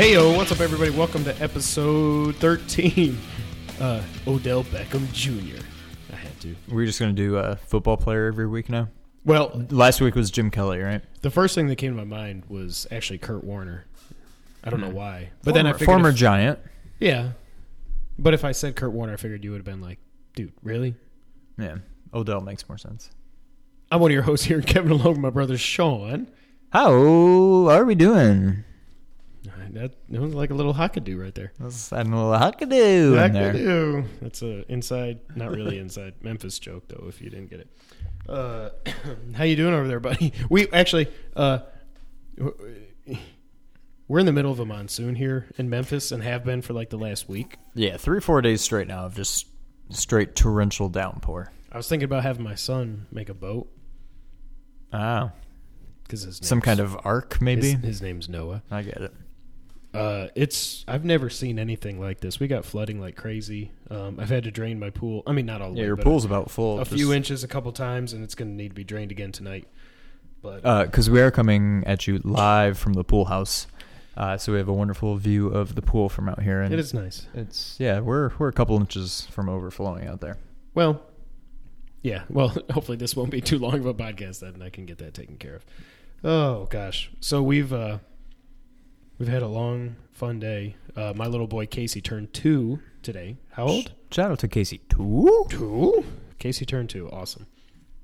[0.00, 0.88] Hey yo, what's up, everybody?
[0.88, 3.18] Welcome to episode 13.
[3.78, 5.62] Uh, Odell Beckham Jr.
[6.10, 6.56] I had to.
[6.70, 8.88] We're just gonna do a football player every week now.
[9.26, 11.02] Well, Last week was Jim Kelly, right?
[11.20, 13.84] the first thing that came to my mind was actually Kurt Warner.
[14.64, 14.94] I don't know Hmm.
[14.94, 16.58] why, but then I Former- figured, former if- Giant.
[16.98, 17.32] yeah.
[18.18, 19.98] But if I said Kurt Warner, I figured you would have been like,
[20.34, 20.94] dude, really?
[21.58, 21.76] Yeah,
[22.14, 23.10] Odell makes more sense.
[23.92, 26.26] I'm one of your hosts here, Kevin, along with my brother Sean.
[26.72, 26.90] How
[27.68, 28.64] are we doing?
[29.74, 31.52] That, that was like a little hockadoo right there.
[31.60, 33.52] Let's a little there.
[33.52, 34.06] Hockadoo.
[34.20, 37.06] That's a inside, not really inside Memphis joke though.
[37.08, 37.68] If you didn't get it,
[38.28, 38.70] uh,
[39.34, 40.32] how you doing over there, buddy?
[40.50, 41.60] We actually, uh,
[44.08, 46.90] we're in the middle of a monsoon here in Memphis and have been for like
[46.90, 47.56] the last week.
[47.74, 49.46] Yeah, three or four days straight now of just
[49.90, 51.52] straight torrential downpour.
[51.70, 53.68] I was thinking about having my son make a boat
[54.92, 55.30] Ah,
[56.02, 57.72] because some kind of arc, maybe.
[57.72, 58.62] His, his name's Noah.
[58.70, 59.14] I get it.
[59.92, 62.38] Uh, it's I've never seen anything like this.
[62.38, 63.72] We got flooding like crazy.
[63.90, 65.22] Um, I've had to drain my pool.
[65.26, 66.78] I mean, not all Yeah, way, your pool's about full.
[66.80, 69.32] a few inches a couple times, and it's going to need to be drained again
[69.32, 69.66] tonight.
[70.42, 73.66] But because Uh, we are coming at you live from the pool house,
[74.16, 76.78] uh, so we have a wonderful view of the pool from out here, and it
[76.78, 77.26] is nice.
[77.34, 80.36] It's yeah, we're we're a couple inches from overflowing out there.
[80.72, 81.02] Well,
[82.02, 82.22] yeah.
[82.30, 84.98] Well, hopefully this won't be too long of a podcast then, and I can get
[84.98, 85.64] that taken care of.
[86.22, 87.10] Oh gosh.
[87.20, 87.98] So we've uh,
[89.20, 90.74] we've had a long, fun day.
[90.96, 93.36] Uh, my little boy Casey turned two today.
[93.52, 93.92] How old?
[94.10, 95.46] Shout out to Casey too.
[95.48, 96.04] Two.
[96.40, 97.08] Casey turned two.
[97.10, 97.46] Awesome.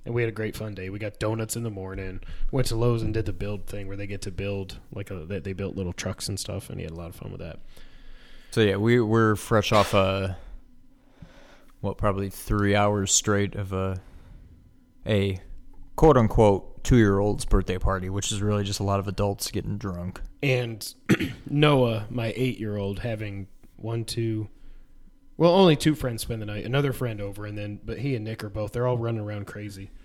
[0.04, 0.88] And we had a great fun day.
[0.88, 2.20] We got donuts in the morning.
[2.52, 5.24] Went to Lowe's and did the build thing where they get to build like a,
[5.24, 7.40] they, they built little trucks and stuff, and he had a lot of fun with
[7.40, 7.58] that.
[8.52, 10.36] So yeah, we we're fresh off a
[11.80, 14.00] what probably three hours straight of a
[15.04, 15.40] a
[15.96, 19.50] quote unquote two year old's birthday party, which is really just a lot of adults
[19.50, 20.20] getting drunk.
[20.42, 20.94] and
[21.50, 24.48] Noah, my eight year old, having one, two,
[25.36, 26.64] well, only two friends spend the night.
[26.64, 28.72] Another friend over, and then, but he and Nick are both.
[28.72, 29.90] They're all running around crazy.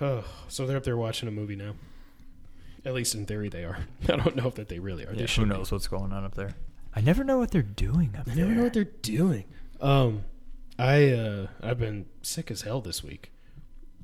[0.00, 1.74] Oh, so they're up there watching a movie now.
[2.84, 3.78] At least in theory, they are.
[4.08, 5.10] I don't know if that they really are.
[5.10, 5.54] Yeah, they who should be.
[5.54, 6.54] knows what's going on up there?
[6.96, 8.44] I never know what they're doing up I there.
[8.46, 9.44] never know what they're doing.
[9.80, 10.24] Um,
[10.78, 13.30] I uh, I've been sick as hell this week.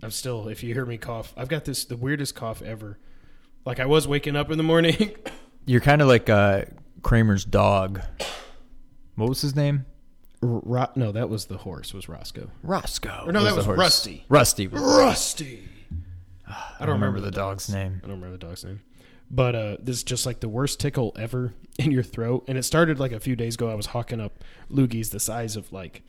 [0.03, 0.49] I'm still.
[0.49, 2.99] If you hear me cough, I've got this the weirdest cough ever.
[3.65, 5.17] Like I was waking up in the morning.
[5.67, 6.65] You're kind of like uh,
[7.03, 8.01] Kramer's dog.
[9.17, 9.85] What was his name?
[10.41, 11.93] Ro- no, that was the horse.
[11.93, 12.51] Was Roscoe?
[12.63, 13.25] Roscoe.
[13.27, 13.79] Or no, that was horse.
[13.79, 14.25] Rusty.
[14.29, 14.69] Rusty.
[14.69, 15.69] Rusty.
[16.47, 18.01] I don't remember, the dog's name.
[18.03, 18.81] I don't remember the dog's name.
[19.31, 22.45] But uh, this is just like the worst tickle ever in your throat.
[22.49, 23.71] And it started like a few days ago.
[23.71, 26.03] I was hawking up loogies the size of like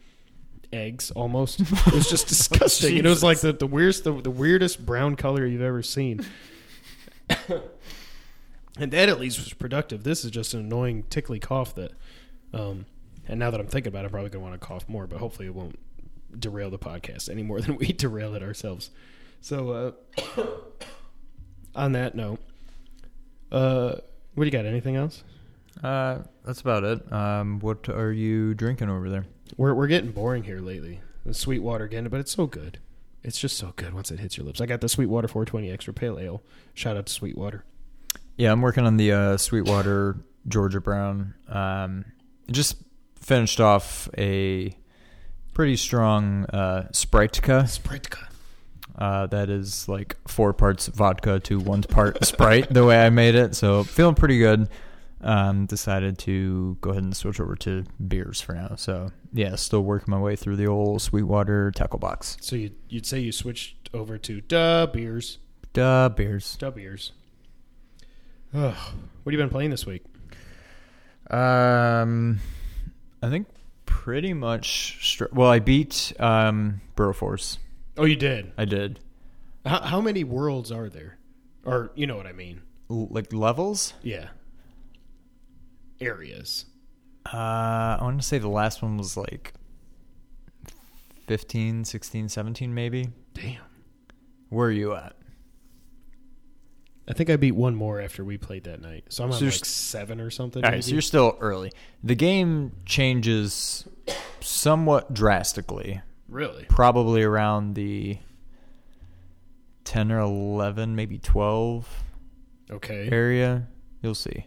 [0.71, 1.59] eggs almost.
[1.87, 2.97] It was just disgusting.
[2.97, 6.25] and it was like the, the weirdest the, the weirdest brown color you've ever seen.
[8.79, 10.03] and that at least was productive.
[10.03, 11.91] This is just an annoying tickly cough that
[12.53, 12.85] um
[13.27, 15.19] and now that I'm thinking about it, I'm probably gonna want to cough more, but
[15.19, 15.77] hopefully it won't
[16.37, 18.91] derail the podcast any more than we derail it ourselves.
[19.41, 19.95] So
[20.35, 20.45] uh
[21.75, 22.39] on that note,
[23.51, 23.95] uh,
[24.35, 24.65] what do you got?
[24.65, 25.23] Anything else?
[25.83, 27.11] Uh, that's about it.
[27.11, 29.25] Um, what are you drinking over there?
[29.57, 31.01] We're we're getting boring here lately.
[31.25, 32.79] The Sweetwater again, but it's so good.
[33.23, 34.61] It's just so good once it hits your lips.
[34.61, 36.43] I got the Sweetwater 420 Extra Pale Ale.
[36.73, 37.65] Shout out to Sweetwater.
[38.37, 40.17] Yeah, I'm working on the uh, Sweetwater
[40.47, 41.33] Georgia Brown.
[41.49, 42.05] Um,
[42.49, 42.77] just
[43.15, 44.75] finished off a
[45.53, 47.63] pretty strong uh, Spritka.
[47.63, 48.27] Spritka.
[48.97, 53.35] Uh, that is like four parts vodka to one part Sprite, the way I made
[53.35, 53.55] it.
[53.55, 54.69] So feeling pretty good.
[55.21, 58.75] Um, decided to go ahead and switch over to beers for now.
[58.77, 62.37] So yeah, still working my way through the old Sweetwater tackle box.
[62.39, 65.39] So you you'd say you switched over to duh beers,
[65.73, 66.55] Duh, beers.
[66.57, 67.11] duh beers.
[68.53, 68.73] Ugh.
[69.23, 70.03] What have you been playing this week?
[71.29, 72.39] Um,
[73.21, 73.47] I think
[73.85, 74.99] pretty much.
[75.11, 77.57] Str- well, I beat um Broforce.
[77.97, 78.51] Oh, you did.
[78.57, 78.99] I did.
[79.65, 81.17] How, how many worlds are there?
[81.65, 82.61] Or you know what I mean?
[82.89, 83.93] L- like levels.
[84.01, 84.29] Yeah.
[86.01, 86.65] Areas.
[87.25, 89.53] Uh, I want to say the last one was like
[91.27, 93.09] 15, 16, 17 maybe.
[93.33, 93.61] Damn.
[94.49, 95.15] Where are you at?
[97.07, 99.05] I think I beat one more after we played that night.
[99.09, 100.63] So I'm So on you're like seven or something.
[100.63, 101.71] All right, so you're still early.
[102.03, 103.87] The game changes
[104.41, 108.19] somewhat drastically, really probably around the
[109.85, 112.03] 10 or 11, maybe 12
[112.69, 113.09] okay.
[113.11, 113.67] area.
[114.03, 114.45] You'll see.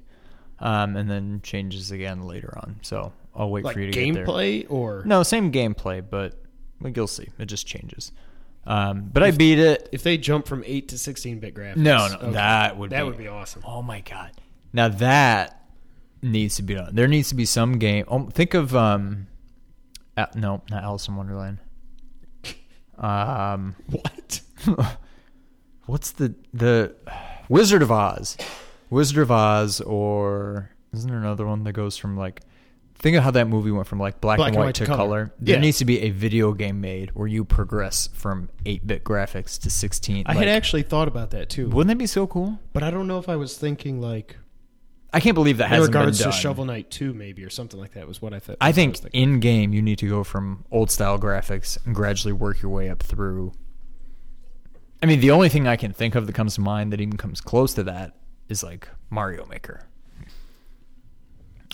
[0.62, 2.78] Um, and then changes again later on.
[2.82, 6.40] So I'll wait Like for you to gameplay or No, same gameplay, but
[6.80, 7.28] like you'll see.
[7.38, 8.12] It just changes.
[8.64, 9.88] Um, but I beat it.
[9.90, 11.76] if they jump from eight to sixteen bit graphics.
[11.76, 12.30] No, no, okay.
[12.32, 13.62] that would that be, would be awesome.
[13.66, 14.30] Oh my god!
[14.72, 15.66] Now that
[16.22, 16.94] needs to be done.
[16.94, 18.04] There needs to be some game.
[18.08, 19.26] Um, think of um,
[20.16, 21.58] uh, no, not Alice in Wonderland.
[22.98, 24.40] Um, What?
[25.86, 26.94] what's the the
[27.48, 28.36] Wizard of Oz?
[28.92, 32.42] Wizard of Oz, or isn't there another one that goes from like?
[32.94, 35.32] Think of how that movie went from like black, and white, to color.
[35.40, 35.60] There Yeah.
[35.60, 39.70] needs to be a video game made where you progress from eight bit graphics to
[39.70, 40.24] sixteen.
[40.26, 42.60] I like, had actually thought about that too, wouldn't that be so cool?
[42.72, 44.36] but I don't know if I was thinking like
[45.12, 46.36] I can't believe that in hasn't regards been to.
[46.36, 48.58] Shovel Knight Two, maybe or something like that was what I thought.
[48.60, 49.20] I think thinking.
[49.20, 52.88] in game you need to go from old style graphics and gradually work your way
[52.88, 53.52] up through.
[55.02, 57.16] I mean, the only thing I can think of that comes to mind that even
[57.16, 58.14] comes close to that
[58.48, 59.84] is like Mario Maker.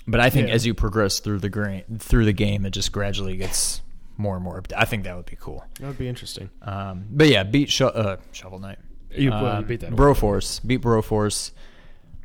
[0.07, 0.55] But I think Yeah.
[0.55, 3.83] as you progress through the gra- through the game, it just gradually gets
[4.17, 4.63] more and more.
[4.77, 5.65] I think that would be cool.
[5.81, 6.51] that would be interesting.
[6.63, 8.79] Um, but yeah, beat Sho- uh, Shovel Knight.
[9.15, 9.93] You, Um, beat that.
[9.93, 10.67] Broforce.
[10.67, 11.53] Beat Broforce.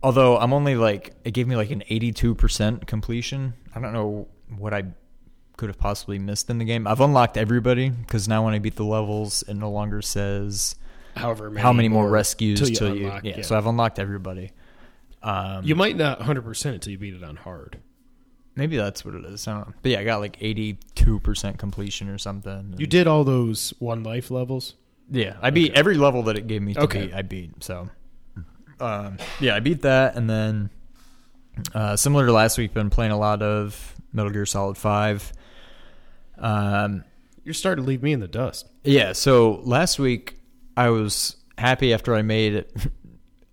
[0.02, 3.54] Although I'm only like it gave me like an 82% completion.
[3.76, 4.84] I don't know what I
[5.56, 6.88] could have possibly missed in the game.
[6.88, 10.76] I've unlocked everybody because now when I beat the levels, it no longer says
[11.16, 13.06] however many how many more rescues till you till you.
[13.08, 13.44] unlock, yeah, yeah.
[13.44, 14.52] so I've unlocked everybody.
[15.22, 17.80] Um, You might not 100 percent until you beat it on hard.
[18.56, 19.48] maybe that's what it is.
[19.48, 19.74] I don't know.
[19.82, 22.76] But yeah, I got like 82% completion or something.
[22.78, 24.76] You did all those one life levels.
[25.10, 27.06] Yeah, I beat every level that it gave me to Okay.
[27.08, 27.14] beat.
[27.14, 27.90] I beat so.
[28.80, 30.70] Um, yeah, I beat that, and then
[31.74, 35.32] uh, similar to last week, been playing a lot of Metal Gear Solid Five.
[36.38, 37.04] Um,
[37.44, 38.68] You're starting to leave me in the dust.
[38.84, 40.40] yeah, so last week
[40.76, 42.76] I was happy after I made it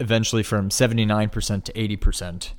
[0.01, 2.55] eventually from seventy nine percent to eighty percent.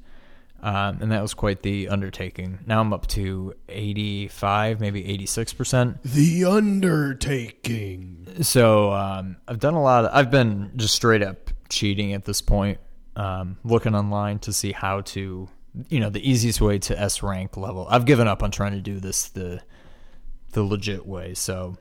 [0.63, 2.59] Um, and that was quite the undertaking.
[2.67, 6.03] Now I'm up to 85, maybe 86%.
[6.03, 8.27] The Undertaking.
[8.41, 10.05] So um, I've done a lot.
[10.05, 12.77] Of, I've been just straight up cheating at this point,
[13.15, 15.49] um, looking online to see how to,
[15.89, 17.87] you know, the easiest way to S rank level.
[17.89, 19.61] I've given up on trying to do this the
[20.51, 21.33] the legit way.
[21.33, 21.77] So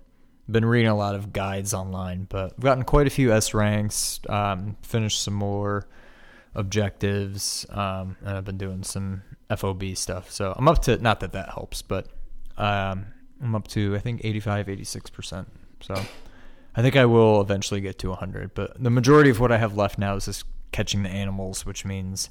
[0.52, 4.20] been reading a lot of guides online, but I've gotten quite a few S ranks.
[4.28, 5.86] Um, finished some more
[6.54, 9.22] objectives, um, and I've been doing some
[9.54, 10.30] FOB stuff.
[10.30, 12.06] So I'm up to not that that helps, but
[12.56, 13.06] um,
[13.42, 15.48] I'm up to I think 85, 86 percent.
[15.80, 15.94] So
[16.74, 19.76] I think I will eventually get to 100, but the majority of what I have
[19.76, 22.30] left now is just catching the animals, which means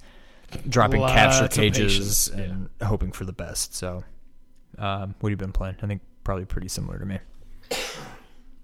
[0.67, 3.75] dropping Lots capture cages and hoping for the best.
[3.75, 4.03] So,
[4.77, 5.75] um, what have you been playing?
[5.81, 7.19] I think probably pretty similar to me.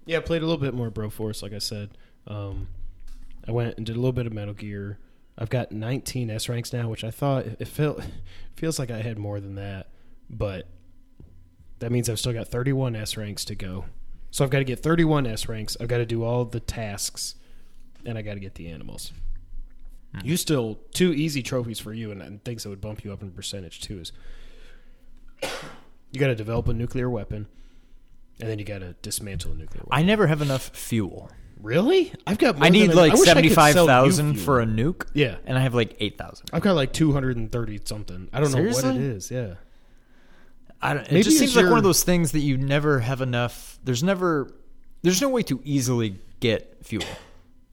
[0.06, 1.90] Yeah, I played a little bit more Broforce, like I said.
[2.26, 2.68] Um,
[3.46, 4.98] I went and did a little bit of Metal Gear.
[5.36, 8.00] I've got 19 S ranks now, which I thought it felt
[8.56, 9.88] feels like I had more than that,
[10.30, 10.68] but
[11.80, 13.84] that means I've still got 31 S ranks to go.
[14.30, 15.76] So I've got to get 31 S ranks.
[15.80, 17.34] I've got to do all the tasks,
[18.04, 19.12] and I got to get the animals.
[20.24, 23.20] You still two easy trophies for you, and, and things that would bump you up
[23.20, 24.12] in percentage too is
[26.10, 27.46] you got to develop a nuclear weapon,
[28.40, 29.88] and then you got to dismantle a nuclear weapon.
[29.90, 31.30] I never have enough fuel.
[31.60, 32.12] Really?
[32.26, 32.56] I've got.
[32.56, 33.68] More I need than like I wish I could sell
[34.04, 36.50] you 75,000 for a nuke, Yeah, and I have like 8,000.
[36.52, 38.28] I've got like two hundred and thirty something.
[38.32, 39.30] I don't know what it is.
[39.30, 39.54] Yeah,
[40.82, 43.22] I don't, it just it's seems like one of those things that you never have
[43.22, 43.78] enough.
[43.82, 44.52] There's never,
[45.02, 47.04] there's no way to easily get fuel.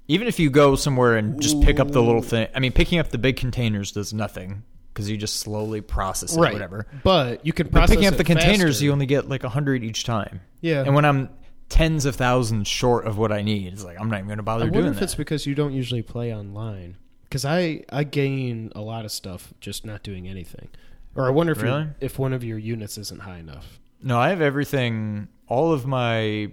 [0.08, 2.48] Even if you go somewhere and just pick up the little thing.
[2.56, 6.40] I mean, picking up the big containers does nothing because you just slowly process it,
[6.40, 6.54] right.
[6.54, 6.86] whatever.
[7.04, 8.86] But you can But picking up the containers, faster.
[8.86, 10.42] you only get like a hundred each time.
[10.62, 10.84] Yeah.
[10.84, 11.30] And when I'm
[11.70, 14.44] tens of thousands short of what I need, it's like I'm not even going to
[14.44, 15.06] bother I wonder doing if that.
[15.06, 16.98] it's because you don't usually play online.
[17.24, 20.70] Because I I gain a lot of stuff just not doing anything.
[21.16, 21.88] Or I wonder if Really?
[22.00, 23.80] if one of your units isn't high enough.
[24.02, 25.28] No, I have everything.
[25.48, 26.52] All of my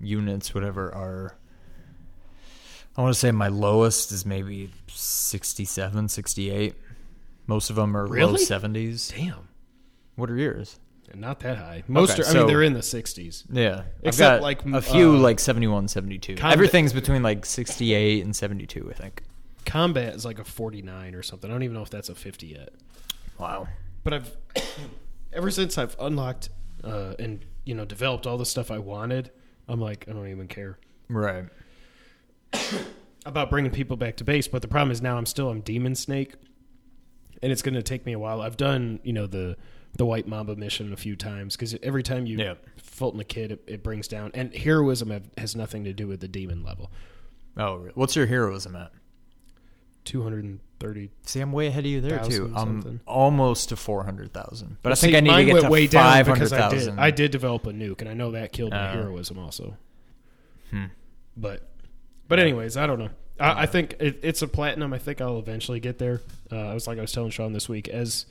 [0.00, 1.36] units, whatever, are.
[2.96, 6.74] I want to say my lowest is maybe 67, 68.
[7.48, 9.12] Most of them are low 70s.
[9.16, 9.48] Damn,
[10.14, 10.78] What are yours?
[11.14, 11.82] not that high.
[11.88, 12.26] Most Okay, are.
[12.26, 13.42] I so- mean, they're in the sixties.
[13.50, 13.84] Yeah.
[14.02, 16.34] Except, I've got like, a few uh, like 71, 72.
[16.36, 19.22] combat- Everything's between like 68 and 72, I think.
[19.64, 21.50] Combat is like a forty nine or something.
[21.50, 22.70] I don't even know if that's a fifty yet.
[23.38, 23.68] Wow.
[24.04, 24.36] but I've
[25.32, 26.48] ever since I've unlocked
[26.84, 29.30] uh, and you know developed all the stuff I wanted,
[29.68, 30.78] I'm like I don't even care
[31.10, 31.44] Right.
[33.26, 34.48] about bringing people back to base.
[34.48, 36.34] But the problem is now I'm still on Demon Snake,
[37.42, 38.40] and it's going to take me a while.
[38.42, 39.56] I've done you know the
[39.96, 42.54] the White Mamba mission a few times because every time you Yeah.
[42.76, 46.20] Fulton the kid, it, it brings down and heroism have, has nothing to do with
[46.20, 46.90] the demon level.
[47.56, 47.92] Oh, really?
[47.94, 48.92] what's your heroism at?
[50.04, 51.10] Two hundred and thirty.
[51.24, 52.46] See, I'm way ahead of you there too.
[52.56, 53.00] I'm something.
[53.06, 54.78] almost to 400,000.
[54.82, 56.98] But I think see, I need to get to way down because I did.
[56.98, 58.92] I did develop a nuke, and I know that killed my Oh.
[58.92, 59.76] heroism also.
[60.70, 60.86] Hmm.
[61.36, 61.68] But
[62.28, 63.10] But anyways, I don't know.
[63.38, 64.92] I, I think it, it's a platinum.
[64.92, 66.20] I think I'll eventually get there.
[66.50, 68.26] Uh, I was like I was telling Sean this week as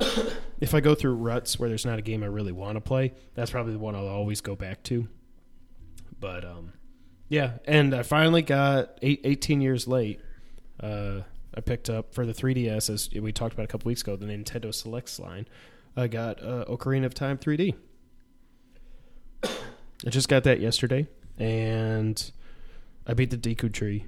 [0.60, 3.14] if I go through ruts where there's not a game I really want to play,
[3.34, 5.08] that's probably the one I'll always go back to.
[6.20, 6.72] But um,
[7.28, 10.20] yeah, and I finally got eight, 18 years late.
[10.80, 11.22] Uh,
[11.54, 14.26] I picked up for the 3DS as we talked about a couple weeks ago the
[14.26, 15.46] Nintendo Selects line.
[15.96, 17.74] I got uh, Ocarina of Time 3D.
[19.42, 22.30] I just got that yesterday, and
[23.08, 24.04] I beat the Deku Tree,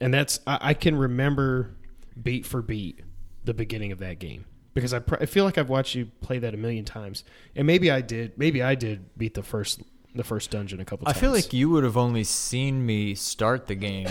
[0.00, 1.76] and that's I, I can remember
[2.20, 3.00] beat for beat
[3.44, 6.38] the beginning of that game because I, pr- I feel like I've watched you play
[6.38, 7.22] that a million times,
[7.54, 9.82] and maybe I did maybe I did beat the first
[10.14, 11.04] the first dungeon a couple.
[11.06, 11.16] Times.
[11.16, 11.20] I times.
[11.20, 14.08] feel like you would have only seen me start the game.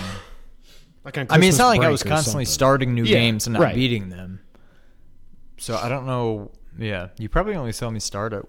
[1.03, 2.53] like on I mean, it's not like I was constantly something.
[2.53, 3.75] starting new Yeah, games and not right.
[3.75, 4.41] beating them.
[5.57, 6.51] So I don't know.
[6.77, 8.45] Yeah, you probably only saw me start it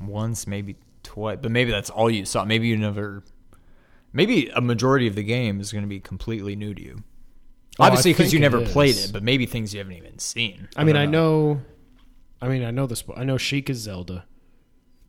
[0.00, 2.44] once, maybe twice, but maybe that's all you saw.
[2.44, 3.24] Maybe you never.
[4.12, 7.02] Maybe a majority of the game is going to be completely new to you.
[7.78, 10.18] Oh, Obviously, because think you it never played it, but maybe things you haven't even
[10.18, 10.68] seen.
[10.76, 11.60] I mean, I know.
[12.40, 13.04] I mean, I know this.
[13.16, 14.24] I know Sheik is Zelda.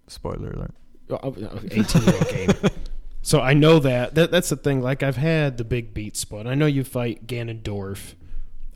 [0.07, 0.73] Spoiler alert.
[1.09, 2.49] Oh, oh, oh, eighteen-year-old game.
[3.21, 4.15] So I know that.
[4.15, 4.31] that.
[4.31, 4.81] That's the thing.
[4.81, 6.47] Like I've had the big beat spot.
[6.47, 8.15] I know you fight Ganondorf.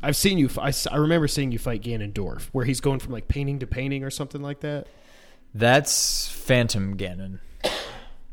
[0.01, 0.49] I've seen you.
[0.59, 4.03] I, I remember seeing you fight Ganondorf, where he's going from like painting to painting
[4.03, 4.87] or something like that.
[5.55, 7.39] That's Phantom Ganon.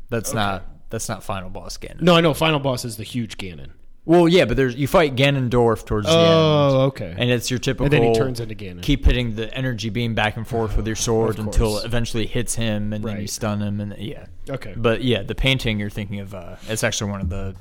[0.09, 0.37] That's Okay.
[0.37, 0.65] not.
[0.91, 2.01] That's not final boss Ganon.
[2.01, 2.33] No, I know.
[2.35, 3.71] Final boss is the huge Ganon.
[4.03, 6.19] Well, yeah, but there's you fight Ganondorf towards the end.
[6.27, 7.13] Oh, okay.
[7.17, 7.85] and it's your typical.
[7.85, 8.81] And then he turns into Ganon.
[8.81, 12.25] Keep hitting the energy beam back and forth with your sword Of until it eventually
[12.25, 13.29] hits him, and then you Right.
[13.29, 14.25] stun him, and yeah.
[14.49, 14.73] okay.
[14.75, 17.55] But yeah, the painting you're thinking of, uh, it's actually one of the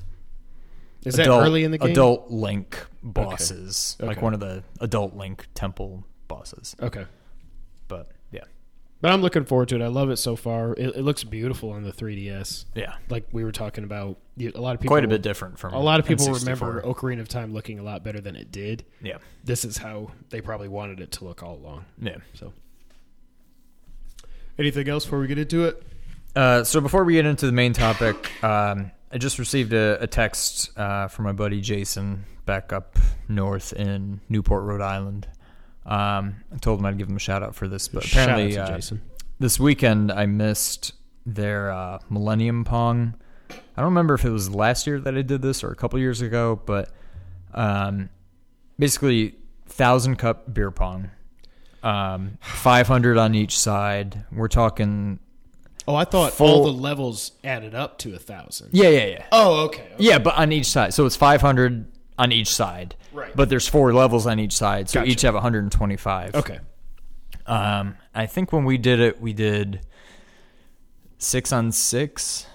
[1.05, 1.91] Is that adult, early in the game?
[1.91, 4.25] adult Link bosses, like Okay.
[4.25, 6.75] one of the adult Link temple bosses.
[6.81, 7.05] Okay.
[7.87, 8.11] But
[9.03, 9.83] But I'm looking forward to it.
[9.83, 10.75] I love it so far.
[10.75, 12.67] It, it looks beautiful on the 3DS.
[12.75, 15.73] yeah, Like we were talking about, a lot of people quite a bit different from
[15.73, 16.41] A lot of people N64.
[16.41, 18.85] remember Ocarina of Time looking a lot better than it did.
[19.03, 21.87] Yeah, This is how they probably wanted it to look all along.
[22.01, 22.17] yeah.
[22.35, 22.53] So,
[24.59, 25.83] anything else before we get into it?
[26.37, 30.07] Uh, so before we get into the main topic, um, I just received a, a
[30.07, 35.27] text uh, from my buddy Jason back up north in Newport, Rhode Island.
[35.87, 38.61] Um, I told him I'd give him a shout out for this, but apparently Shout
[38.63, 39.01] out to uh, Jason.
[39.39, 40.93] this weekend I missed
[41.27, 43.15] their uh, Millennium Pong.
[43.51, 45.99] I don't remember if it was last year that I did this or a couple
[45.99, 46.91] years ago, but
[47.55, 48.11] um,
[48.79, 49.35] basically
[49.67, 51.11] thousand cup beer pong,
[51.83, 54.25] um, five hundred on each side.
[54.31, 55.19] We're talking,
[55.89, 58.69] Oh, I thought full- all the levels added up to a thousand.
[58.73, 59.83] yeah, yeah, yeah, Oh, okay.
[59.83, 59.95] okay.
[59.99, 60.93] yeah, but on each side.
[60.95, 61.87] So it's five hundred
[62.21, 63.35] on each side, Right.
[63.35, 65.11] But there's four levels on each side, so Gotcha.
[65.11, 66.35] each have one hundred and twenty-five.
[66.35, 66.59] Okay.
[67.47, 69.81] Um, I think when we did it, we did
[71.19, 72.47] six on six.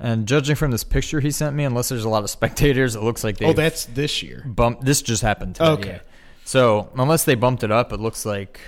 [0.00, 3.02] And judging from this picture he sent me, unless there's a lot of spectators, it
[3.02, 4.42] looks like they Oh, that's this year.
[4.46, 4.84] bumped.
[4.84, 5.54] This just happened.
[5.56, 5.88] Today, Okay.
[5.90, 6.00] yeah.
[6.44, 8.60] So unless they bumped it up, it looks like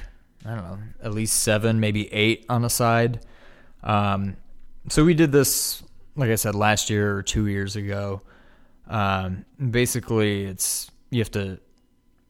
[0.45, 3.21] I don't know, at least seven, maybe eight on a side.
[3.83, 4.37] Um,
[4.89, 5.83] so we did this,
[6.15, 8.23] like I said, last year or two years ago.
[8.89, 11.59] Um, basically, it's you have to.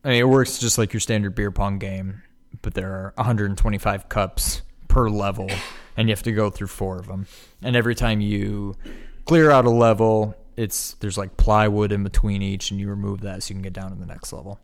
[0.04, 2.22] I mean, it works just like your standard beer pong game,
[2.62, 5.50] but there are 125 cups per level,
[5.96, 7.26] and you have to go through four of them.
[7.62, 8.76] And every time you
[9.24, 13.42] clear out a level, it's there's like plywood in between each, and you remove that
[13.42, 14.60] so you can get down to the next level.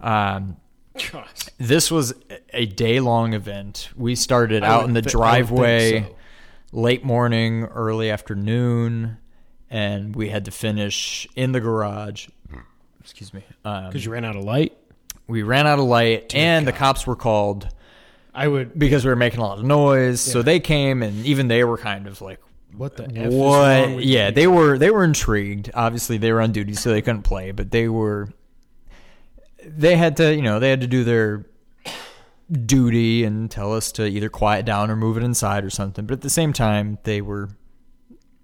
[0.00, 0.56] Um,
[1.10, 1.46] Gosh.
[1.58, 2.14] this was
[2.52, 3.90] a day long event.
[3.96, 6.16] We started I out in the thi- I would think driveway so.
[6.72, 9.18] late morning, early afternoon,
[9.72, 12.28] and we had to finish in the garage.
[13.00, 13.42] Excuse me.
[13.64, 14.76] Um, Because you ran out of light.
[15.26, 17.68] we ran out of light, and the cops were called
[18.34, 18.78] I would.
[18.78, 20.20] because we were making a lot of noise.
[20.20, 22.38] So they came, and even they were kind of like,
[22.76, 25.70] What the F "What?" Yeah, they were they were intrigued.
[25.74, 28.28] Obviously, they were on duty, so they couldn't play, but they were.
[29.64, 31.44] They had to, you know, they had to do their
[32.50, 36.04] duty and tell us to either quiet down or move it inside or something.
[36.06, 37.48] But at the same time, they were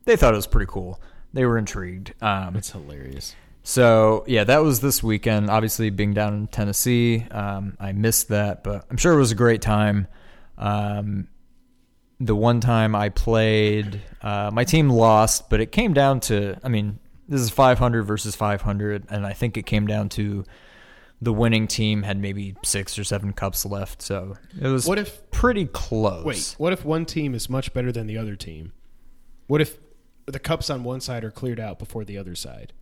[0.05, 1.01] they thought it was pretty cool.
[1.33, 2.15] They were intrigued.
[2.23, 3.35] Um, That's hilarious.
[3.63, 5.51] so yeah, that was this weekend.
[5.51, 9.37] Obviously, being down in Tennessee, um, I missed that, but I'm sure it was a
[9.37, 10.07] great time.
[10.57, 11.29] Um,
[12.21, 16.57] the one time I played, uh, my team lost, but it came down to.
[16.65, 20.45] I mean, this is 500 versus 500, and I think it came down to
[21.21, 25.29] the winning team had maybe six or seven cups left, so it was What if?
[25.33, 26.25] pretty close.
[26.25, 26.55] Wait.
[26.59, 28.73] What if one team is much better than the other team?
[29.49, 29.79] What if
[30.33, 32.73] the cups on one side are cleared out before the other side?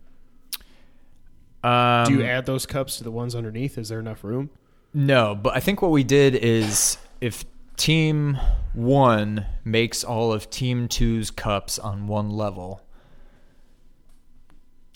[1.63, 3.77] um, Do you add those cups to the ones underneath?
[3.77, 4.49] Is there enough room?
[4.93, 8.37] No, but I think what we did is if team
[8.73, 12.81] one makes all of team two's cups on one level,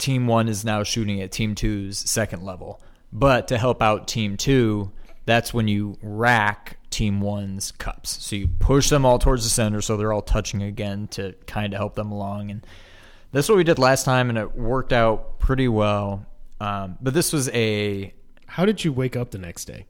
[0.02, 2.82] Team One is now shooting at Team Two's second level.
[3.12, 4.90] But to help out Team Two,
[5.26, 8.22] that's when you rack Team One's cups.
[8.24, 11.72] So you push them all towards the center so they're all touching again to kind
[11.72, 12.50] of help them along.
[12.50, 12.66] And
[13.32, 16.26] that's what we did last time, and it worked out pretty well.
[16.60, 18.14] Um, but this was a.
[18.46, 19.86] How did you wake up the next day?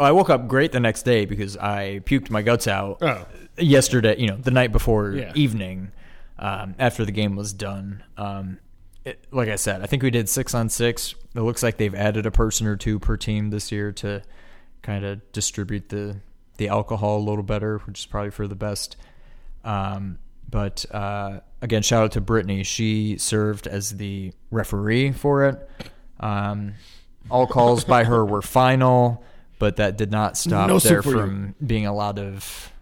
[0.00, 3.26] Oh, I woke up great the next day because I puked my guts out Oh.
[3.58, 5.32] yesterday, you know, the night before Yeah.
[5.34, 5.92] evening
[6.38, 8.02] um, after the game was done.
[8.16, 8.58] Um,
[9.04, 11.14] it, like I said, I think we did six on six.
[11.34, 14.22] It looks like they've added a person or two per team this year to
[14.82, 16.16] kind of distribute the
[16.56, 18.96] the alcohol a little better, which is probably for the best.
[19.64, 20.18] Um,
[20.48, 22.64] but uh, again, shout out to Brittany.
[22.64, 25.70] She served as the referee for it.
[26.18, 26.74] Um,
[27.30, 29.24] all calls by her were final,
[29.58, 31.20] but that did not stop No there soup for you.
[31.20, 32.72] from being a lot of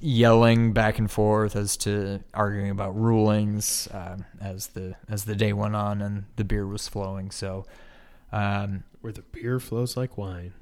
[0.00, 5.52] yelling back and forth as to arguing about rulings um, as the as the day
[5.52, 7.30] went on and the beer was flowing.
[7.30, 7.64] So,
[8.30, 10.52] um, Where the beer flows like wine.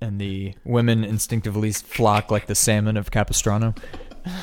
[0.00, 3.74] And the women instinctively flock like the salmon of Capistrano.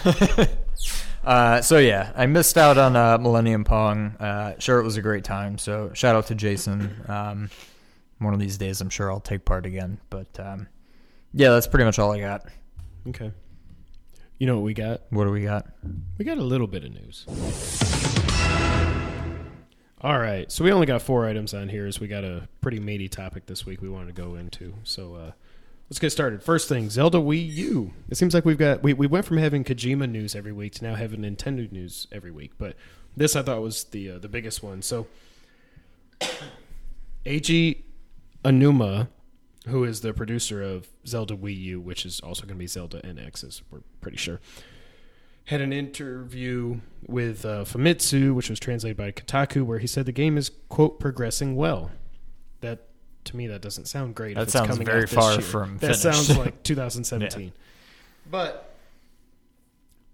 [1.24, 4.16] uh, so yeah, I missed out on uh, Millennium Pong.
[4.20, 5.58] Uh, sure, it was a great time.
[5.58, 6.96] So shout out to Jason.
[7.08, 7.50] Um,
[8.20, 10.00] one of these days, I'm sure I'll take part again.
[10.10, 10.68] But um,
[11.34, 12.46] yeah, that's pretty much all I got.
[13.08, 13.32] Okay.
[14.38, 15.02] You know what we got?
[15.12, 15.68] What do we got?
[16.18, 17.26] We got a little bit of news.
[20.02, 20.52] All right.
[20.52, 23.46] So we only got four items on here as we got a pretty meaty topic
[23.46, 24.74] this week we wanted to go into.
[24.84, 25.32] So uh,
[25.89, 26.42] let's get started.
[26.42, 27.94] First thing, Zelda Wii U.
[28.10, 30.84] It seems like we've got we, we went from having Kojima news every week to
[30.84, 32.54] now having Nintendo news every week.
[32.58, 32.75] But
[33.15, 34.82] this I thought was the uh, the biggest one.
[34.82, 35.08] So
[37.25, 37.83] Eiji
[38.44, 39.07] Aonuma,
[39.68, 43.01] who is the producer of Zelda Wii U, which is also going to be Zelda
[43.01, 44.40] NX, as we're pretty sure,
[45.46, 50.12] had an interview with uh, Famitsu, which was translated by Kotaku, where he said the
[50.12, 51.92] game is quote progressing well.
[52.62, 52.88] That
[53.25, 54.35] to me that doesn't sound great.
[54.35, 55.42] That if it's sounds coming very out far year.
[55.42, 56.01] from that finished.
[56.01, 57.51] sounds like 2017.
[58.29, 58.75] But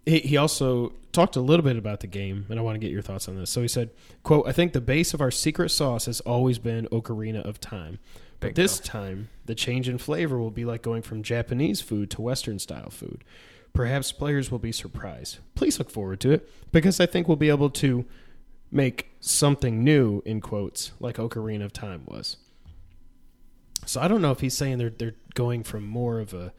[0.06, 2.91] he, he also talked a little bit about the game, and I want to get
[2.91, 3.50] your thoughts on this.
[3.50, 3.89] So he said,
[4.24, 8.00] "quote I think the base of our secret sauce has always been Ocarina of Time,
[8.39, 8.62] but Bingo.
[8.62, 12.60] this time the change in flavor will be like going from Japanese food to Western
[12.60, 13.24] style food.
[13.74, 15.38] Perhaps players will be surprised.
[15.56, 18.06] Please look forward to it because I think we'll be able to
[18.69, 22.38] make something new in quotes like Ocarina of Time was."
[23.86, 26.54] So I don't know if he's saying they're they're going from more of a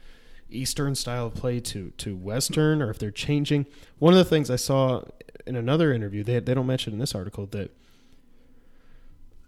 [0.50, 3.66] Eastern style of play to to Western, or if they're changing.
[3.98, 5.02] One of the things I saw
[5.46, 7.70] in another interview, they they don't mention in this article that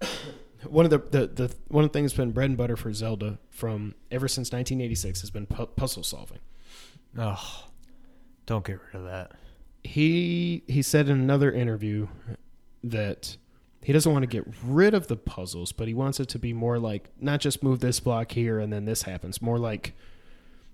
[0.66, 2.92] one of the, the the one of the things that's been bread and butter for
[2.92, 6.40] Zelda from ever since 1986 has been pu- puzzle solving.
[7.18, 7.64] Oh,
[8.46, 9.32] don't get rid of that.
[9.82, 12.08] He he said in another interview
[12.82, 13.36] that
[13.84, 16.52] he doesn't want to get rid of the puzzles, but he wants it to be
[16.52, 19.42] more like not just move this block here and then this happens.
[19.42, 19.94] More like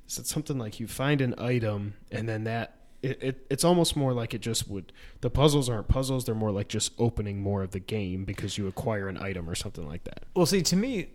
[0.09, 3.97] is it something like you find an item and then that it, it it's almost
[3.97, 4.93] more like it just would
[5.23, 8.69] the puzzles aren't puzzles, they're more like just opening more of the game because you
[8.69, 10.25] acquire an item or something like that.
[10.35, 11.09] Well, see, to me,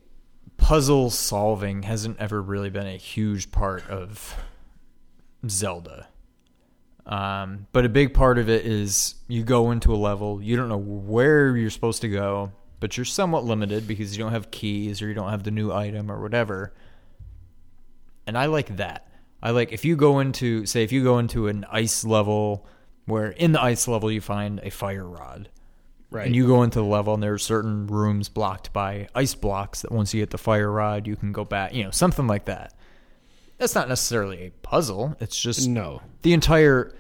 [0.58, 4.36] puzzle solving hasn't ever really been a huge part of
[5.48, 6.08] Zelda.
[7.06, 10.70] Um, but a big part of it is you go into a level, you don't
[10.70, 15.02] know where you're supposed to go, but you're somewhat limited because you don't have keys
[15.02, 16.74] or you don't have the new item or whatever.
[18.26, 19.08] And I like that.
[19.42, 22.66] I like if you go into, say, if you go into an ice level
[23.06, 25.50] where in the ice level you find a fire rod.
[26.12, 26.28] Right.
[26.28, 29.82] And you go into the level, and there are certain rooms blocked by ice blocks
[29.82, 31.74] that once you get the fire rod, you can go back.
[31.74, 32.74] You know, something like that.
[33.58, 35.16] That's not necessarily a puzzle.
[35.20, 36.02] It's just no.
[36.22, 36.94] the entire.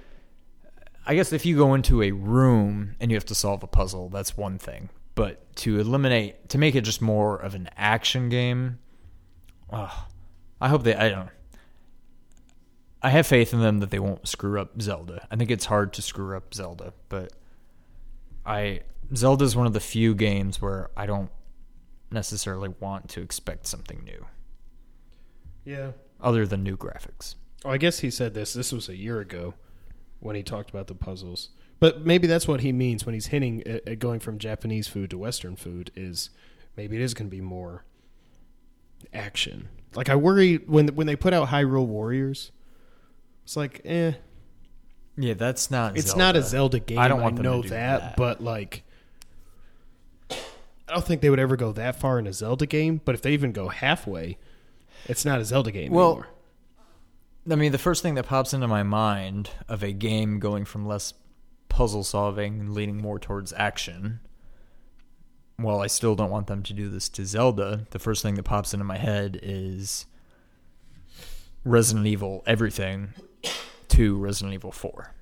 [1.05, 4.09] I guess if you go into a room and you have to solve a puzzle,
[4.09, 4.89] that's one thing.
[5.13, 8.79] But to eliminate, to make it just more of an action game,
[9.71, 10.07] oh,
[10.59, 10.95] I hope they.
[10.95, 11.29] I don't.
[13.01, 15.27] I have faith in them that they won't screw up Zelda.
[15.29, 17.33] I think it's hard to screw up Zelda, but
[18.45, 18.81] I
[19.13, 21.29] Zelda is one of the few games where I don't
[22.11, 24.25] necessarily want to expect something new,
[25.65, 25.91] Yeah.
[26.21, 27.35] Other than new graphics.
[27.63, 28.53] Oh, I guess he said this.
[28.53, 29.53] This was a year ago
[30.19, 31.49] when he talked about the puzzles.
[31.79, 35.09] But maybe that's what he means when he's hinting at, at going from Japanese food
[35.09, 35.91] to Western food.
[35.95, 36.29] Is
[36.77, 37.83] maybe it is going to be more
[39.13, 39.67] action.
[39.93, 42.51] Like I worry when when they put out Hyrule Warriors.
[43.43, 44.13] It's like, eh,
[45.17, 45.97] Yeah, that's not.
[45.97, 46.19] it's Zelda.
[46.19, 46.97] not a Zelda game.
[46.97, 48.17] I don't want them to know do that, that.
[48.17, 48.83] but like,
[50.31, 53.01] I don't think they would ever go that far in a Zelda game.
[53.03, 54.37] But if they even go halfway,
[55.05, 56.27] it's not a Zelda game Well, anymore.
[57.51, 60.85] I mean, the first thing that pops into my mind of a game going from
[60.87, 61.13] less
[61.69, 64.19] puzzle solving and leaning more towards action
[65.57, 68.43] while I still don't want them to do this to Zelda, the first thing that
[68.43, 70.05] pops into my head is
[71.63, 73.13] Resident Evil everything
[73.89, 75.13] to Resident Evil 4.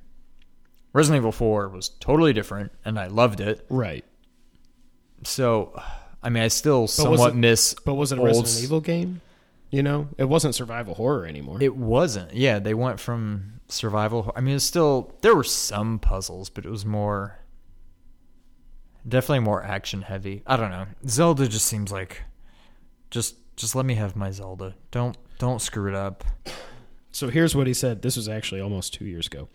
[0.94, 3.66] Resident Evil 4 was totally different and I loved it.
[3.70, 4.06] Right.
[5.24, 5.80] So,
[6.22, 8.82] I mean, I still was somewhat it- miss But was it a old Resident Evil
[8.82, 9.22] game?
[9.74, 11.58] You know, it wasn't survival horror anymore.
[11.60, 12.36] It wasn't.
[12.36, 14.32] Yeah, they went from survival.
[14.36, 17.40] I mean, it's still there were some puzzles, but it was more
[19.08, 20.44] definitely more action heavy.
[20.46, 20.86] I don't know.
[21.08, 22.22] Zelda just seems like
[23.10, 24.76] just just let me have my Zelda.
[24.92, 26.24] Don't don't screw it up.
[27.12, 28.04] So here's what he said.
[28.04, 29.50] This was actually almost two years ago.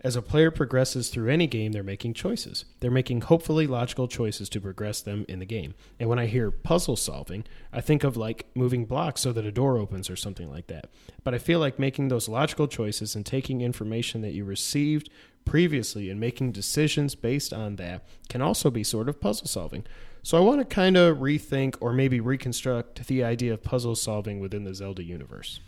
[0.00, 2.64] As a player progresses through any game, they're making choices.
[2.78, 5.74] They're making hopefully logical choices to progress them in the game.
[5.98, 9.50] And when I hear puzzle solving, I think of like moving blocks so that a
[9.50, 10.88] door opens or something like that.
[11.24, 15.10] But I feel like making those logical choices and taking information that you received
[15.44, 19.84] previously and making decisions based on that can also be sort of puzzle solving.
[20.22, 24.38] So I want to kind of rethink or maybe reconstruct the idea of puzzle solving
[24.38, 25.58] within the Zelda universe.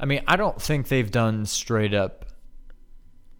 [0.00, 2.25] I mean, I don't think they've done straight up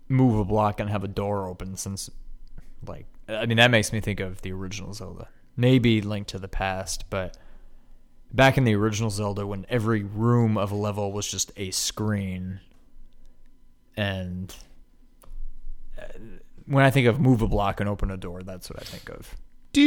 [0.08, 2.10] move a block and have a door open since
[2.86, 5.28] like I mean that makes me think of the original Zelda.
[5.56, 7.36] Maybe Link to the Past, but
[8.32, 12.60] back in the original Zelda when every room of a level was just a screen
[13.96, 14.54] and
[15.98, 16.02] uh,
[16.66, 19.08] when I think of move a block and open a door, that's what I think
[19.08, 19.34] of.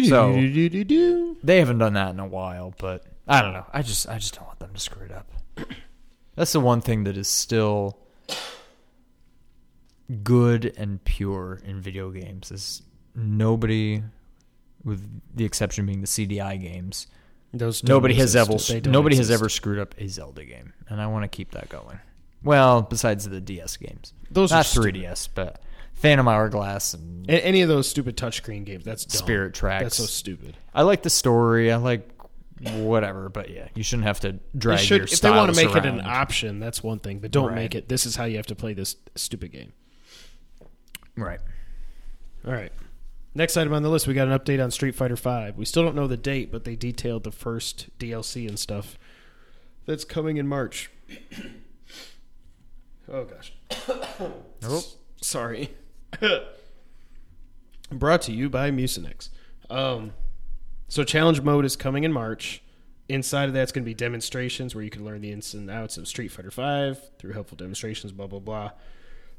[0.09, 0.33] So-
[1.43, 3.65] They haven't done that in a while, but I don't know.
[3.71, 5.31] I just I just don't want them to screw it up.
[6.35, 7.99] That's the one thing that is still
[10.23, 12.81] good and pure in video games is
[13.15, 14.01] nobody
[14.83, 17.07] with the exception being the CDI games.
[17.53, 18.85] Those Nobody has ever exist.
[18.85, 21.99] Nobody has ever screwed up a Zelda game, and I want to keep that going.
[22.43, 24.95] Well, besides the DS games, Those are not stupid.
[24.95, 25.61] 3DS, but
[25.93, 28.85] Phantom Hourglass and A- any of those stupid touchscreen games.
[28.85, 29.17] That's dumb.
[29.17, 29.83] Spirit Tracks.
[29.83, 30.55] That's so stupid.
[30.73, 31.71] I like the story.
[31.71, 32.07] I like
[32.75, 35.75] whatever, but yeah, you shouldn't have to drag should, your if they want to make
[35.75, 37.19] it an option, that's one thing.
[37.19, 37.55] But don't Right.
[37.55, 37.89] make it.
[37.89, 39.73] This is how you have to play this stupid game.
[41.23, 41.39] Right.
[42.45, 42.71] All right.
[43.35, 45.51] Next item on the list, we got an update on Street Fighter V.
[45.55, 48.97] We still don't know the date, but they detailed the first DLC and stuff
[49.85, 50.89] that's coming in March.
[53.11, 53.53] oh gosh.
[54.61, 54.83] Oh.
[55.21, 55.69] Sorry.
[57.91, 59.29] Brought to you by Mucinex.
[59.69, 60.11] Um,
[60.89, 62.61] so challenge mode is coming in March.
[63.07, 65.97] Inside of that's going to be demonstrations where you can learn the ins and outs
[65.97, 68.11] of Street Fighter V through helpful demonstrations.
[68.11, 68.71] Blah blah blah.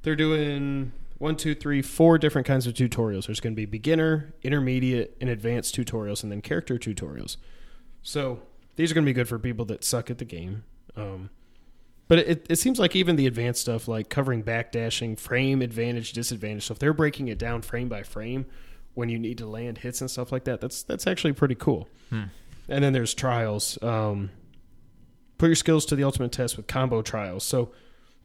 [0.02, 3.26] They're doing one, two, three, four different kinds of tutorials.
[3.26, 7.36] There's going to be beginner, intermediate, and advanced tutorials, and then character tutorials.
[8.02, 8.40] So
[8.76, 10.64] these are going to be good for people that suck at the game.
[10.96, 11.28] Um,
[12.08, 16.64] but it, it seems like even the advanced stuff, like covering backdashing, frame advantage, disadvantage
[16.64, 18.46] stuff, they're breaking it down frame by frame
[18.94, 20.62] when you need to land hits and stuff like that.
[20.62, 21.86] That's that's actually pretty cool.
[22.66, 23.78] And then there's trials.
[23.82, 24.30] Um,
[25.36, 27.44] put your skills to the ultimate test with combo trials.
[27.44, 27.72] So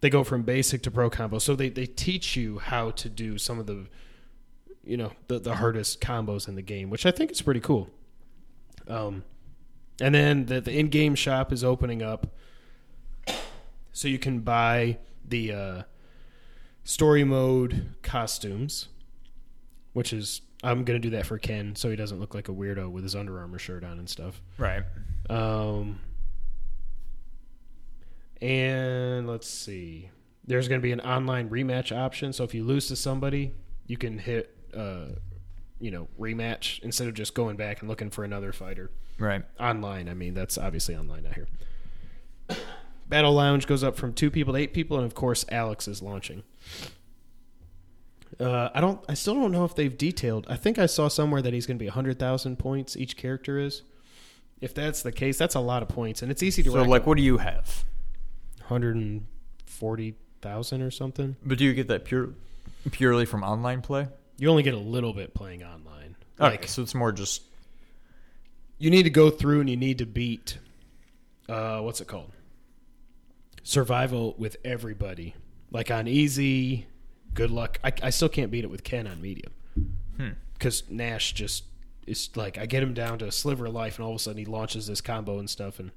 [0.02, 1.40] they go from basic to pro combo.
[1.40, 3.88] So they, they teach you how to do some of the,
[4.84, 7.90] you know, the, the hardest combos in the game, which I think is pretty cool.
[8.88, 9.24] Um,
[10.00, 12.28] and then the, the in-game shop is opening up,
[13.94, 15.82] so you can buy the uh,
[16.84, 18.90] story mode costumes,
[19.94, 22.92] which is I'm gonna do that for Ken, so he doesn't look like a weirdo
[22.92, 24.42] with his Under Armour shirt on and stuff.
[24.58, 24.84] Right.
[25.30, 26.00] Um,
[28.46, 30.12] and let's see.
[30.46, 32.32] There's going to be an online rematch option.
[32.32, 33.54] So if you lose to somebody,
[33.88, 35.08] you can hit, uh,
[35.80, 38.92] you know, rematch instead of just going back and looking for another fighter.
[39.18, 39.44] Right.
[39.60, 41.48] Online, I mean, that's obviously online not here.
[43.10, 46.04] Battle Lounge goes up from two people to eight people, and of course, Alex is
[46.04, 46.44] launching.
[48.40, 49.04] Uh, I don't.
[49.08, 50.46] I still don't know if they've detailed.
[50.50, 53.58] I think I saw somewhere that he's going to be hundred thousand points each character
[53.58, 53.84] is.
[54.60, 57.06] If that's the case, that's a lot of points, and it's easy to So, like,
[57.06, 57.86] what do you have?
[58.68, 59.26] Hundred and
[59.66, 61.36] forty thousand or something.
[61.44, 62.30] But do you get that pure,
[62.92, 64.08] purely from online play?
[64.38, 66.16] You only get a little bit playing online.
[66.40, 67.44] Okay, Like so it's more just
[68.78, 70.58] you need to go through and you need to beat.
[71.48, 72.32] Uh, what's it called?
[73.64, 75.36] Survival with everybody,
[75.72, 76.88] like on easy.
[77.34, 77.80] Good luck.
[77.84, 79.54] I, I still can't beat it with Ken on medium
[80.18, 80.30] hmm.
[80.54, 81.64] because Nash just
[82.06, 84.20] is like I get him down to a sliver of life, and all of a
[84.20, 85.92] sudden he launches this combo and stuff, and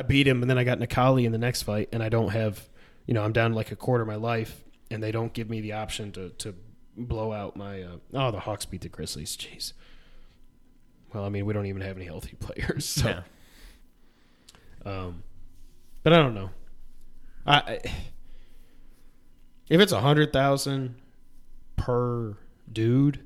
[0.00, 2.30] I beat him, and then I got Necalli in the next fight, and I don't
[2.30, 2.68] have,
[3.06, 5.60] you know, I'm down like a quarter of my life, and they don't give me
[5.60, 6.54] the option to to
[6.96, 7.82] blow out my.
[7.82, 9.36] Uh, oh, the Hawks beat the Grizzlies.
[9.36, 9.74] Jeez.
[11.12, 13.08] Well, I mean, we don't even have any healthy players, so.
[13.08, 13.22] yeah.
[14.90, 15.22] Um,
[16.02, 16.48] but I don't know.
[17.46, 17.80] I, I
[19.68, 20.94] if it's a hundred thousand
[21.76, 22.38] per
[22.72, 23.20] dude,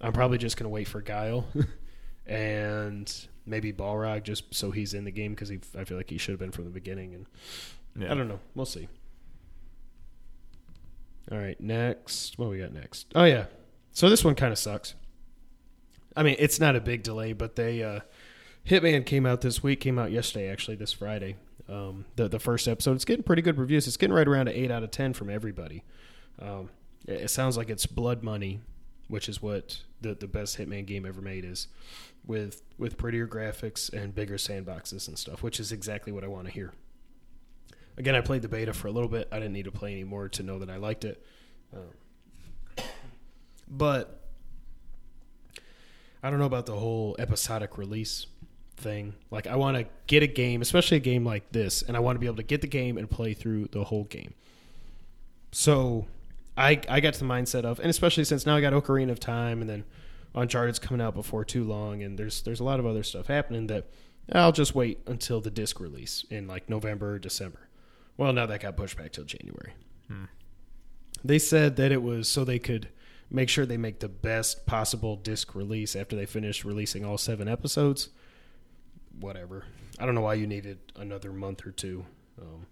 [0.00, 1.48] I'm probably just gonna wait for Guile
[2.26, 3.12] and
[3.46, 6.40] maybe Balrog just so he's in the game because I feel like he should have
[6.40, 7.14] been from the beginning.
[7.14, 7.26] And
[7.96, 8.12] Yeah.
[8.12, 8.40] I don't know.
[8.54, 8.88] We'll see.
[11.30, 12.38] All right, next.
[12.38, 13.06] What we got next?
[13.14, 13.46] Oh yeah.
[13.92, 14.94] So this one kind of sucks.
[16.16, 18.00] I mean, it's not a big delay, but they uh
[18.66, 19.80] Hitman came out this week.
[19.80, 21.36] Came out yesterday, actually, this Friday.
[21.68, 22.94] Um, the the first episode.
[22.94, 23.86] It's getting pretty good reviews.
[23.86, 25.84] It's getting right around an eight out of ten from everybody.
[26.40, 26.70] Um,
[27.06, 28.60] it, it sounds like it's blood money,
[29.08, 31.68] which is what the the best Hitman game ever made is,
[32.26, 36.46] with with prettier graphics and bigger sandboxes and stuff, which is exactly what I want
[36.46, 36.72] to hear.
[37.96, 39.28] Again, I played the beta for a little bit.
[39.30, 41.24] I didn't need to play anymore to know that I liked it.
[41.74, 42.84] Um,
[43.68, 44.22] but
[46.22, 48.26] I don't know about the whole episodic release
[48.76, 49.14] thing.
[49.30, 52.16] Like, I want to get a game, especially a game like this, and I want
[52.16, 54.34] to be able to get the game and play through the whole game.
[55.50, 56.06] So,
[56.56, 59.20] I I got to the mindset of, and especially since now I got Ocarina of
[59.20, 59.84] Time, and then
[60.34, 63.66] Uncharted's coming out before too long, and there's there's a lot of other stuff happening
[63.68, 63.88] that
[64.32, 67.68] I'll just wait until the disc release in like November or December.
[68.16, 69.72] Well, now that got pushed back till January.
[71.24, 72.88] They said that it was so they could
[73.30, 77.48] make sure they make the best possible disc release after they finish releasing all seven
[77.48, 78.08] episodes.
[79.20, 79.64] Whatever.
[79.98, 82.04] I don't know why you needed another month or two
[82.40, 82.66] um,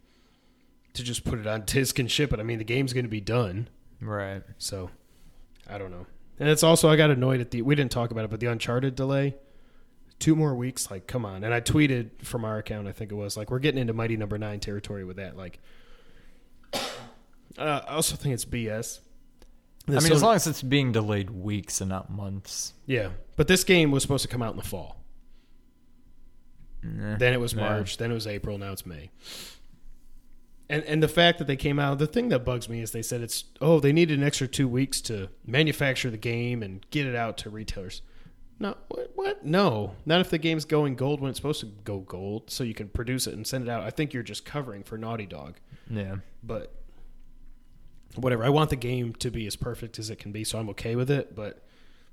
[0.95, 2.41] to just put it on disc and ship it.
[2.41, 3.69] I mean, the game's going to be done,
[4.01, 4.43] Right.
[4.59, 4.91] so
[5.69, 6.07] I don't know.
[6.41, 8.47] And it's also I got annoyed at the we didn't talk about it, but the
[8.47, 9.37] Uncharted delay.
[10.19, 11.45] Two more weeks, like come on.
[11.45, 14.17] And I tweeted from our account, I think it was like we're getting into Mighty
[14.17, 15.37] Number Nine territory with that.
[15.37, 15.61] Like,
[16.75, 16.81] uh,
[17.59, 19.01] I also think it's BS.
[19.89, 22.75] I mean, as long as it's being delayed weeks and not months.
[22.87, 25.03] yeah, but this game was supposed to come out in the fall.
[26.85, 27.61] Eh, Then it was yeah.
[27.61, 27.97] March.
[27.97, 28.57] Then it was April.
[28.59, 29.11] Now it's May.
[30.71, 33.03] And and the fact that they came out, the thing that bugs me is they
[33.03, 37.07] said it's oh they needed an extra two weeks to manufacture the game and get
[37.07, 38.03] it out to retailers.
[38.61, 39.11] No, what?
[39.17, 39.45] what?
[39.45, 42.75] No, not if the game's going gold when it's supposed to go gold, so you
[42.75, 43.83] can produce it and send it out.
[43.83, 45.57] I think you're just covering for Naughty Dog,
[45.91, 46.17] Yeah.
[46.43, 46.73] but
[48.17, 48.45] whatever.
[48.45, 50.95] I want the game to be as perfect as it can be, so I'm okay
[50.95, 51.35] with it.
[51.35, 51.65] But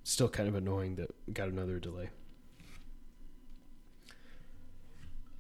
[0.04, 2.10] still, kind of annoying that we got another delay.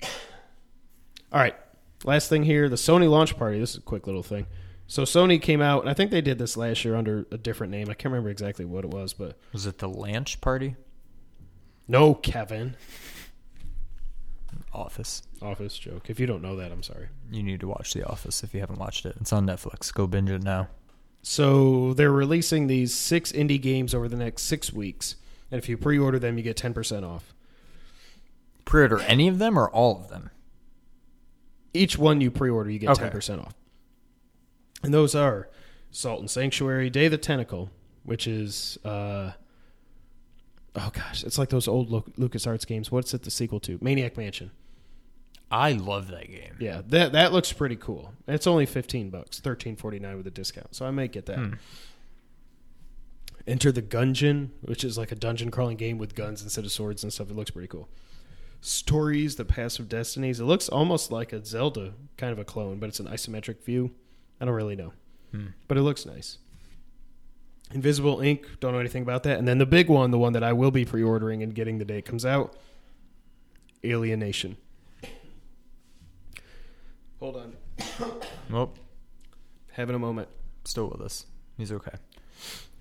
[0.03, 1.55] All right.
[2.03, 3.59] Last thing here, the Sony launch party.
[3.59, 4.45] This is a quick little thing.
[4.87, 7.71] So Sony came out, and I think they did this last year under a different
[7.71, 7.89] name.
[7.89, 10.75] I can't remember exactly what it was, but Was it the launch party?
[11.87, 12.75] no, Kevin.
[14.73, 15.23] Office.
[15.41, 16.09] Office joke.
[16.09, 17.07] If you don't know that, I'm sorry.
[17.31, 19.15] You need to watch The Office if you haven't watched it.
[19.19, 19.93] It's on Netflix.
[19.93, 20.67] Go binge it now.
[21.23, 25.15] So they're releasing these six indie games over the next six weeks,
[25.51, 27.33] and if you pre-order them, you get ten percent off.
[28.65, 30.29] Pre-order any of them or all of them?
[31.77, 33.03] Each one you pre-order, you get Okay.
[33.03, 33.53] ten percent off.
[34.83, 35.49] And those are
[35.91, 37.69] Salt and Sanctuary, Day of the Tentacle,
[38.03, 39.31] which is uh,
[40.75, 42.91] oh gosh, it's like those old Lucas Arts games.
[42.91, 43.77] What's it the sequel to?
[43.81, 44.51] Maniac Mansion.
[45.49, 46.55] I love that game.
[46.59, 48.13] Yeah, that that looks pretty cool.
[48.27, 51.37] It's only fifteen bucks, thirteen forty nine with a discount, so I may get that.
[51.39, 51.53] Hmm.
[53.47, 57.01] Enter the Gungeon, which is like a dungeon crawling game with guns instead of swords
[57.03, 57.29] and stuff.
[57.29, 57.87] It looks pretty cool.
[58.61, 60.39] Stories, the Path of Destinies.
[60.39, 63.91] It looks almost like a Zelda kind of a clone, but it's an isometric view.
[64.41, 64.93] I don't really know,
[65.31, 65.47] Hmm.
[65.67, 66.37] but it looks nice.
[67.73, 69.37] Invisible Ink, don't know anything about that.
[69.39, 71.85] And then the big one, the one that I will be pre-ordering and getting the
[71.85, 72.55] day it comes out,
[73.85, 74.57] Alienation.
[77.19, 77.53] Hold on,
[78.49, 78.73] Well,
[79.71, 80.29] having a moment.
[80.65, 81.25] still with us.
[81.57, 81.93] He's okay.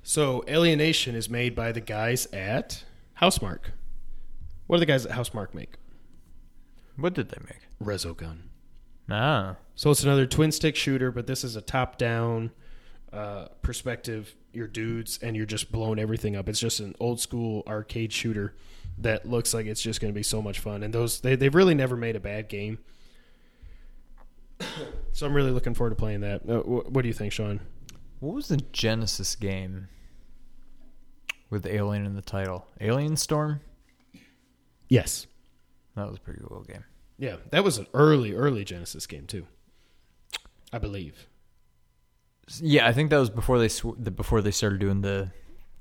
[0.02, 2.84] So, Alienation is made by the guys at
[3.20, 3.70] Housemarque.
[4.66, 5.74] What do the guys at Housemarque make?
[6.96, 7.68] What did they make?
[7.82, 8.38] Resogun.
[9.10, 9.56] Ah.
[9.74, 12.50] So it's another twin stick shooter, but this is a top down
[13.12, 14.34] uh, perspective.
[14.52, 16.48] You're dudes and you're just blowing everything up.
[16.48, 18.54] It's just an old school arcade shooter
[18.98, 20.82] that looks like it's just going to be so much fun.
[20.82, 22.78] And those they they've really never made a bad game.
[25.12, 26.48] so I'm really looking forward to playing that.
[26.48, 27.60] Uh, wh- what do you think, Sean?
[28.20, 29.88] What was the Genesis game
[31.50, 32.66] with Alien in the title?
[32.80, 33.60] Alien Storm?
[34.88, 35.26] Yes.
[35.94, 36.84] That was a pretty cool game.
[37.18, 39.46] Yeah, that was an early early Genesis game too.
[40.72, 41.26] I believe.
[42.60, 45.30] Yeah, I think that was before they sw- the, before they started doing the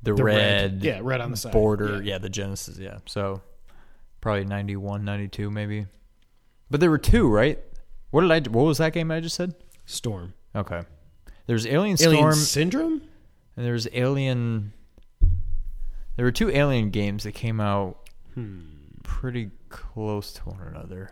[0.01, 1.95] the, The red, yeah, red on the side border.
[2.01, 2.13] Yeah.
[2.13, 2.17] Yeah.
[2.19, 2.77] the Genesis.
[2.77, 3.41] Yeah, so
[4.21, 5.85] probably 91, 92 maybe.
[6.71, 7.59] But there were two, right?
[8.11, 8.39] What did I?
[8.49, 9.53] What was that game I just said?
[9.85, 10.33] Storm.
[10.55, 10.81] Okay,
[11.47, 13.01] there's Alien Storm Alien Syndrome.
[13.57, 14.71] and there's Alien.
[16.15, 17.99] There were two Alien games that came out
[18.35, 18.61] Hmm.
[19.05, 21.11] Pretty close to one another.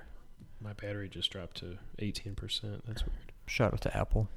[0.59, 2.81] My battery just dropped to 18%.
[2.85, 3.31] That's weird.
[3.45, 4.29] Shout out to Apple.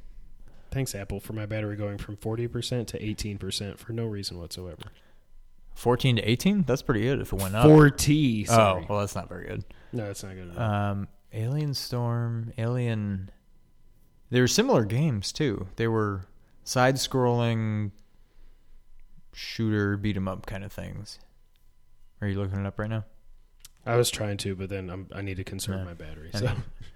[0.71, 4.83] Thanks, Apple, for my battery going from 40% to 18% for no reason whatsoever.
[5.75, 6.63] 14 to 18?
[6.63, 7.65] That's pretty good if it went up.
[8.47, 8.83] Sorry.
[8.83, 9.65] oh, well, that's not very good.
[9.93, 10.57] no, that's not good.
[10.59, 13.31] Um, Alien Storm, Alien.
[14.31, 15.69] They were similar games too.
[15.77, 16.27] They were
[16.65, 17.93] side-scrolling
[19.33, 21.19] shooter beat 'em up kind of things.
[22.21, 23.05] Are you looking it up right now?
[23.87, 25.85] I was trying to, but then I'm, I need to conserve Yeah.
[25.85, 26.31] my battery.
[26.35, 26.51] So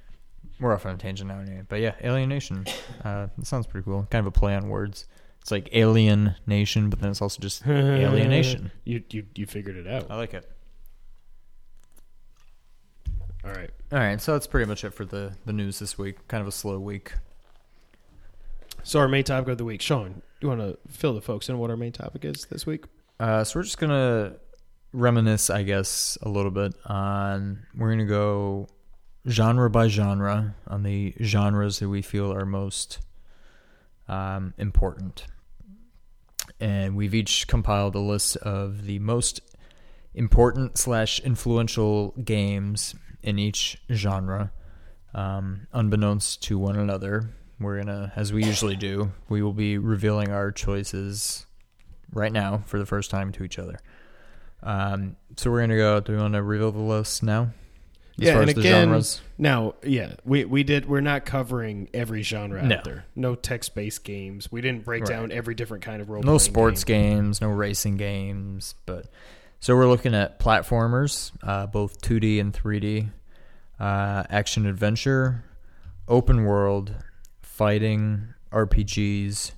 [0.60, 1.62] we're off on a tangent now, anyway.
[1.68, 2.66] But yeah, Alienation.
[3.04, 4.06] Uh, that sounds pretty cool.
[4.10, 5.06] Kind of a play on words.
[5.40, 8.70] It's like Alien Nation, but then it's also just Alienation.
[8.84, 10.10] You you you figured it out.
[10.10, 10.50] I like it.
[13.44, 13.70] All right.
[13.92, 16.26] All right, so that's pretty much it for the the news this week.
[16.28, 17.12] Kind of a slow week.
[18.82, 20.12] So our main topic of the week, Sean.
[20.40, 22.84] Do you want to fill the folks in what our main topic is this week?
[23.18, 24.34] Uh, so we're just gonna
[24.92, 27.66] reminisce, I guess, a little bit on.
[27.76, 28.68] We're gonna go
[29.28, 32.98] genre by genre on the genres that we feel are most
[34.08, 35.26] um, important,
[36.58, 39.40] and we've each compiled a list of the most
[40.14, 44.52] important slash influential games in each genre,
[45.14, 47.30] um, unbeknownst to one another.
[47.60, 51.46] We're gonna, as we usually do, we will be revealing our choices
[52.12, 53.78] right now for the first time to each other.
[54.62, 56.00] Um, so we're gonna go.
[56.00, 57.50] Do we want to reveal the list now?
[58.20, 59.20] As Yeah, and again, genres?
[59.38, 60.86] Now, yeah, we we did.
[60.86, 62.76] We're not covering every genre No.
[62.76, 63.04] out there.
[63.16, 64.52] No text based games.
[64.52, 65.10] We didn't break Right.
[65.10, 66.22] down every different kind of role.
[66.22, 69.06] no sports games, no racing games, but
[69.60, 73.08] so we're looking at platformers, uh, both 2D and 3D,
[73.78, 75.44] uh, action adventure,
[76.06, 76.94] open world,
[77.40, 79.52] fighting, RPGs,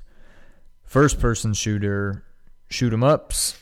[0.85, 2.23] first person shooter,
[2.69, 3.57] shoot 'em ups,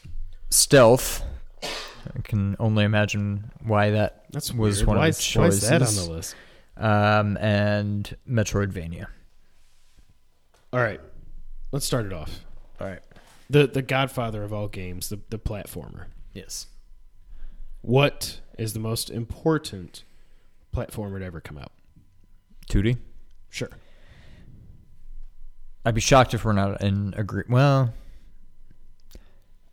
[0.50, 1.22] stealth.
[1.62, 4.88] I can only imagine why that That's was weird.
[4.88, 5.68] one why of is, the why is choices.
[5.68, 6.34] that on the list?
[6.76, 9.06] um, and Metroidvania.
[10.72, 11.00] All right,
[11.72, 12.44] let's start it off.
[12.80, 13.00] All right.
[13.50, 16.06] The the Godfather of all games, the the platformer.
[16.32, 16.66] Yes.
[17.82, 20.04] What is the most important
[20.74, 21.72] platformer to ever come out?
[22.70, 22.98] 2D.
[23.48, 23.70] Sure.
[25.84, 27.42] I'd be shocked if we're not in agree.
[27.48, 27.92] Well,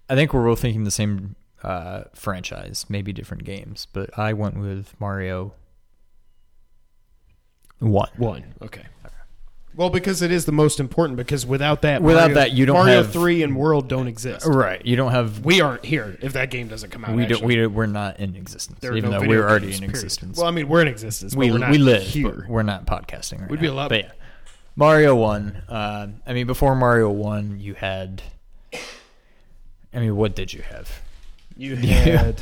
[0.09, 4.57] I think we're both thinking the same uh, franchise, maybe different games, but I went
[4.59, 5.53] with Mario
[7.79, 8.09] One.
[8.17, 8.53] One.
[8.61, 8.83] Okay.
[9.75, 11.17] Well, because it is the most important.
[11.17, 14.43] Because without that, Without Mario- that, you don't Mario have- Three and World don't exist.
[14.47, 14.83] Right.
[14.83, 15.45] You don't have.
[15.45, 17.15] We aren't here if that game doesn't come out.
[17.15, 17.43] We don't.
[17.43, 19.89] We, we're not in existence, There even no though we're already in period.
[19.91, 20.37] existence.
[20.37, 21.35] Well, I mean, we're in existence.
[21.35, 22.47] We we're not we live here.
[22.49, 23.61] we're not podcasting right We'd now.
[23.61, 24.11] be a lot- But yeah,
[24.75, 25.61] Mario One.
[25.69, 28.23] Uh, I mean, before Mario One, you had.
[29.97, 31.01] I mean, what did you have?
[31.57, 32.39] You had.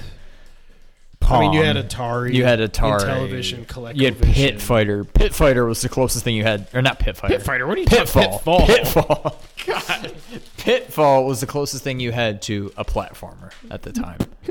[1.22, 2.34] I mean, you had Atari.
[2.34, 3.00] You had Atari.
[3.00, 4.00] Television, Collection.
[4.00, 5.06] You had Pit Fighter.
[5.06, 7.36] Pit Fighter was the closest thing you had, or not Pit Fighter.
[7.36, 7.66] Pit Fighter.
[7.66, 8.40] What are you Pitfall.
[8.40, 8.68] Pitfall.
[8.68, 9.42] Pitfall.
[9.66, 10.16] God.
[10.58, 14.20] Pitfall was the closest thing you had to a platformer at the time.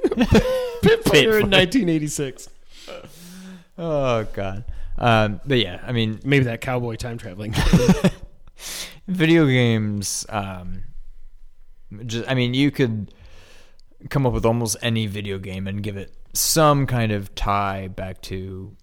[0.83, 2.49] Pit Fighter in 1986.
[3.79, 4.65] oh God.
[4.97, 7.55] Um, but yeah, I mean, Maybe that cowboy time traveling.
[9.07, 10.25] video games.
[10.31, 10.83] Um,
[12.07, 13.13] just, I mean, you could
[14.11, 18.21] come up with almost any video game and give it some kind of tie back
[18.23, 18.77] to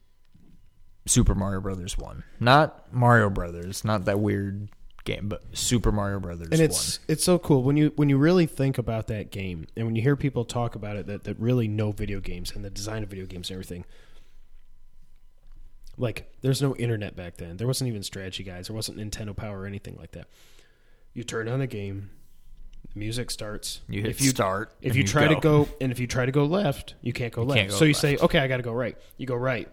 [1.06, 4.70] Super Mario Brothers One, not Mario Brothers, not that weird
[5.04, 7.64] game, but Super Mario Brothers and it's it's so cool.
[7.64, 10.76] When you when you really think about that game and when you hear people talk
[10.76, 13.56] about it that, that really know video games and the design of video games and
[13.56, 13.86] everything
[15.98, 17.58] like there's no internet back then.
[17.58, 18.68] There wasn't even strategy guys.
[18.68, 20.28] There wasn't nintendo power or anything like that.
[21.14, 22.10] You turn on the game
[22.94, 24.72] the music starts You hit if you start.
[24.82, 27.34] if and you try to go and if you try to go left you can't
[27.34, 29.36] go You left can't go so you say okay i gotta go right you go
[29.36, 29.68] right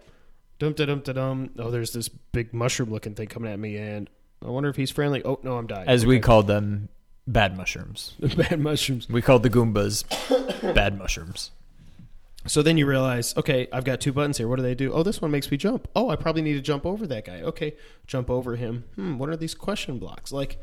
[0.59, 3.77] dum da dum da dum oh there's this big mushroom looking thing coming at me
[3.77, 4.09] and
[4.45, 6.89] i wonder if he's friendly oh no i'm dying as we called them,
[7.27, 8.15] bad mushrooms.
[8.37, 9.07] bad mushrooms.
[9.07, 10.03] We called the Goombas
[10.73, 11.51] bad mushrooms.
[12.47, 14.47] So then you realize, okay, I've got two buttons here.
[14.47, 14.93] What do they do?
[14.93, 15.87] Oh, this one makes me jump.
[15.95, 17.41] Oh, I probably need to jump over that guy.
[17.41, 17.75] Okay,
[18.07, 18.85] jump over him.
[18.95, 20.31] Hmm, what are these question blocks?
[20.31, 20.57] Like,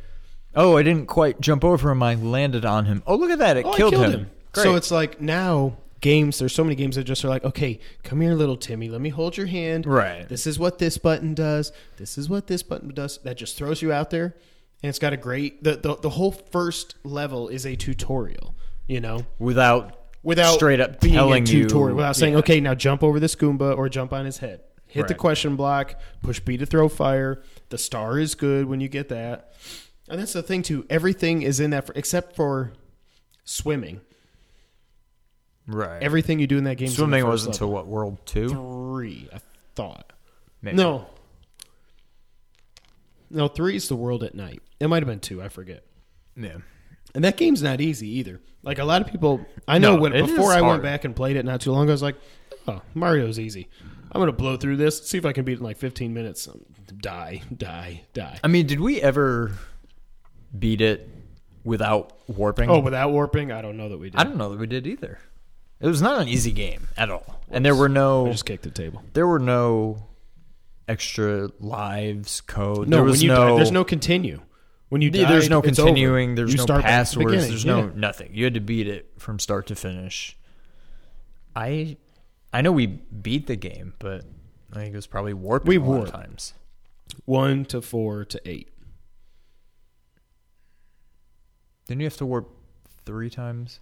[0.57, 2.03] Oh, I didn't quite jump over him.
[2.03, 3.03] I landed on him.
[3.07, 3.57] Oh, look at that!
[3.59, 4.31] It oh, I killed, him.
[4.53, 4.63] Great.
[4.63, 6.39] So it's like now games.
[6.39, 8.89] There's so many games that just are like, okay, come here, little Timmy.
[8.89, 9.87] Let me hold your hand.
[9.87, 10.29] right.
[10.29, 11.73] This is what this button does.
[11.99, 13.19] This is what this button does.
[13.19, 14.35] That just throws you out there,
[14.83, 15.63] and it's got a great.
[15.63, 18.55] The the, the whole first level is a tutorial.
[18.87, 22.75] You know, Without without straight up being telling a you tutorial, without saying, okay, now
[22.75, 24.61] jump over this Goomba or jump on his head.
[24.87, 25.19] Hit the Right.
[25.19, 27.43] question block, push B to throw fire.
[27.71, 29.53] The star is good when you get that.
[30.09, 30.87] And that's the thing too.
[30.89, 32.73] Everything is in that for, except for
[33.45, 34.01] swimming.
[35.67, 36.03] right.
[36.03, 36.89] Everything you do in that game.
[36.89, 38.49] Swimming is in the was until what World Two?
[38.49, 39.29] three.
[39.33, 39.39] I
[39.75, 40.13] thought.
[40.63, 40.77] Maybe.
[40.77, 41.07] No.
[43.31, 44.63] No, three is the world at night.
[44.79, 45.43] It might have been two.
[45.43, 45.85] I forget.
[46.37, 46.59] Yeah.
[47.15, 48.41] And that game's not easy either.
[48.63, 51.37] Like a lot of people, I know No, when before I went back and played
[51.37, 52.17] it not too long ago, I was like,
[52.69, 53.69] "Oh, Mario's easy.
[54.13, 55.07] I'm gonna blow through this.
[55.09, 56.47] See if I can beat it in like 15 minutes.
[56.49, 56.61] Um,
[57.01, 58.39] Die, die, die.
[58.45, 59.53] I mean, did we ever
[60.57, 61.09] beat it
[61.65, 62.69] without warping?
[62.71, 64.21] Oh, without warping, I don't know that we did.
[64.21, 65.19] I don't know that we did either.
[65.81, 68.63] It was not an easy game at all, and there were I no just kicked
[68.63, 69.03] the table.
[69.13, 70.07] there were no
[70.89, 72.89] extra lives code.
[72.89, 74.41] No, there was when you no die, there's no continue.
[74.89, 75.67] When you die, there's no over.
[75.67, 76.35] continuing.
[76.37, 77.73] There's You no back the There's yeah.
[77.73, 78.31] no nothing.
[78.33, 80.37] You had to beat it from start to finish.
[81.55, 81.97] I
[82.53, 84.25] I know we beat the game, but
[84.73, 86.13] I think it was probably warping We a lot of warped.
[86.13, 86.55] times.
[87.25, 88.69] one to four to eight.
[91.87, 92.49] Didn't you have to warp
[93.05, 93.81] three times?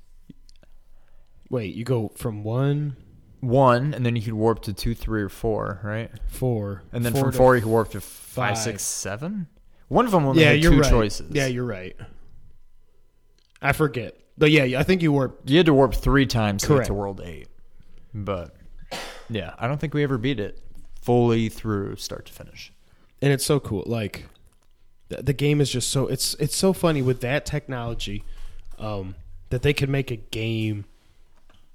[1.50, 2.96] Wait, you go from one,
[3.40, 6.10] One, and then you could warp to two, three, or four, right?
[6.28, 8.58] four, And then from to- four, you could warp to five, five.
[8.58, 9.48] six, seven.
[9.88, 10.90] One of them only Yeah, had you're two right.
[10.90, 11.30] choices.
[11.30, 11.94] Yeah, you're right.
[13.60, 15.34] I forget, but yeah, I think you were.
[15.44, 16.86] You had to warp three times to get Correct.
[16.88, 17.48] to World Eight,
[18.14, 18.56] but
[19.30, 20.60] yeah, I don't think we ever beat it
[21.02, 22.72] fully through start to finish.
[23.22, 23.84] and it's so cool.
[23.86, 24.26] Like
[25.08, 28.24] the, the game is just so it's it's so funny with that technology
[28.78, 29.14] um,
[29.50, 30.84] that they could make a game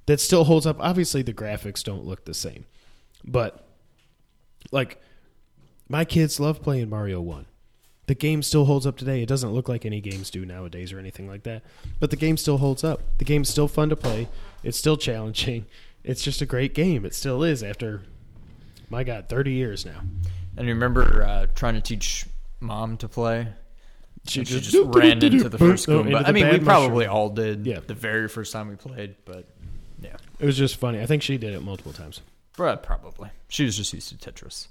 [0.05, 0.77] that still holds up.
[0.79, 2.65] Obviously, the graphics don't look the same,
[3.23, 3.67] but
[4.71, 5.01] like
[5.87, 7.45] my kids love playing Mario One.
[8.07, 9.21] The game still holds up today.
[9.21, 11.61] It doesn't look like any games do nowadays or anything like that,
[11.99, 13.01] but the game still holds up.
[13.19, 14.27] The game's still fun to play.
[14.63, 15.67] It's still challenging.
[16.03, 17.05] It's just a great game.
[17.05, 18.01] It still is after
[18.89, 20.01] my God, thirty years now.
[20.57, 22.25] And you remember uh, trying to teach
[22.59, 23.47] mom to play?
[24.27, 26.17] She And She just- just, ran into the first Oh, Goomba.
[26.17, 27.15] into I mean, we probably mushroom.
[27.15, 27.79] all did Yeah.
[27.85, 29.47] the very first time we played, but
[30.01, 30.99] yeah, It was just funny.
[31.01, 32.21] I think she did it multiple times.
[32.57, 33.29] But probably.
[33.47, 34.67] She was just used to Tetris.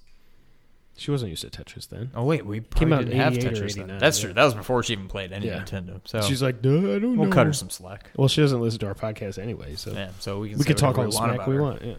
[0.98, 2.10] She wasn't used to Tetris then.
[2.14, 3.98] Oh wait, we probably out didn't have Tetris then.
[3.98, 4.24] That's yeah.
[4.26, 4.34] true.
[4.34, 5.60] That was before she even played any Yeah.
[5.60, 6.00] Nintendo.
[6.04, 7.22] So She's like, Duh, I don't know.
[7.22, 8.10] we'll cut her some slack.
[8.16, 10.76] Well, she doesn't listen to our podcast anyway, so Yeah, so we can we could
[10.76, 11.62] talk all the we want smack we her.
[11.62, 11.82] want.
[11.84, 11.94] Yeah.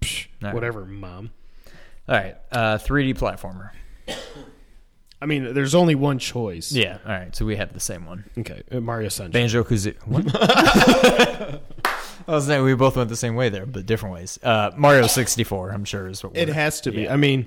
[0.00, 0.52] Psh, right.
[0.54, 1.30] Whatever, mom.
[2.08, 3.70] All right, uh, 3D platformer.
[5.22, 6.72] I mean, there's only one choice.
[6.72, 7.34] Yeah, all right.
[7.36, 8.24] So we have the same one.
[8.36, 9.30] Okay, uh, Mario Sunshine.
[9.32, 9.96] Banjo Kazooie.
[10.06, 10.26] What?
[12.28, 14.38] I was saying we both went the same way there, but different ways.
[14.42, 17.08] Uh, Mario 64, I'm sure is what It we're- has to be.
[17.08, 17.46] I mean,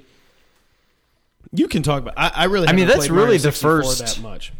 [1.52, 2.14] you can talk about.
[2.18, 2.68] I, I really.
[2.68, 4.54] I mean, haven't that's played Mario really the 64 first- that much.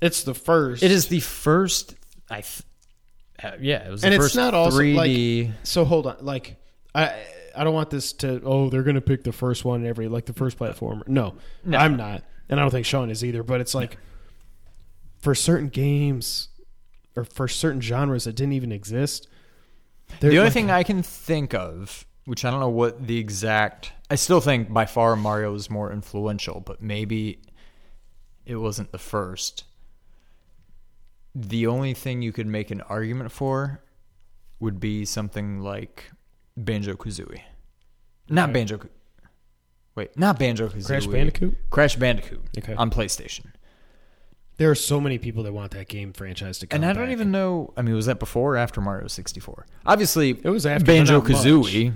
[0.00, 0.82] It's the first.
[0.82, 1.94] It is the first.
[2.30, 2.40] I.
[2.42, 2.62] Th-
[3.42, 5.52] uh, yeah, it was the And it's first not also, 3D.
[5.62, 6.56] So hold on, like
[6.94, 7.14] I
[7.56, 10.26] I don't want this to oh they're gonna pick the first one in every like
[10.26, 11.06] the first platformer.
[11.08, 11.34] No,
[11.64, 11.78] No.
[11.78, 13.42] I'm not, and I don't think Sean is either.
[13.42, 13.96] But it's like
[15.18, 16.48] for certain games
[17.16, 19.28] or for certain genres that didn't even exist.
[20.20, 23.92] the only like- thing I can think of, which I don't know what the exact.
[24.10, 27.40] I still think by far Mario is more influential, but maybe
[28.46, 29.64] it wasn't the first.
[31.34, 33.82] The only thing you could make an argument for
[34.58, 36.10] would be something like
[36.64, 37.40] Banjo Kazooie.
[38.28, 38.52] Not Okay.
[38.60, 38.80] Banjo.
[39.96, 40.86] Wait, not Banjo Kazooie.
[40.86, 41.56] Crash Bandicoot.
[41.70, 42.74] Crash Bandicoot Okay.
[42.74, 43.46] on PlayStation.
[44.56, 46.76] There are so many people that want that game franchise to come.
[46.82, 47.12] And I don't back.
[47.12, 47.72] even know.
[47.76, 49.66] I mean, was that before or after Mario 64?
[49.86, 51.94] Obviously, It was after, Banjo Kazooie.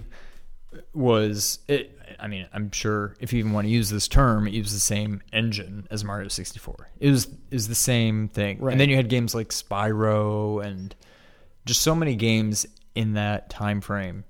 [0.94, 1.58] was.
[1.68, 4.74] It, I mean, I'm sure if you even want to use this term, it used
[4.74, 6.90] the same engine as Mario 64.
[7.00, 8.60] It was is the same thing.
[8.60, 8.72] Right.
[8.72, 10.94] And then you had games like Spyro and
[11.66, 14.24] just so many games in that time frame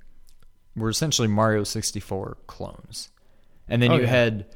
[0.77, 3.11] were essentially Mario 64 clones.
[3.69, 4.09] And then Oh, you yeah.
[4.09, 4.47] had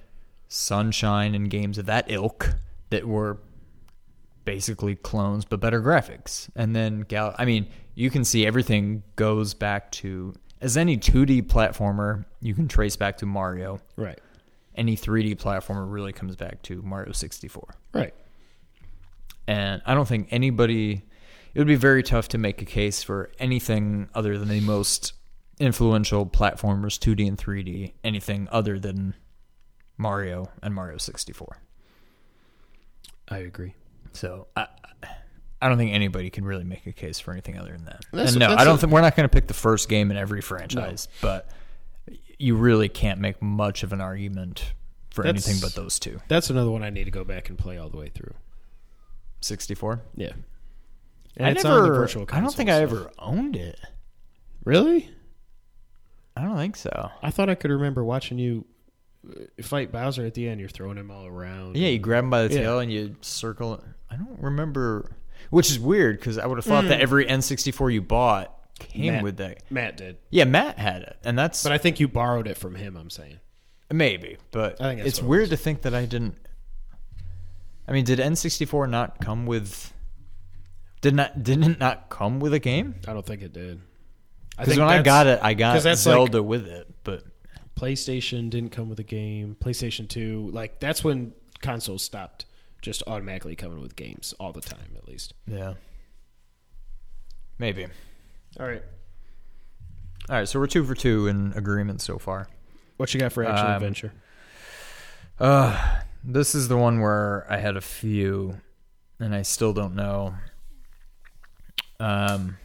[0.49, 2.55] Sunshine and games of that ilk
[2.91, 3.39] that were
[4.45, 6.49] basically clones but better graphics.
[6.57, 11.43] And then Gal I mean, you can see everything goes back to as any 2D
[11.43, 13.81] platformer, you can trace back to Mario.
[13.97, 14.19] Right.
[14.75, 17.75] Any 3D platformer really comes back to Mario 64.
[17.93, 18.15] Right.
[19.47, 21.03] And I don't think anybody
[21.55, 25.13] it would be very tough to make a case for anything other than the most
[25.61, 29.15] influential platformers 2D and 3D, anything other than
[29.97, 31.59] Mario and Mario 64.
[33.29, 33.75] I agree.
[34.13, 34.67] So I,
[35.61, 38.05] I don't think anybody can really make a case for anything other than that.
[38.13, 40.11] That's- and no, I don't a- think we're not going to pick the first game
[40.11, 41.49] in every franchise, but
[42.39, 44.73] you really can't make much of an argument
[45.11, 46.21] for That's- anything but those two.
[46.29, 48.35] That's another one I need to go back and play all the way through.
[49.41, 50.01] 64.
[50.17, 50.33] Yeah.
[51.37, 51.83] And I it's never.
[51.83, 53.79] on the virtual I don't think I ever owned it.
[54.65, 55.11] Really?
[56.39, 57.11] I don't think so.
[57.23, 58.65] I thought I could remember watching you
[59.29, 60.61] uh, fight Bowser at the end.
[60.61, 61.77] You're throwing him all around.
[61.77, 62.61] Yeah, you grab him by the Yeah.
[62.63, 63.83] tail and you circle.
[64.11, 65.11] I don't remember,
[65.51, 66.89] which is weird because I would have thought Mm.
[66.91, 69.23] that every N64 you bought came Matt.
[69.25, 69.63] with that.
[69.71, 72.77] Matt did, Yeah, Matt had it, and that's but I think you borrowed it from
[72.77, 72.97] him.
[72.97, 73.41] I'm saying.
[73.91, 76.37] maybe, but I think it's what it weird to think that I didn't.
[77.89, 79.93] I mean, did N64 not come with?
[81.01, 82.95] Did not didn't it not come with a game?
[83.09, 83.81] I don't think it did.
[84.59, 86.93] Because when I got it, I got 'cause that's Zelda with it.
[87.05, 87.25] But
[87.77, 89.57] PlayStation didn't come with a game.
[89.61, 92.45] PlayStation Two, like that's when consoles stopped
[92.83, 95.35] just automatically coming with games all the time, at least.
[95.47, 95.75] yeah,
[97.59, 97.87] maybe.
[98.59, 98.83] All right,
[100.29, 102.49] All right, so we're two for two in agreement so far.
[102.97, 104.13] what you got for action Um, adventure?
[105.39, 108.61] Uh, this is the one where I had a few,
[109.21, 110.35] and I still don't know.
[112.01, 112.59] Um,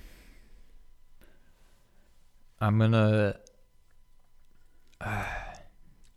[2.64, 3.36] I'm gonna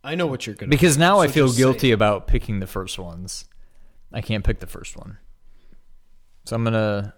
[0.03, 3.45] I know what you're gonna because now I feel guilty about picking the first ones.
[4.13, 5.17] I can't pick the first one,
[6.45, 7.13] so I'm gonna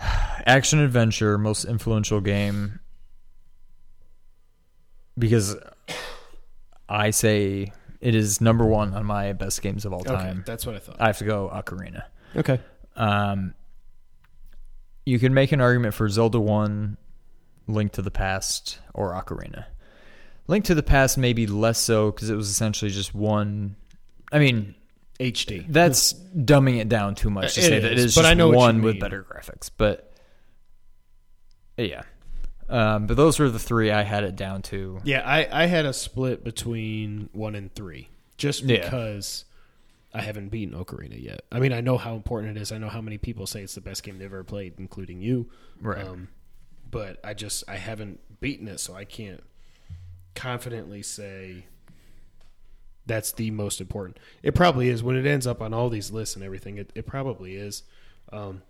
[0.46, 2.80] action adventure most influential game
[5.16, 5.56] because
[6.88, 10.42] I say it is number one on my best games of all Okay, time.
[10.46, 10.96] that's what I thought.
[10.98, 12.02] I have to go Ocarina.
[12.34, 12.58] okay,
[12.96, 13.54] Um,
[15.06, 16.96] you can make an argument for Zelda 1,
[17.66, 19.66] Link to the Past, or Ocarina.
[20.46, 23.76] Link to the Past maybe less so because it was essentially just one.
[24.32, 24.74] I mean,
[25.18, 25.64] HD.
[25.68, 28.30] that's dumbing it down too much to It say that it is, is but just
[28.30, 29.70] I know one with better graphics.
[29.76, 30.12] But
[31.76, 32.02] yeah,
[32.68, 35.00] um, but those were the three I had it down to.
[35.04, 38.82] Yeah, I, I had a split between one and three just Yeah.
[38.84, 39.44] because
[40.12, 41.42] I haven't beaten Ocarina yet.
[41.52, 42.72] I mean, I know how important it is.
[42.72, 45.48] I know how many people say it's the best game they've ever played, including you.
[45.80, 46.04] Right.
[46.04, 46.28] Um,
[46.90, 49.42] but I just I haven't beaten it, so I can't
[50.34, 51.66] confidently say
[53.06, 54.18] that's the most important.
[54.42, 56.78] It probably is when it ends up on all these lists and everything.
[56.78, 57.82] It, it probably is.
[58.32, 58.62] Um,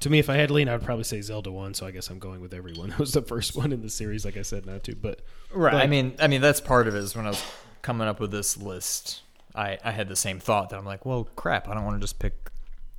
[0.00, 1.74] to me, if I had to lean, I would probably say Zelda one.
[1.74, 2.90] So I guess I'm going with everyone.
[2.92, 4.96] It was the first one in the series, like I said, not to.
[4.96, 5.20] But
[5.52, 5.74] Right.
[5.74, 6.98] I mean, I mean that's part of it.
[6.98, 7.44] Is when I was
[7.82, 9.22] coming up with this list,
[9.54, 12.00] I I had the same thought that I'm like, well, crap, I don't want to
[12.00, 12.50] just pick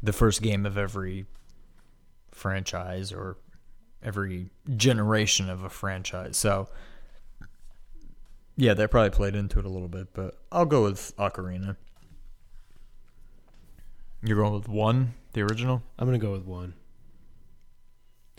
[0.02, 1.26] the first game of every
[2.32, 3.38] franchise or
[4.02, 6.38] every generation of a franchise.
[6.38, 6.68] So
[8.56, 11.76] yeah, that probably played into it a little bit, but I'll go with Ocarina.
[14.22, 15.82] You're going with one, the original.
[15.98, 16.76] I'm gonna go with one.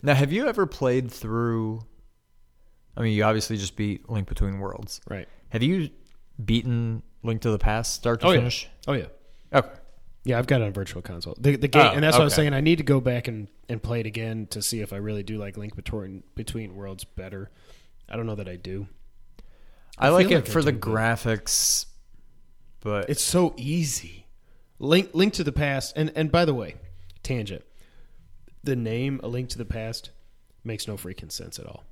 [0.03, 1.83] Now, have you ever played through?
[2.95, 5.01] I mean, you obviously just beat Link Between Worlds.
[5.09, 5.27] Right.
[5.49, 5.89] Have you
[6.43, 8.37] beaten Link to the Past start to Oh, yeah.
[8.39, 8.69] finish?
[8.87, 9.05] Oh yeah.
[9.53, 9.69] Okay.
[10.23, 11.35] Yeah, I've got it on virtual console.
[11.39, 12.53] The the game, Oh, and that's what I was saying.
[12.53, 15.21] I need to go back and, and play it again to see if I really
[15.23, 17.51] do like Link Between Between Worlds better.
[18.09, 18.87] I don't know that I do.
[19.97, 21.85] I, I like it like for the do, graphics,
[22.81, 24.25] but It's so easy.
[24.79, 26.75] Link Link to the Past, and and by the way,
[27.23, 27.63] tangent.
[28.63, 30.09] The name A Link to the Past
[30.63, 31.83] makes no freaking sense at all.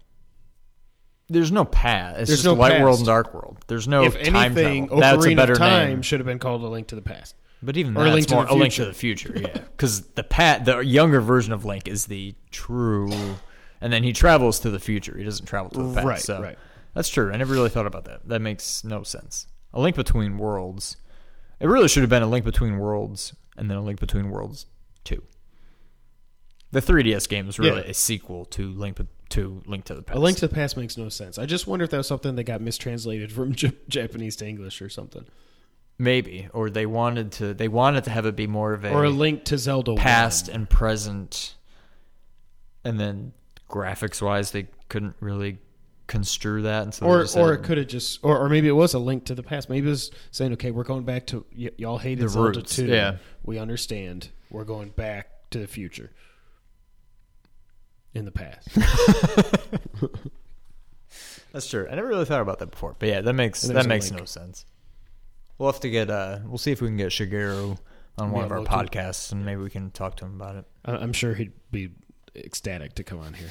[1.34, 2.20] There's no past.
[2.22, 3.58] It's There's just no Light World and Dark World.
[3.68, 5.02] There's no if time anything, travel.
[5.02, 6.02] That's a better of Time name.
[6.02, 7.36] should have been called A Link to the Past.
[7.62, 9.34] But even or that's more a link to the future.
[9.36, 13.10] Yeah, because the pat the younger version of Link is the true,
[13.80, 15.18] and then he travels to the future.
[15.18, 16.06] He doesn't travel to the past.
[16.06, 16.58] Right, so right.
[16.94, 17.32] That's true.
[17.32, 18.28] I never really thought about that.
[18.28, 19.48] That makes no sense.
[19.74, 20.98] A Link Between Worlds.
[21.62, 24.66] It really should have been a Link Between Worlds and then a Link Between Worlds
[25.06, 25.24] Two.
[26.72, 27.92] The 3DS game is really Yeah.
[27.92, 28.98] a sequel to Link
[29.34, 30.18] to Link to the Past.
[30.18, 31.38] A Link to the Past makes no sense.
[31.38, 34.82] I just wonder if that was something that got mistranslated from J- Japanese to English
[34.82, 35.26] or something,
[36.00, 39.04] maybe, or they wanted to they wanted to have it be more of a, or
[39.06, 40.56] a Link to Zelda past 1.
[40.56, 41.56] and present,
[42.84, 43.34] and then
[43.70, 45.58] graphics wise they couldn't really
[46.06, 48.94] construe that, and so or or it could have just or, or maybe it was
[48.94, 49.70] a link to the past.
[49.70, 52.76] Maybe it was saying, okay, we're going back to y- y'all hated The Zelda roots,
[52.76, 52.86] two.
[52.88, 53.18] yeah.
[53.44, 54.30] we understand.
[54.52, 56.12] We're going back to the future.
[58.16, 58.68] In the past,
[61.52, 61.88] That's true.
[61.90, 64.10] I never really thought about that before, but yeah, that makes And that a makes
[64.10, 64.22] link.
[64.22, 64.66] no sense.
[65.58, 66.10] We'll have to get.
[66.10, 67.78] uh We'll see if we can get Shigeru
[68.18, 70.36] on one Yeah, of our we'll do- podcasts, and maybe we can talk to him
[70.36, 70.66] about it.
[70.86, 71.92] I- I'm sure he'd be
[72.36, 73.50] ecstatic to come on here.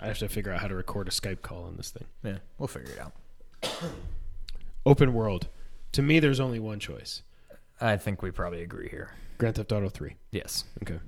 [0.00, 2.06] I have to figure out how to record a Skype call on this thing.
[2.22, 3.12] Yeah, we'll figure it out.
[4.84, 5.48] Open world.
[5.92, 7.22] To me, there's only one choice:
[7.80, 9.10] I think we probably agree here.
[9.38, 10.16] Grand Theft Auto Three.
[10.30, 10.64] Yes.
[10.82, 10.98] Okay.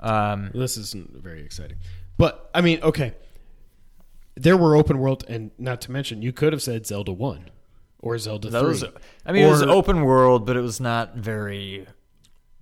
[0.00, 1.78] Um, This isn't very exciting.
[2.16, 3.14] But I mean, okay.
[4.36, 7.50] There were open world and not to mention you could have said Zelda 1
[8.00, 8.80] or Zelda those.
[8.80, 8.90] 3.
[9.26, 11.86] I mean, it was open world, but it was not very.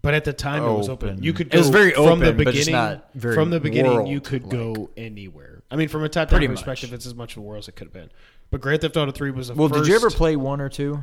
[0.00, 1.10] But at the time it was open.
[1.10, 1.22] Open.
[1.22, 4.06] You could It was very from the open, but beginning not very from the beginning
[4.06, 5.62] you could go anywhere.
[5.70, 6.58] I mean from a top down Pretty much.
[6.58, 8.10] perspective it's as much of a world as it could have been.
[8.50, 10.68] But Grand Theft Auto 3 was the Well, first did you ever play one or
[10.68, 11.02] two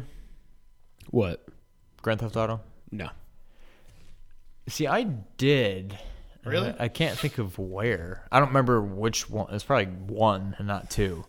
[1.10, 1.46] What?
[2.02, 2.62] Grand Theft Auto?
[2.92, 3.10] No.
[4.70, 5.98] See, I did.
[6.46, 6.74] Really?
[6.80, 8.28] I, I can't think of where.
[8.32, 9.54] I don't remember which one.
[9.54, 11.26] It's probably one and not two.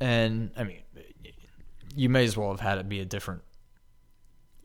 [0.00, 0.80] And I mean,
[1.94, 3.42] you may as well have had it be a different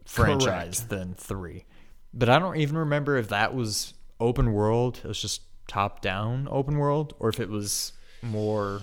[0.05, 1.65] franchise than three.
[2.13, 4.99] But I don't even remember if that was open world.
[5.03, 8.81] It was just top down open world, or if it was more.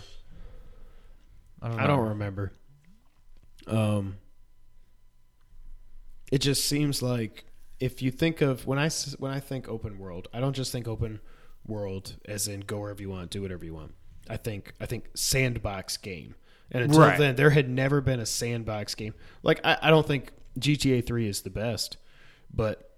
[1.60, 1.82] I don't know.
[1.82, 2.52] I don't remember.
[3.66, 4.16] Um,
[6.30, 7.44] it just seems like
[7.80, 10.86] if you think of when I when I think open world, I don't just think
[10.88, 11.20] open
[11.66, 13.94] world as in go wherever you want, do whatever you want.
[14.28, 16.34] I think I think sandbox game,
[16.70, 17.18] and until Right.
[17.18, 19.14] then, there had never been a sandbox game.
[19.42, 21.96] Like I, I don't think GTA Three is the best,
[22.52, 22.90] but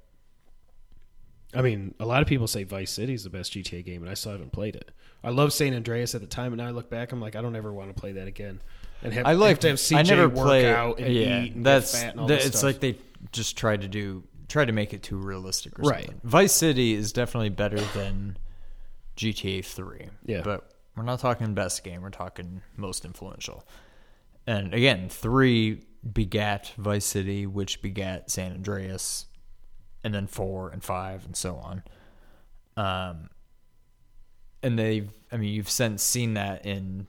[1.55, 4.11] I mean, a lot of people say Vice City is the best GTA game, and
[4.11, 4.91] I still haven't played it.
[5.25, 7.41] I love San Andreas at the time, and now I look back, I'm like, I
[7.43, 8.61] don't ever want to play that again.
[9.03, 11.43] And have, I have like to have CJ I never work play out and yeah,
[11.43, 12.69] eat and that's get fat and all that- this it's stuff.
[12.75, 12.97] like they
[13.33, 16.07] just tried to do try to make it too realistic or Right.
[16.07, 16.21] something.
[16.25, 18.37] Vice City is definitely better than
[19.17, 20.09] GTA 3.
[20.25, 20.43] Yeah.
[20.43, 23.67] But we're not talking best game, we're talking most influential.
[24.47, 25.83] And again, 3
[26.13, 29.27] begat Vice City, which begat San Andreas,
[30.05, 31.83] and then 4 and 5 and so on.
[32.77, 33.31] Um
[34.63, 37.07] and they've I mean you've since seen that in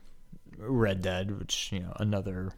[0.56, 2.50] Red Dead, which, you know, another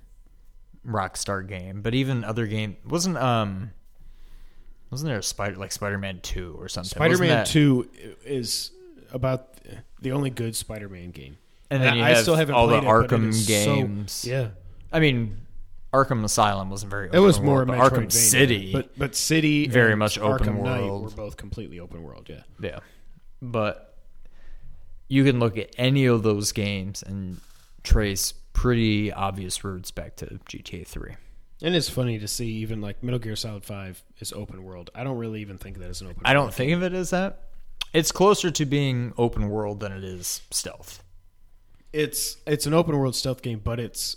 [0.87, 3.73] Rockstar game, but even other game wasn't um
[4.91, 6.99] wasn't there a spider like Spider-Man 2 or something?
[6.99, 7.89] Wasn't Spider-Man that- Two
[8.25, 8.71] is
[9.13, 9.55] about
[10.01, 11.37] the only good Spider-Man game.
[11.71, 13.29] and then I- you I have still haven't all the played it, but it Arkham
[13.29, 14.25] is so- games.
[14.29, 14.49] yeah,
[14.93, 15.37] I mean,
[15.93, 17.09] Arkham Asylum wasn't very.
[17.13, 18.73] it was open more world, but Arkham City.
[18.73, 21.03] but but City Very and much open Arkham Knight world.
[21.05, 22.27] were both completely open world.
[22.29, 22.79] Yeah, Yeah.
[23.43, 23.97] But
[25.09, 27.41] you can look at any of those games and
[27.83, 31.17] trace pretty obvious roots back to GTA 3.
[31.63, 34.91] And it's funny to see even like Metal Gear Solid Five is open world.
[34.95, 36.23] I don't really even think of that as an open.
[36.25, 37.43] I don't think of it as that.
[37.93, 41.03] It's closer to being open world than it is stealth.
[41.93, 44.17] it's it's an open world stealth game, but it's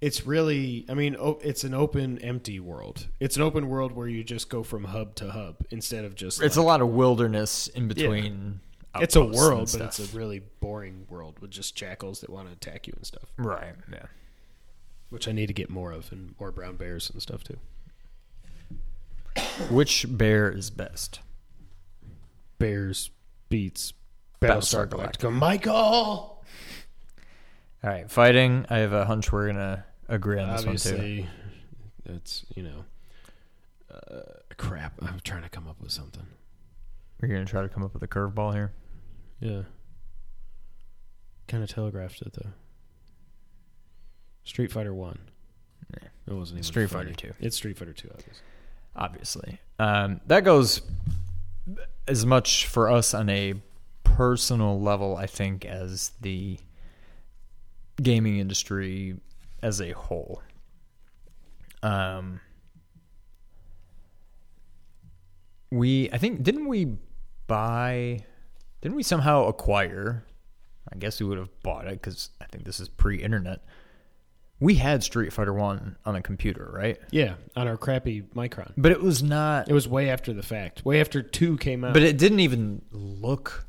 [0.00, 3.06] it's really I mean it's an open empty world.
[3.20, 6.42] It's an open world where you just go from hub to hub instead of just
[6.42, 8.60] It's like- a lot of wilderness in between.
[8.96, 12.52] it's a world, but it's a really boring world with just jackals that want to
[12.52, 13.74] attack you and stuff, right.
[13.90, 14.06] Yeah.
[15.12, 17.58] Which I need to get more of and more brown bears and stuff too.
[19.70, 21.20] Which bear is best?
[22.58, 23.10] Bears
[23.48, 23.92] beats
[24.40, 25.32] Battlestar Battlestar Galactica.
[25.32, 26.42] Michael, All
[27.82, 28.66] right, fighting.
[28.70, 30.88] I have a hunch we're gonna agree on this one too.
[30.94, 31.28] obviously,
[32.06, 32.84] that's you know,
[33.92, 34.20] uh,
[34.56, 34.94] crap.
[35.02, 36.26] I'm trying to come up with something.
[37.20, 38.72] We're gonna try to come up with a curveball here.
[39.40, 39.62] Yeah.
[41.48, 42.50] Kind of telegraphed it though.
[44.44, 45.18] Street Fighter One.
[45.90, 46.08] Yeah.
[46.26, 46.90] It wasn't even Street.
[46.90, 47.32] Fighter 2.
[47.40, 48.42] It's Street Fighter Two, obviously.
[48.94, 50.82] Obviously, um, that goes
[52.06, 53.54] as much for us on a
[54.04, 56.58] personal level, I think, as the
[58.00, 59.16] gaming industry
[59.62, 60.42] as a whole.
[61.82, 62.40] Um,
[65.70, 66.96] we, I think, didn't we
[67.46, 68.24] buy?
[68.80, 70.24] Didn't we somehow acquire?
[70.92, 73.64] I guess we would have bought it because I think this is pre-internet.
[74.62, 76.96] We had Street Fighter One on a computer, right?
[77.10, 78.72] Yeah, on our crappy Micron.
[78.76, 79.68] But it was not.
[79.68, 80.84] It was way after the fact.
[80.84, 81.94] Way after two came out.
[81.94, 83.66] But it didn't even look.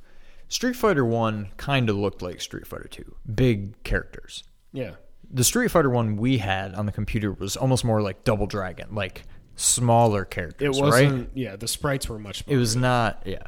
[0.49, 3.15] Street Fighter One kind of looked like Street Fighter Two.
[3.33, 4.43] Big characters.
[4.71, 4.91] yeah,
[5.31, 8.93] The Street Fighter One we had on the computer was almost more like Double Dragon,
[8.93, 9.23] like
[9.55, 10.77] smaller characters.
[10.77, 11.11] it wasn't.
[11.13, 11.29] right?
[11.33, 12.43] Yeah, the sprites were much.
[12.43, 12.55] Smaller.
[12.55, 13.23] It was not.
[13.25, 13.47] Yeah,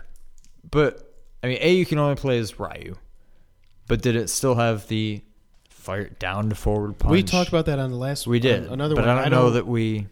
[0.72, 2.96] but I mean, a you can only play as Ryu,
[3.88, 5.22] but did it still have the
[5.86, 7.12] fire down to forward punch?
[7.12, 8.28] We talked about that on the last.
[8.28, 9.18] We did on another but one.
[9.18, 10.08] I don't know that we.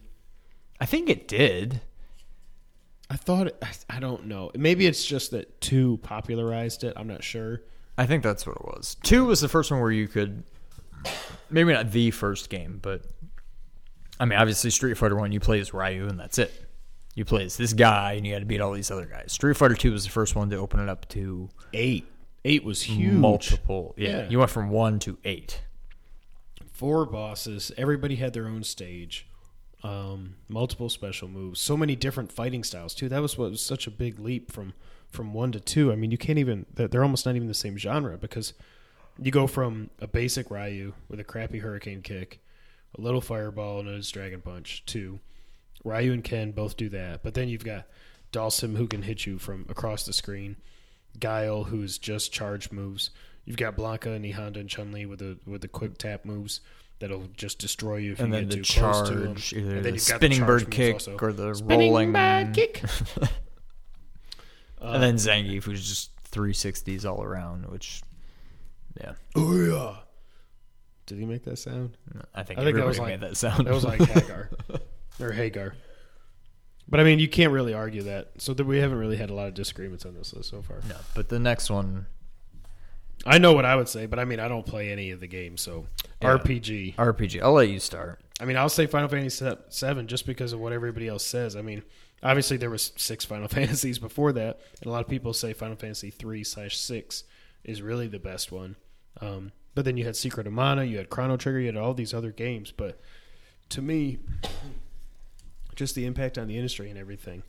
[0.79, 1.81] I think it did.
[3.09, 3.47] I thought.
[3.47, 4.51] It, I, I don't know.
[4.55, 6.93] Maybe it's just that two popularized it.
[6.95, 7.61] I'm not sure.
[7.97, 8.95] I think that's what it was.
[9.03, 10.43] Two was the first one where you could,
[11.49, 13.03] maybe not the first game, but
[14.19, 16.51] I mean, obviously Street Fighter One, you play as Ryu, and that's it.
[17.13, 19.31] You play as this guy, and you had to beat all these other guys.
[19.33, 22.07] Street Fighter Two was the first one to open it up to Eight.
[22.45, 23.13] Eight was huge.
[23.13, 23.93] multiple.
[23.97, 24.29] Yeah, Yeah.
[24.29, 25.61] you went from one to eight.
[26.71, 27.71] four bosses.
[27.77, 29.27] Everybody had their own stage.
[29.83, 31.59] Um, multiple special moves.
[31.59, 33.07] So many different fighting styles too.
[33.09, 34.73] That was what was such a big leap from
[35.09, 35.91] from one to two.
[35.91, 36.65] I mean, you can't even.
[36.73, 38.53] they're- They're almost not even the same genre because
[39.21, 42.41] you go from a basic Ryu with a crappy Hurricane kick,
[42.97, 45.19] a little Fireball, and a Dragon Punch to
[45.83, 47.21] Ryu and Ken both do that.
[47.21, 47.85] But then you've got
[48.31, 50.55] Dhalsim who can hit you from across the screen.
[51.19, 53.09] Guile, who's just charge moves.
[53.45, 56.25] You've got Blanka and E Honda and Chun Li with the with the quick tap
[56.25, 56.61] moves
[56.99, 59.35] that'll just destroy you if And you then get the too close to them.
[59.35, 61.17] charge, either And the you've got spinning charge bird kick also.
[61.21, 62.83] or the spinning rolling bird uh, kick.
[64.81, 68.01] and then Zangief, who's just 360s all around, which,
[68.99, 69.13] yeah.
[69.35, 69.95] Oh yeah.
[71.05, 71.97] Did he make that sound?
[72.33, 73.67] I think I think that was like- made that sound.
[73.67, 74.49] That was like Haggar
[75.19, 75.73] or Haggar.
[76.87, 78.31] But I mean, you can't really argue that.
[78.39, 80.77] So that we haven't really had a lot of disagreements on this list so far.
[80.87, 82.07] no, but the next one,
[83.25, 85.27] I know what I would say, but I mean, I don't play any of the
[85.27, 85.85] games, so
[86.21, 86.37] Yeah.
[86.37, 86.95] RPG.
[86.95, 87.41] RPG.
[87.41, 88.19] I'll let you start.
[88.41, 91.55] I mean, I'll say Final Fantasy Seven just because of what everybody else says.
[91.55, 91.83] I mean,
[92.21, 95.77] obviously there was six Final Fantasies before that, and a lot of people say Final
[95.77, 97.23] Fantasy three slash six
[97.63, 98.75] is really the best one.
[99.21, 101.93] Um, but then you had Secret of Mana, you had Chrono Trigger, you had all
[101.93, 102.73] these other games.
[102.75, 102.99] But
[103.69, 104.19] to me,
[105.75, 107.43] just the impact on the industry and everything,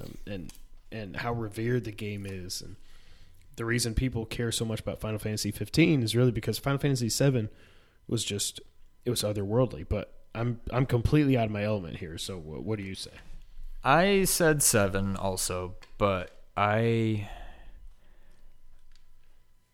[0.00, 0.52] um, and
[0.90, 2.76] and how revered the game is, and
[3.56, 7.08] the reason people care so much about Final Fantasy 15 is really because Final Fantasy
[7.08, 7.48] 7
[8.08, 8.60] was just
[9.04, 9.86] it was otherworldly.
[9.88, 12.18] But I'm I'm completely out of my element here.
[12.18, 13.10] So what, what do you say?
[13.84, 17.28] I said seven also, but I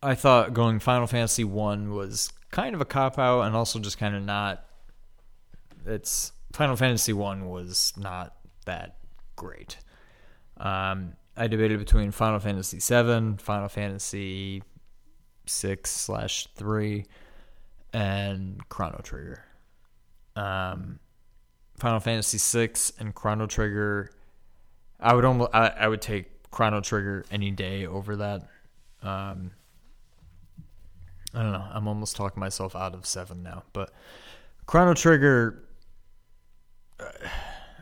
[0.01, 3.97] I thought going Final Fantasy one was kind of a cop out and also just
[3.97, 4.65] kind of not.
[5.85, 8.35] It's Final Fantasy one was not
[8.65, 8.97] that
[9.35, 9.77] great.
[10.57, 14.63] Um, I debated between Final Fantasy seven, Final Fantasy
[15.45, 17.05] six slash three,
[17.93, 19.43] and Chrono Trigger.
[20.35, 20.99] Um,
[21.77, 24.11] Final Fantasy six and Chrono Trigger.
[24.99, 28.41] I would almost I, I would take Chrono Trigger any day over that.
[29.01, 29.51] Um,
[31.33, 31.65] I don't know.
[31.71, 33.91] I'm almost talking myself out of seven now, but
[34.65, 35.63] Chrono Trigger.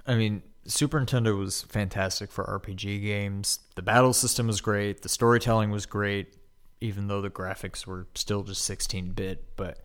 [0.06, 3.60] I mean, Super Nintendo was fantastic for RPG games.
[3.76, 5.02] The battle system was great.
[5.02, 6.36] The storytelling was great,
[6.82, 9.56] even though the graphics were still just 16-bit.
[9.56, 9.80] But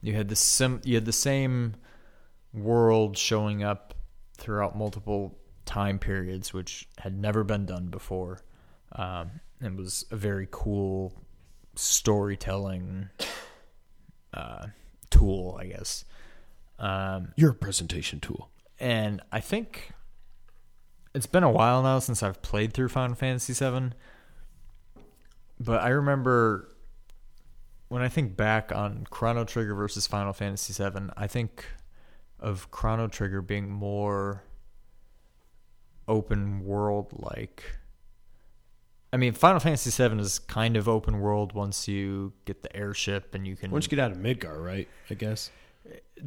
[0.00, 0.80] you had the sim.
[0.84, 1.74] You had the same
[2.52, 3.94] world showing up
[4.36, 8.40] throughout multiple time periods, which had never been done before.
[8.92, 9.40] Um,
[9.76, 11.12] was a very cool
[11.74, 13.10] storytelling
[14.34, 14.66] uh,
[15.10, 16.04] tool, I guess.
[16.78, 18.50] Um, Your presentation tool.
[18.78, 19.92] And I think
[21.14, 23.90] it's been a while now since I've played through Final Fantasy VII.
[25.60, 26.68] But I remember
[27.88, 31.64] when I think back on Chrono Trigger versus Final Fantasy VII, I think
[32.38, 34.44] of Chrono Trigger being more
[36.06, 37.64] open world like.
[39.12, 43.34] I mean, Final Fantasy VII is kind of open world once you get the airship
[43.34, 44.86] and you can Once you get out of Midgar, right?
[45.08, 45.50] I guess.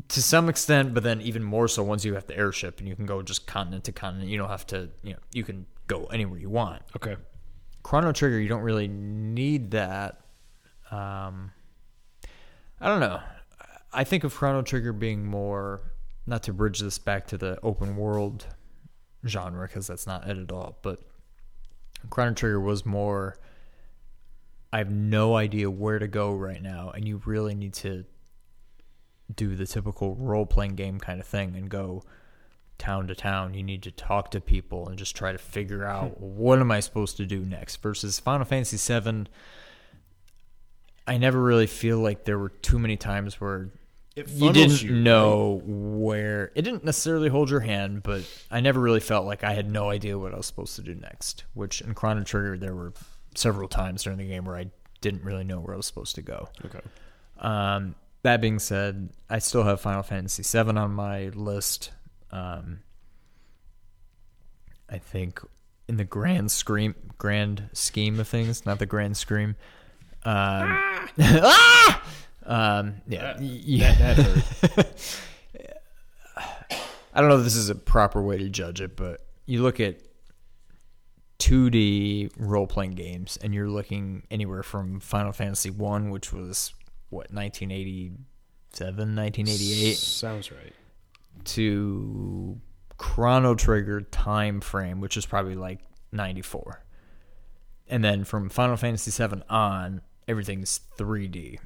[0.07, 2.95] To some extent, but then even more so once you have the airship and you
[2.95, 4.29] can go just continent to continent.
[4.29, 6.81] You don't have to, you know, you can go anywhere you want.
[6.95, 7.15] Okay.
[7.83, 10.21] Chrono Trigger, you don't really need that.
[10.91, 11.51] Um,
[12.79, 13.19] I don't know.
[13.93, 15.81] I think of Chrono Trigger being more,
[16.25, 18.45] not to bridge this back to the open world
[19.27, 20.99] genre because that's not it at all, but
[22.09, 23.37] Chrono Trigger was more.
[24.73, 28.05] I have no idea where to go right now, and you really need to
[29.35, 32.03] do the typical role playing game kind of thing and go
[32.77, 33.53] town to town.
[33.53, 36.79] You need to talk to people and just try to figure out what am I
[36.79, 37.77] supposed to do next.
[37.81, 39.27] Versus Final Fantasy VII,
[41.07, 43.69] I never really feel like there were too many times where
[44.15, 48.99] It you didn't know where it didn't necessarily hold your hand, but I never really
[48.99, 51.45] felt like I had no idea what I was supposed to do next.
[51.53, 52.93] Which in Chrono Trigger, there were
[53.35, 54.71] several times during the game where I
[55.01, 56.49] didn't really know where I was supposed to go.
[56.65, 56.81] Okay.
[57.39, 61.91] Um, that being said, I still have Final Fantasy VII on my list.
[62.31, 62.79] Um,
[64.89, 65.41] I think
[65.87, 69.55] in the grand scream, grand scheme of things, not the grand scream.
[70.23, 70.77] Um,
[71.19, 72.03] ah!
[72.45, 73.95] um, yeah, That- yeah.
[73.95, 74.17] That,
[74.75, 75.05] that.
[77.13, 79.81] I don't know if this is a proper way to judge it, but you look
[79.81, 79.99] at
[81.39, 86.73] 2D role playing games, and you're looking anywhere from Final Fantasy One, which was
[87.11, 90.73] what 1987, 1988, Sounds right.
[91.45, 92.59] to
[92.97, 95.79] Chrono Trigger time frame, which is probably like
[96.11, 96.83] 94.
[97.87, 101.59] And then from Final Fantasy 7 on, everything's 3D.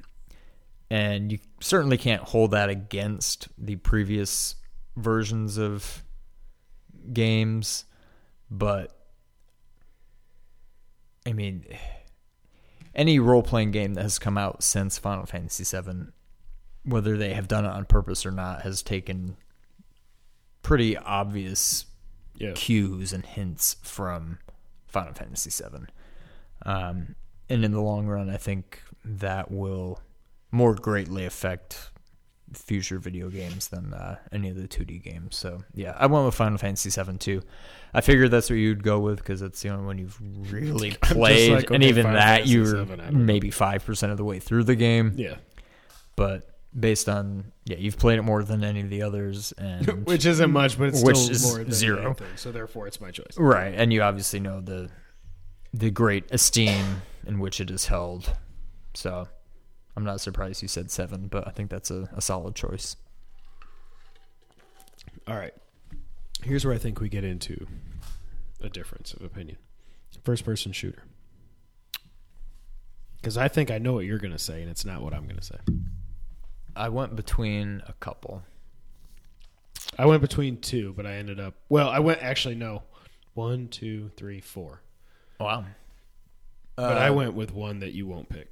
[0.90, 4.56] And you certainly can't hold that against the previous
[4.96, 6.02] versions of
[7.12, 7.84] games,
[8.50, 8.92] but
[11.26, 11.64] I mean,
[12.96, 16.06] any role playing game that has come out since Final Fantasy VII,
[16.84, 19.36] whether they have done it on purpose or not, has taken
[20.62, 21.86] pretty obvious
[22.36, 22.52] Yeah.
[22.54, 24.38] cues and hints from
[24.86, 25.86] Final Fantasy VII.
[26.64, 27.14] Um,
[27.48, 30.00] and in the long run, I think that will
[30.50, 31.90] more greatly affect
[32.52, 35.36] future video games than uh, any of the 2D games.
[35.36, 37.42] So yeah, I went with Final Fantasy VII too.
[37.92, 40.18] I figured that's what you'd go with because it's the only one you've
[40.52, 43.18] really played, like, and even Final that you're VII, I don't know.
[43.18, 45.12] maybe five percent of the way through the game.
[45.16, 45.36] Yeah.
[46.14, 50.24] But based on yeah, you've played it more than any of the others, and which
[50.26, 52.04] isn't much, but it's Which still is more than zero.
[52.06, 53.36] anything, so therefore, it's my choice.
[53.36, 54.88] right, and you obviously know the
[55.74, 58.30] the great esteem in which it is held.
[58.94, 59.28] So
[59.96, 62.96] I'm not surprised you said seven, but I think that's a, a solid choice.
[65.26, 65.54] All right.
[66.42, 67.66] Here's where I think we get into
[68.60, 69.56] a difference of opinion.
[70.22, 71.02] First person shooter.
[73.16, 75.24] Because I think I know what you're going to say, and it's not what I'm
[75.24, 75.58] going to say.
[76.76, 78.42] I went between a couple.
[79.98, 81.54] I went between two, but I ended up.
[81.68, 82.22] Well, I went.
[82.22, 82.82] Actually, no.
[83.34, 84.82] One, two, three, four.
[85.40, 85.64] Wow.
[86.76, 88.48] But I Uh, went with one that you won't pick.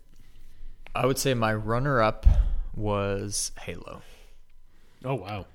[0.94, 2.26] I would say my runner up
[2.74, 4.02] was Halo.
[5.04, 5.46] Oh, wow.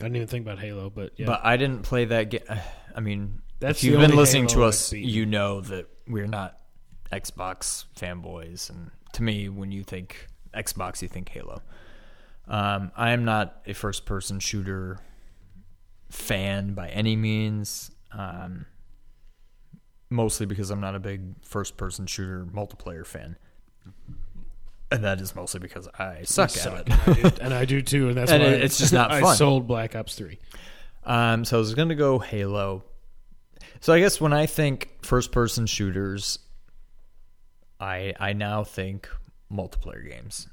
[0.00, 1.26] I didn't even think about Halo, but yeah.
[1.26, 2.42] But I didn't play that game.
[2.94, 6.58] I mean, That's if you've been listening Halo to us, you know that we're not
[7.12, 8.70] Xbox fanboys.
[8.70, 11.62] And to me, when you think Xbox, you think Halo.
[12.48, 14.98] Um, I am not a first person shooter
[16.10, 17.90] fan by any means.
[18.10, 18.66] Um,
[20.10, 23.36] mostly because I'm not a big first person shooter multiplayer fan.
[24.92, 26.88] And that is mostly because I suck, Suck.
[26.88, 27.08] at it.
[27.08, 29.20] I do- and I do too, and that's And why it- it's just not I
[29.20, 29.36] fun.
[29.36, 30.38] sold Black Ops 3.
[31.04, 32.84] Um, so I was gonna go Halo.
[33.80, 36.38] So I guess when I think first person shooters,
[37.80, 39.08] I I now think
[39.52, 40.48] multiplayer games.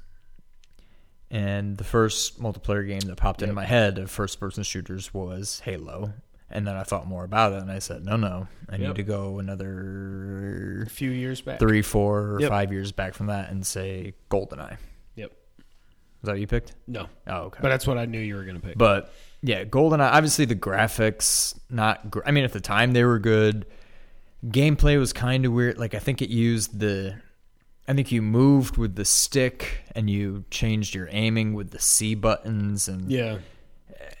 [1.30, 5.60] And the first multiplayer game that popped into my head of first person shooters was
[5.64, 6.12] Halo.
[6.52, 8.80] And then I thought more about it and I said, no, no, I Yep.
[8.80, 11.58] need to go another A few years back.
[11.60, 12.48] three, four, or Yep.
[12.50, 14.76] five years back from that and say GoldenEye.
[15.14, 15.30] Yep.
[15.30, 15.34] Is
[16.24, 16.74] that what you picked?
[16.86, 17.08] No.
[17.26, 17.60] Oh, okay.
[17.62, 18.76] But that's what I knew you were going to pick.
[18.76, 20.10] But yeah, GoldenEye.
[20.12, 22.10] Obviously, the graphics not.
[22.10, 23.64] Gr- I mean, at the time they were good.
[24.44, 25.78] Gameplay was kind of weird.
[25.78, 27.16] Like I think it used the.
[27.86, 32.14] I think you moved with the stick and you changed your aiming with the C
[32.14, 33.38] buttons and Yeah.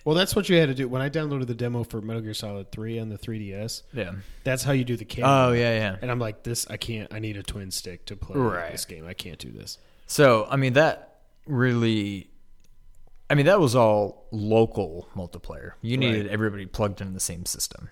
[0.04, 0.88] Well, that's what you had to do.
[0.88, 4.12] When I downloaded the demo for Metal Gear Solid 3 on the 3DS, yeah.
[4.44, 5.30] that's how you do the camera.
[5.48, 5.96] Oh yeah, yeah.
[6.00, 8.72] And I'm like, this, I can't, I need a twin stick to play Right.
[8.72, 9.06] this game.
[9.06, 9.78] I can't do this.
[10.06, 12.28] So I mean that really.
[13.28, 15.72] I mean that was all local multiplayer.
[15.82, 16.32] You needed Right.
[16.32, 17.90] everybody plugged into the same system.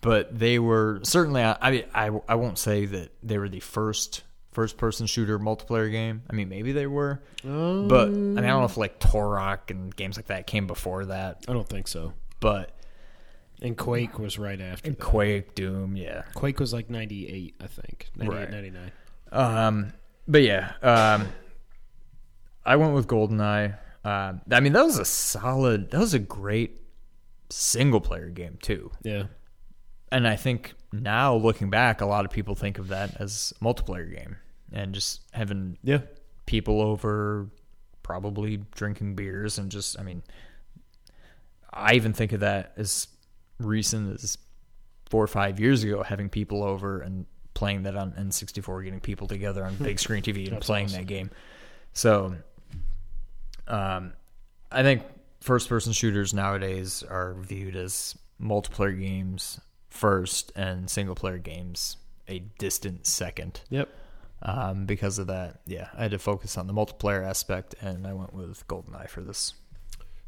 [0.00, 1.42] But they were certainly.
[1.42, 4.22] I mean, I, I won't say that they were the first
[4.52, 6.22] first person shooter multiplayer game.
[6.28, 7.86] I mean maybe they were, Oh.
[7.88, 11.06] but I mean I don't know if like Turok and games like that came before
[11.06, 11.44] that.
[11.48, 12.12] I don't think so.
[12.40, 12.74] But
[13.62, 15.02] And Quake was right after and that.
[15.02, 16.22] Quake, Doom, yeah.
[16.34, 18.08] Quake was like 98, I think.
[18.16, 18.50] 98, Right.
[18.50, 18.92] 99.
[19.32, 19.92] Um,
[20.26, 21.28] but yeah, um,
[22.64, 23.76] I went with GoldenEye.
[24.04, 25.90] Um, I mean, that was a solid.
[25.90, 26.80] That was a great
[27.50, 28.90] single player game too.
[29.02, 29.24] Yeah.
[30.12, 33.64] And I think now looking back, a lot of people think of that as a
[33.64, 34.36] multiplayer game,
[34.72, 36.00] and just having Yeah.
[36.46, 37.48] people over,
[38.02, 40.22] probably drinking beers, and just I mean,
[41.72, 43.06] I even think of that as
[43.58, 44.36] recent as
[45.08, 49.26] four or five years ago, having people over and playing that on N64, getting people
[49.28, 51.00] together on big screen TV and playing awesome.
[51.00, 51.30] that game.
[51.92, 52.34] So,
[53.68, 54.12] um,
[54.72, 55.02] I think
[55.40, 59.60] first person shooters nowadays are viewed as multiplayer games
[59.90, 61.96] first and single player games
[62.28, 63.60] a distant second.
[63.68, 63.88] Yep.
[64.42, 68.14] Um, because of that, yeah, I had to focus on the multiplayer aspect, and I
[68.14, 69.52] went with GoldenEye for this.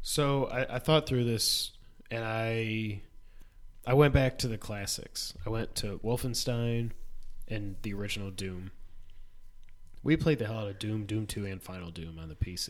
[0.03, 1.71] So I, I thought through this,
[2.11, 3.01] and I
[3.87, 5.33] I went back to the classics.
[5.45, 6.91] I went to Wolfenstein
[7.47, 8.71] and the original Doom.
[10.03, 12.69] We played the hell out of Doom, Doom Two, and Final Doom on the PC.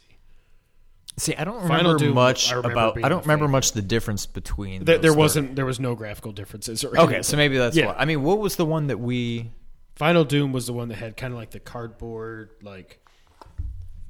[1.18, 2.96] See, I don't Final remember Doom, much I remember about.
[2.96, 3.52] being I don't remember favorite.
[3.52, 4.84] much the difference between.
[4.86, 5.20] There, those there three.
[5.20, 6.84] wasn't there was no graphical differences.
[6.84, 7.24] Or Okay, anything.
[7.24, 7.88] so maybe that's Yeah.
[7.88, 7.96] why.
[8.00, 9.52] I mean, what was the one that we?
[9.96, 13.00] Final Doom was the one that had kind of like the cardboard, like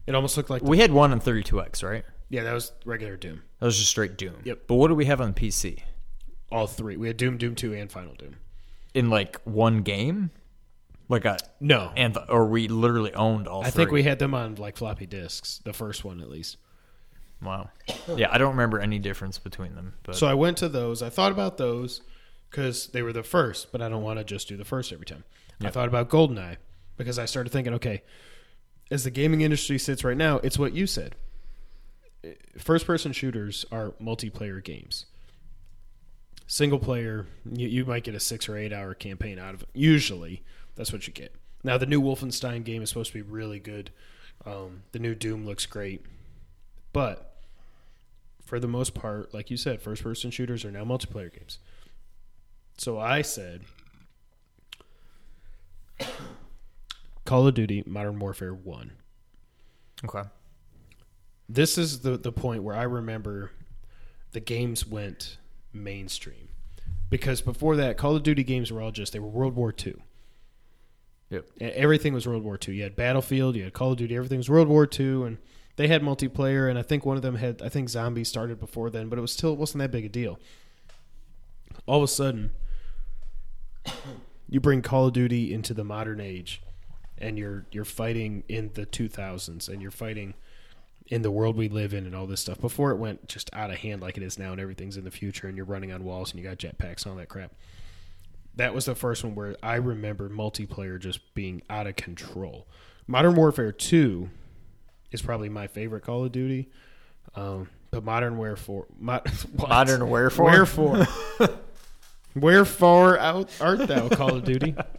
[0.07, 2.05] it almost looked like We had one on 32x, right?
[2.29, 3.41] yeah, that was regular Doom.
[3.59, 4.35] That was just straight Doom.
[4.45, 4.61] Yep.
[4.67, 5.79] But what do we have on PC?
[6.51, 6.95] All three.
[6.97, 8.35] We had Doom, Doom Two, and Final Doom.
[8.93, 10.29] In like one game,
[11.09, 13.63] like a No, and or we literally owned all.
[13.65, 15.59] I think we had them on like floppy disks.
[15.65, 16.57] The first one at least.
[17.43, 17.69] Wow.
[18.15, 19.95] Yeah, I don't remember any difference between them.
[20.03, 21.01] But So I went to those.
[21.01, 22.01] I thought about those
[22.49, 25.05] because they were the first, but I don't want to just do the first every
[25.05, 25.23] time.
[25.61, 26.57] I thought about GoldenEye
[26.97, 28.03] because I started thinking, okay,
[28.91, 31.15] as the gaming industry sits right now, it's what you said.
[32.57, 35.05] First person shooters are multiplayer games.
[36.47, 39.69] Single player, you, you might get a six or eight hour campaign out of it.
[39.73, 40.43] Usually,
[40.75, 41.33] that's what you get.
[41.63, 43.91] Now, the new Wolfenstein game is supposed to be really good.
[44.45, 46.05] Um, the new Doom looks great.
[46.91, 47.32] But
[48.53, 51.57] for the most part, like you said, first person shooters are now multiplayer games.
[52.77, 53.63] So I said
[57.25, 58.91] Call of Duty Modern Warfare 1.
[60.05, 60.29] okay.
[61.49, 63.49] this is the the point where I remember
[64.33, 65.39] the games went
[65.73, 66.49] mainstream
[67.09, 69.95] because before that, Call of Duty games were all just they were World War II.
[71.31, 71.45] Yep.
[71.59, 72.75] Everything was World War II.
[72.75, 75.37] You had Battlefield, you had Call of Duty, everything was World War II, and
[75.75, 76.69] they had multiplayer.
[76.69, 79.21] And I think one of them had, I think Zombies started before then, but it
[79.21, 80.39] was still it wasn't that big a deal.
[81.85, 82.51] All of a sudden,
[84.49, 86.61] you bring Call of Duty into the modern age,
[87.17, 90.35] and you're you're fighting in the 2000s, and you're fighting
[91.07, 92.61] in the world we live in, and all this stuff.
[92.61, 95.11] Before it went just out of hand like it is now, and everything's in the
[95.11, 97.51] future, and you're running on walls, and you got jetpacks and all that crap
[98.55, 102.67] that was the first one where I remember multiplayer just being out of control.
[103.07, 104.29] Modern Warfare 2
[105.13, 106.69] is probably my favorite Call of Duty.
[107.35, 109.21] Um, but Modern Warfare, mo-?
[109.55, 110.45] Modern Wherefore?
[110.45, 111.07] Wherefore,
[112.35, 114.75] wherefore out art thou, Call of Duty?
[114.77, 114.93] Uh,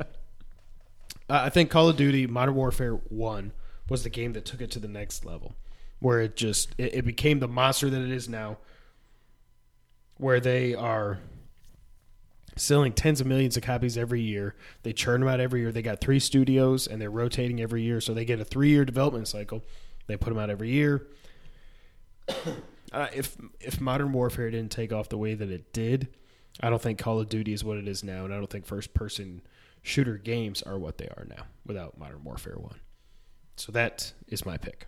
[1.28, 3.52] I think Call of Duty Modern Warfare 1
[3.88, 5.54] was the game that took it to the next level,
[5.98, 8.58] where it just it, it became the monster that it is now,
[10.16, 11.18] where they are
[12.56, 14.54] selling tens of millions of copies every year.
[14.82, 15.72] They churn them out every year.
[15.72, 19.28] They got three studios and they're rotating every year, so they get a three-year development
[19.28, 19.62] cycle.
[20.06, 21.06] They put them out every year.
[22.92, 26.08] uh, if if Modern Warfare didn't take off the way that it did,
[26.60, 28.66] I don't think Call of Duty is what it is now, and I don't think
[28.66, 29.42] first-person
[29.82, 32.80] shooter games are what they are now without Modern Warfare One.
[33.56, 34.86] So that is my pick.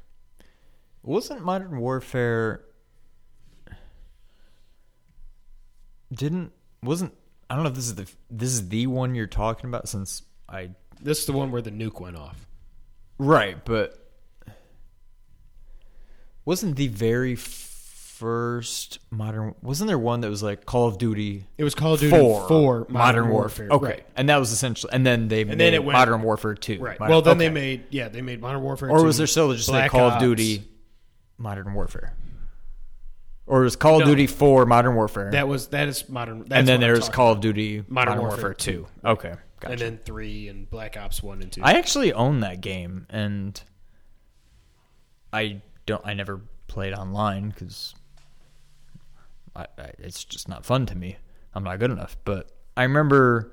[1.02, 2.64] Wasn't Modern Warfare
[6.12, 6.52] didn't
[6.82, 7.12] wasn't
[7.48, 10.22] I don't know if this is the this is the one you're talking about since
[10.48, 12.46] I This is the one where the nuke went off.
[13.18, 14.05] right, but
[16.46, 17.34] wasn't the very
[18.16, 22.00] first modern wasn't there one that was like Call of Duty It was Call of
[22.00, 23.68] Duty for, for Modern, Warfare.
[23.70, 24.06] Okay, right?
[24.16, 26.78] and that was essentially and then they made then it went- Modern Warfare two.
[26.78, 26.98] Right.
[26.98, 28.88] Modern- well, then they made yeah they made Modern Warfare.
[28.90, 30.14] or 2, was there still just like Call Ops.
[30.16, 30.64] of Duty
[31.36, 32.14] Modern Warfare?
[33.46, 34.06] Or was Call of No.
[34.06, 35.30] Duty 4 Modern Warfare?
[35.32, 36.38] That was that is modern.
[36.40, 38.86] That's and then there's Call of Duty Modern, Modern Warfare, Warfare 2.
[39.04, 39.28] Okay.
[39.28, 39.40] about.
[39.60, 39.72] Gotcha.
[39.72, 41.60] and then three and Black Ops one and two.
[41.62, 43.60] I actually own that game and
[45.32, 47.54] I don't I never played online
[49.54, 49.66] I,
[49.98, 51.16] it's just not fun to me.
[51.54, 53.52] I'm not good enough, but I remember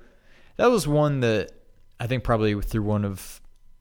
[0.58, 1.52] that was one that
[2.00, 3.40] I think probably through one of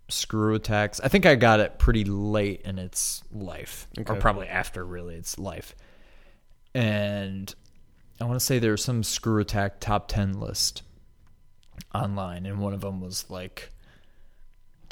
[0.08, 1.00] ScrewAttack's.
[1.00, 5.38] I think I got it pretty late in its life, or probably after really its
[5.38, 5.74] life.
[6.74, 7.52] And
[8.20, 10.82] I want to say there was some ScrewAttack top ten list
[11.92, 13.71] online, and one of them was like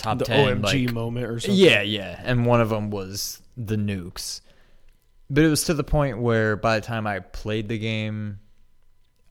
[0.01, 1.57] top the ten, OMG like, moment or something.
[1.59, 4.41] yeah, yeah, and one of them was the nukes.
[5.29, 8.41] But it was to the point where by the time I played the game,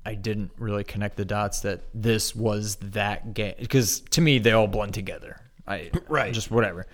[0.05, 4.53] I didn't really connect the dots that this was that game because to me they
[4.53, 5.41] all blend together.
[5.67, 6.33] I Right.
[6.33, 6.87] just whatever.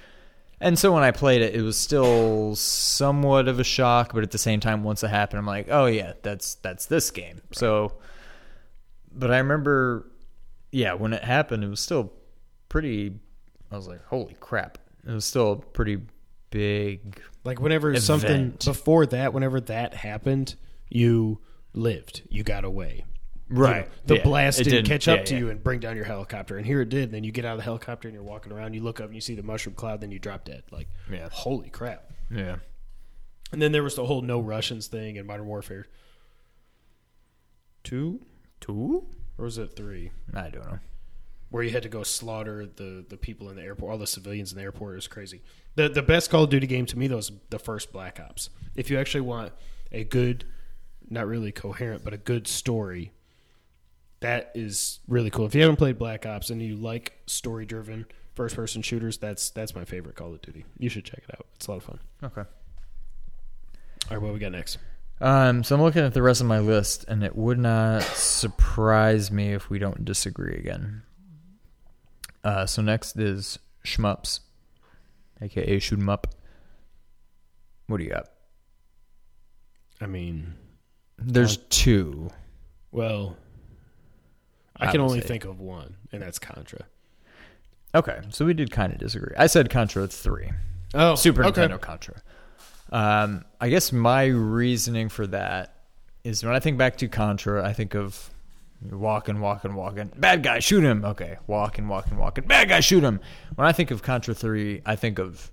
[0.60, 4.32] And so when I played it, it was still somewhat of a shock, but at
[4.32, 7.42] the same time, once it happened, I'm like, oh yeah, that's that's this game.
[7.52, 7.94] So,
[9.14, 10.10] but I remember,
[10.72, 12.14] yeah, when it happened, it was still
[12.70, 13.20] pretty.
[13.76, 14.78] I was like, holy crap!
[15.08, 16.02] It was still a pretty
[16.50, 17.22] big.
[17.44, 20.56] Like whenever something before that, whenever that happened,
[20.90, 21.40] you
[21.74, 22.24] lived.
[22.30, 23.04] You got away.
[23.50, 23.86] You Right.
[23.86, 24.24] know, the Yeah.
[24.24, 25.40] blast didn't, didn't- catch up yeah, to yeah.
[25.42, 27.04] you and bring down your helicopter, and here it did.
[27.04, 28.74] And Then you get out of the helicopter and you're walking around.
[28.74, 30.02] You look up and you see the mushroom cloud.
[30.02, 30.64] Then you drop dead.
[30.72, 31.30] Like, Yeah.
[31.32, 32.12] holy crap!
[32.32, 32.56] Yeah.
[33.52, 35.86] And then there was the whole no Russians thing in Modern Warfare
[37.84, 38.26] two,
[38.60, 39.06] Two?
[39.38, 40.12] or was it three?
[40.34, 40.80] I don't know.
[41.56, 44.52] Where you had to go slaughter the, the people in the airport, all the civilians
[44.52, 44.92] in the airport.
[44.92, 45.42] It was crazy.
[45.76, 48.50] The the best Call of Duty game to me though is the first Black Ops.
[48.76, 49.54] If you actually want
[49.90, 50.44] a good,
[51.10, 53.14] not really coherent, but a good story,
[54.20, 55.46] that is really cool.
[55.46, 59.50] If you haven't played Black Ops and you like story driven first person shooters, that's
[59.52, 60.66] that's my favorite Call of Duty.
[60.78, 61.46] You should check it out.
[61.56, 62.00] It's a lot of fun.
[62.22, 62.42] Okay.
[62.42, 64.78] All right, what we got next?
[65.22, 69.32] Um, so I'm looking at the rest of my list, and it would not surprise
[69.32, 71.04] me if we don't disagree again.
[72.46, 74.40] Uh, so next is shmups,
[75.42, 76.28] aka shoot 'em up.
[77.88, 78.30] What do you got?
[80.00, 80.54] I mean,
[81.18, 82.30] There's two.
[82.92, 83.36] well,
[84.78, 86.86] I I can only say- think of one, and that's Contra.
[87.96, 89.34] Okay, so we did kind of disagree.
[89.38, 90.52] I said Contra three.
[90.94, 91.62] Oh, Super okay.
[91.68, 92.22] Nintendo Contra.
[92.92, 95.74] Um, I guess my reasoning for that
[96.24, 98.30] is when I think back to Contra, I think of
[98.82, 100.12] walking, walking, walking.
[100.18, 101.04] Bad guy, shoot him.
[101.06, 102.46] Okay, walking, walking, walking.
[102.46, 103.20] Bad guy, shoot him.
[103.56, 105.52] When I think of Contra 3, I think of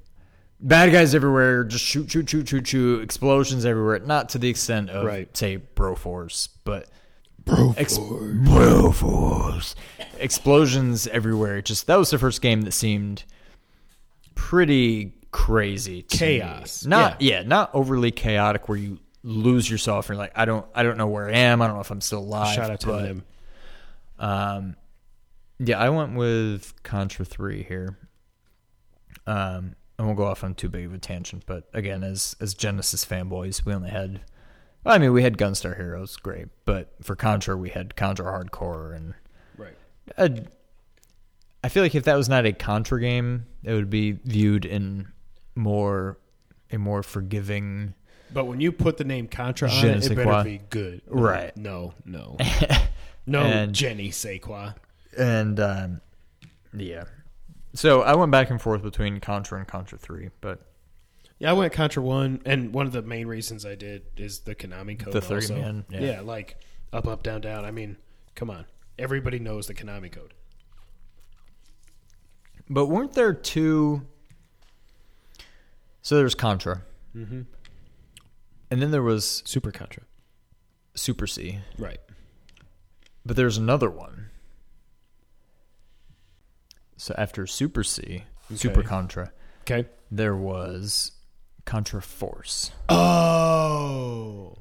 [0.60, 3.98] bad guys everywhere, just shoot, shoot, shoot, shoot, shoot, explosions everywhere.
[4.00, 5.34] Not to the extent of, Right.
[5.36, 6.88] say, Broforce, but
[7.44, 9.74] Bro, Ex- Broforce.
[10.18, 11.60] Explosions everywhere.
[11.62, 13.24] Just that was the first game that seemed
[14.34, 16.18] pretty crazy to me.
[16.18, 16.84] Chaos.
[16.86, 17.42] Not yeah.
[17.42, 21.06] not overly chaotic where you lose yourself and you're like, I don't I don't know
[21.06, 21.62] where I am.
[21.62, 22.54] I don't know if I'm still alive.
[22.54, 23.24] Shout out to but, them.
[24.18, 24.76] Um,
[25.58, 27.96] yeah, I went with Contra Three here.
[29.26, 32.54] Um, I won't go off on too big of a tangent, but again, as as
[32.54, 34.22] Genesis fanboys, we only had.
[34.84, 38.50] Well, I mean, we had Gunstar Heroes, great, but for Contra, we had Contra Hard
[38.50, 39.14] Corps, and
[39.56, 39.76] Right.
[40.18, 40.28] uh,
[41.62, 45.12] I feel like if that was not a Contra game, it would be viewed in
[45.54, 46.18] more
[46.72, 47.94] a more forgiving.
[48.32, 51.02] But when you put the name Contra on it, it better be good.
[51.06, 51.56] Right.
[51.56, 52.36] No, no.
[53.24, 54.70] No, And- Jenny quoi.
[55.16, 56.00] And um,
[56.76, 57.04] yeah,
[57.74, 60.60] so I went back and forth between Contra and Contra Three, but
[61.38, 64.54] Yeah, I went Contra 1, and one of the main reasons I did is the
[64.56, 65.12] Konami code.
[65.12, 65.54] The also.
[65.54, 66.00] man, Yeah.
[66.00, 66.20] yeah.
[66.20, 66.56] like
[66.92, 67.64] up, up, down, down.
[67.64, 67.96] I mean,
[68.34, 68.64] come on.
[68.98, 70.34] Everybody knows the Konami code.
[72.68, 74.02] But weren't there two?
[76.02, 76.82] So there's Contra,
[77.16, 77.42] Mm-hmm.
[78.72, 80.02] And then there was Super Contra.
[80.94, 82.00] Super C, Right.
[83.24, 84.30] but there's another one.
[86.96, 89.88] So after Super C, Super Contra, Okay.
[90.10, 91.12] there was
[91.66, 94.56] Contra Force, Oh.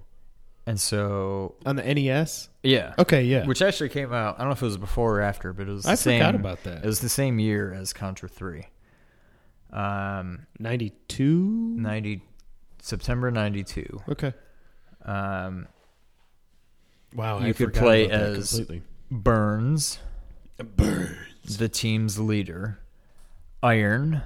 [0.66, 2.50] and so On the NES?
[2.64, 3.46] yeah, Okay, yeah.
[3.46, 4.36] which actually came out.
[4.36, 5.84] I don't know if it was before or after, but it was.
[5.84, 6.84] The I same, forgot about that.
[6.84, 8.68] It was the same year as Contra Three.
[9.72, 11.76] Um, 92?
[11.78, 12.24] ninety
[12.82, 14.02] September ninety two.
[14.10, 14.34] Okay.
[15.06, 15.68] Um,
[17.14, 18.84] Wow, You I could play as- completely.
[19.10, 20.00] Burns,
[20.58, 21.58] Burns.
[21.58, 22.80] the team's leader,
[23.62, 24.24] Iron,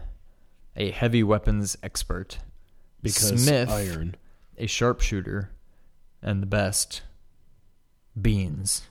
[0.76, 2.38] a heavy weapons expert,
[3.02, 4.16] Because Smith, iron.
[4.60, 5.50] a sharpshooter,
[6.22, 7.02] and the best,
[8.22, 8.84] Beans,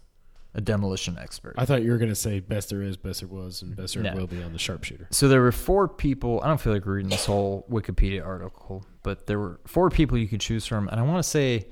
[0.55, 1.55] a demolition expert.
[1.59, 3.95] I thought you were going to say best there is, best there was, and best
[3.95, 4.15] there No.
[4.15, 5.09] will be on the sharpshooter.
[5.11, 6.41] so there were four people.
[6.45, 10.29] I don't feel like reading this whole Wikipedia article, but there were four people you
[10.29, 11.67] could choose from, and I want to say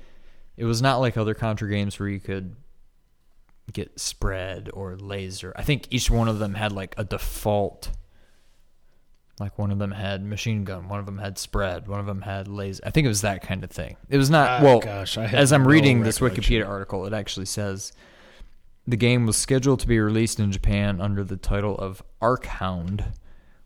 [0.57, 2.55] it was not like other Contra games where you could
[3.71, 5.53] get spread or laser.
[5.55, 7.89] I think each one of them had like a default.
[9.39, 12.21] Like one of them had machine gun, one of them had spread, one of them
[12.21, 12.83] had laser.
[12.85, 13.95] I think it was that kind of thing.
[14.09, 14.79] It was not Ah, well.
[14.79, 16.19] gosh, as I'm reading this.
[16.19, 17.93] Wikipedia article, it actually says
[18.87, 23.05] the game was scheduled to be released in Japan under the title of Arc Hound,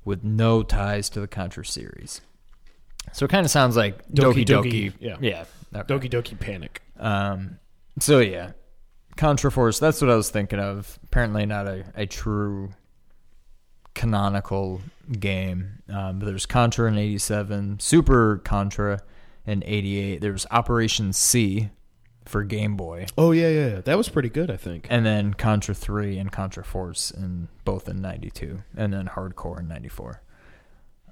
[0.06, 2.22] with no ties to the Contra series.
[3.14, 4.46] So it kind of sounds like Doki Doki Doki.
[4.46, 5.18] Doki, yeah.
[5.20, 5.46] yeah.
[5.76, 5.94] okay.
[5.94, 6.82] Doki Doki Panic.
[7.00, 7.60] Um,
[8.00, 8.52] so yeah,
[9.16, 9.80] Contra Force.
[9.80, 11.00] That's what I was thinking of.
[11.04, 12.70] Apparently, not a, a true
[13.96, 14.82] canonical
[15.20, 15.82] game.
[15.90, 19.02] Um, but there's Contra in '87, Super Contra
[19.46, 20.22] in '88.
[20.22, 21.70] There's Operation C
[22.28, 23.82] for Game Boy, Oh, yeah, yeah, yeah.
[23.82, 24.88] That was pretty good, I think.
[24.90, 29.60] and then Contra 3 and Contra Force in both in '92, and then Hard Corps
[29.60, 30.22] in '94.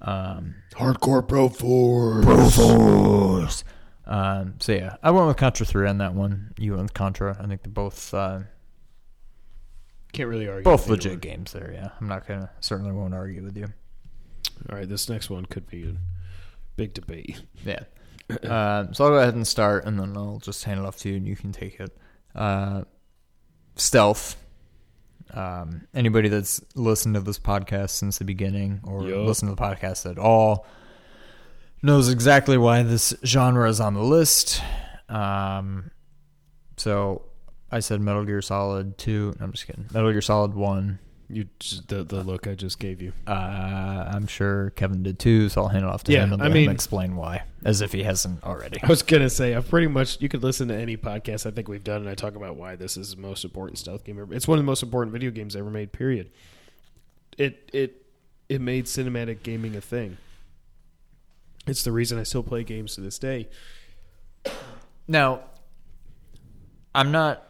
[0.02, 2.26] Um, Hardcore Pro Force.
[2.26, 3.64] Pro Force.
[4.06, 6.54] Um, so yeah, I went with Contra three on that one.
[6.60, 7.36] You went with Contra.
[7.42, 8.42] I think they're both uh,
[10.14, 10.64] Can't really argue.
[10.64, 11.72] both legit games there.
[11.74, 13.68] Yeah, I'm not gonna certainly won't argue with you.
[14.70, 15.96] All right, this next one could be a
[16.76, 17.42] big debate.
[17.66, 17.80] Yeah.
[18.30, 21.10] Um, so I'll go ahead and start, and then I'll just hand it off to
[21.10, 21.96] you, and you can take it.
[22.34, 22.84] Uh,
[23.76, 24.38] stealth.
[25.34, 29.26] Um, anybody that's listened to this podcast since the beginning, or Yup.
[29.26, 30.66] listened to the podcast at all,
[31.82, 34.62] knows exactly why this genre is on the list.
[35.10, 35.92] Um,
[36.78, 37.24] so
[37.72, 39.34] I said Metal Gear Solid Two.
[39.40, 39.86] No, I'm just kidding.
[39.94, 41.00] Metal Gear Solid One.
[41.28, 43.12] You just, the the look I just gave you.
[43.26, 43.32] Uh,
[44.14, 46.50] I'm sure Kevin did too, so I'll hand it off to Yeah, him and I
[46.50, 48.78] mean- him explain why, as if he hasn't already.
[48.84, 51.68] I was gonna say I've pretty much you could listen to any podcast I think
[51.68, 54.34] we've done and I talk about why this is the most important stealth game ever.
[54.36, 55.92] It's one of the most important video games ever made.
[55.92, 56.30] Period.
[57.40, 58.06] It it
[58.48, 60.18] it made cinematic gaming a thing.
[61.66, 63.48] It's the reason I still play games to this day.
[65.08, 65.42] Now,
[66.94, 67.44] I'm not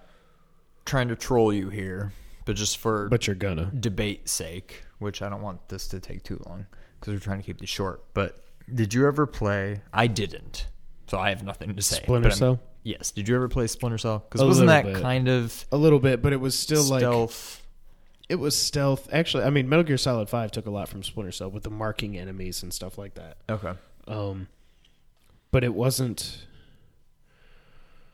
[0.86, 2.14] trying to troll you here,
[2.46, 3.72] but just for But you're gonna.
[3.78, 6.66] debate sake, which I don't want this to take too long
[7.00, 8.04] because we're trying to keep this short.
[8.14, 8.44] But
[8.74, 9.82] did you ever play?
[9.94, 10.68] I didn't,
[11.08, 11.98] so I have nothing to say.
[11.98, 12.60] Splinter Cell?
[12.84, 13.12] Yes.
[13.12, 14.20] Did you ever play Splinter Cell?
[14.20, 15.02] Because A wasn't that bit.
[15.02, 17.62] kind of A little bit, but it was still like stealth?
[18.30, 19.08] it was stealth.
[19.12, 21.70] Actually, I mean, Metal Gear Solid Five took a lot from Splinter Cell with the
[21.72, 23.38] marking enemies and stuff like that.
[23.50, 23.74] okay.
[24.08, 24.48] Um,
[25.52, 26.46] but it wasn't.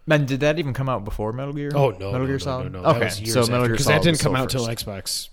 [0.09, 1.71] And did that even come out before Metal Gear?
[1.75, 2.71] Oh no, Metal no, Gear no, Solid.
[2.73, 4.65] No, no, Okay, was years so Metal Gear because that didn't come out till.
[4.67, 5.29] Xbox,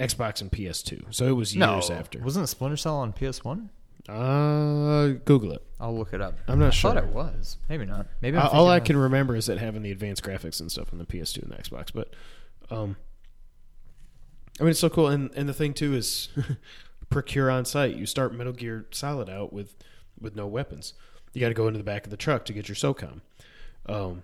[0.00, 1.14] Xbox and PS2.
[1.14, 2.20] So it was No, years after.
[2.20, 3.70] wasn't Splinter Cell on PS One?
[4.08, 5.62] Uh, Google it.
[5.80, 6.38] I'll look it up.
[6.48, 6.94] I'm not I sure.
[6.94, 7.58] thought it was.
[7.68, 8.06] Maybe not.
[8.22, 10.98] Maybe I'm all I can remember is it having the advanced graphics and stuff on
[10.98, 11.88] the PS2 and the Xbox.
[11.92, 12.14] But,
[12.70, 12.96] um,
[14.60, 15.08] I mean, it's so cool.
[15.08, 16.28] And and the thing too is,
[17.10, 17.96] procure on site.
[17.96, 19.74] You start Metal Gear Solid out with
[20.20, 20.94] with no weapons.
[21.34, 23.20] You got to go into the back of the truck to get your SOCOM.
[23.88, 24.22] Um,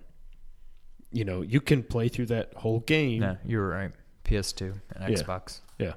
[1.13, 3.21] you know, you can play through that whole game.
[3.21, 3.91] No, you were right.
[4.25, 5.61] PS2 and Xbox.
[5.79, 5.93] Yeah.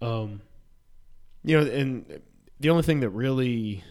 [0.00, 0.06] Xbox.
[0.06, 0.42] Um,
[1.44, 2.20] you know, and
[2.60, 3.82] the only thing that really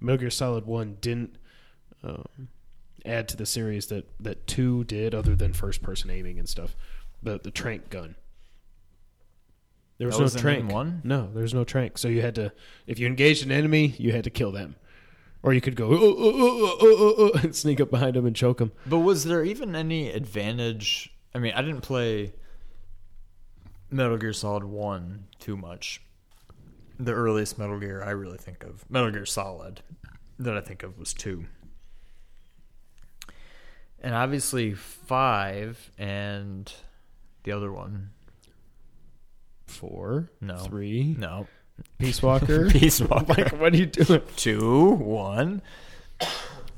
[0.00, 1.36] Metal Gear Solid One didn't
[2.02, 2.48] um,
[3.04, 6.74] add to the series that that two did, other than first person aiming and stuff,
[7.22, 8.16] the the trank gun.
[9.98, 10.72] There was That no trank.
[10.72, 11.00] one?
[11.04, 11.98] No, there was no trank.
[11.98, 12.52] So you had to,
[12.88, 14.74] if you engaged an enemy, you had to kill them,
[15.44, 18.26] or you could go "Oh, oh, oh, oh, oh, oh," and sneak up behind him
[18.26, 18.72] and choke him.
[18.86, 21.14] But was there even any advantage?
[21.34, 22.32] I mean, I didn't play
[23.90, 26.00] Metal Gear Solid 1 too much.
[26.98, 29.82] The earliest Metal Gear I really think of, Metal Gear Solid,
[30.38, 31.44] that I think of was 2.
[34.00, 36.72] And obviously 5 and
[37.44, 38.10] the other one.
[39.66, 40.58] Four, No.
[40.58, 41.46] three, No.
[41.98, 42.68] Peace Walker.
[42.70, 43.34] Peace Walker.
[43.34, 44.22] like, what are you doing?
[44.36, 45.62] two, one.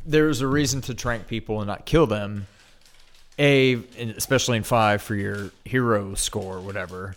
[0.05, 2.47] There's a reason to trank people and not kill them.
[3.39, 3.74] A,
[4.16, 7.16] especially in five for your hero score or whatever,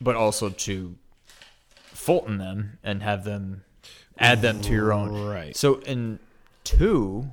[0.00, 0.94] but also to
[1.76, 3.64] Fulton them and have them
[4.18, 5.26] add them to your own.
[5.26, 5.56] Right.
[5.56, 6.18] So in
[6.64, 7.30] two,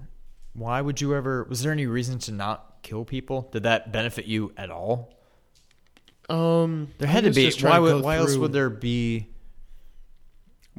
[0.53, 1.43] why would you ever?
[1.43, 3.49] Was there any reason to not kill people?
[3.51, 5.13] Did that benefit you at all?
[6.29, 7.51] Um, There had to be.
[7.61, 9.27] Why, would, why else would there be?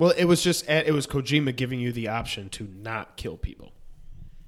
[0.00, 3.70] Well, it was just it was Kojima giving you the option to not kill people.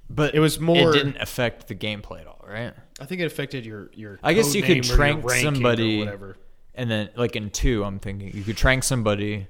[0.09, 2.73] But It was more- It didn't affect the gameplay at all, right?
[2.99, 4.19] I think it affected your your.
[4.23, 6.37] I guess you could trank somebody- whatever.
[6.73, 9.45] And then, like in two, I'm thinking you could trank somebody,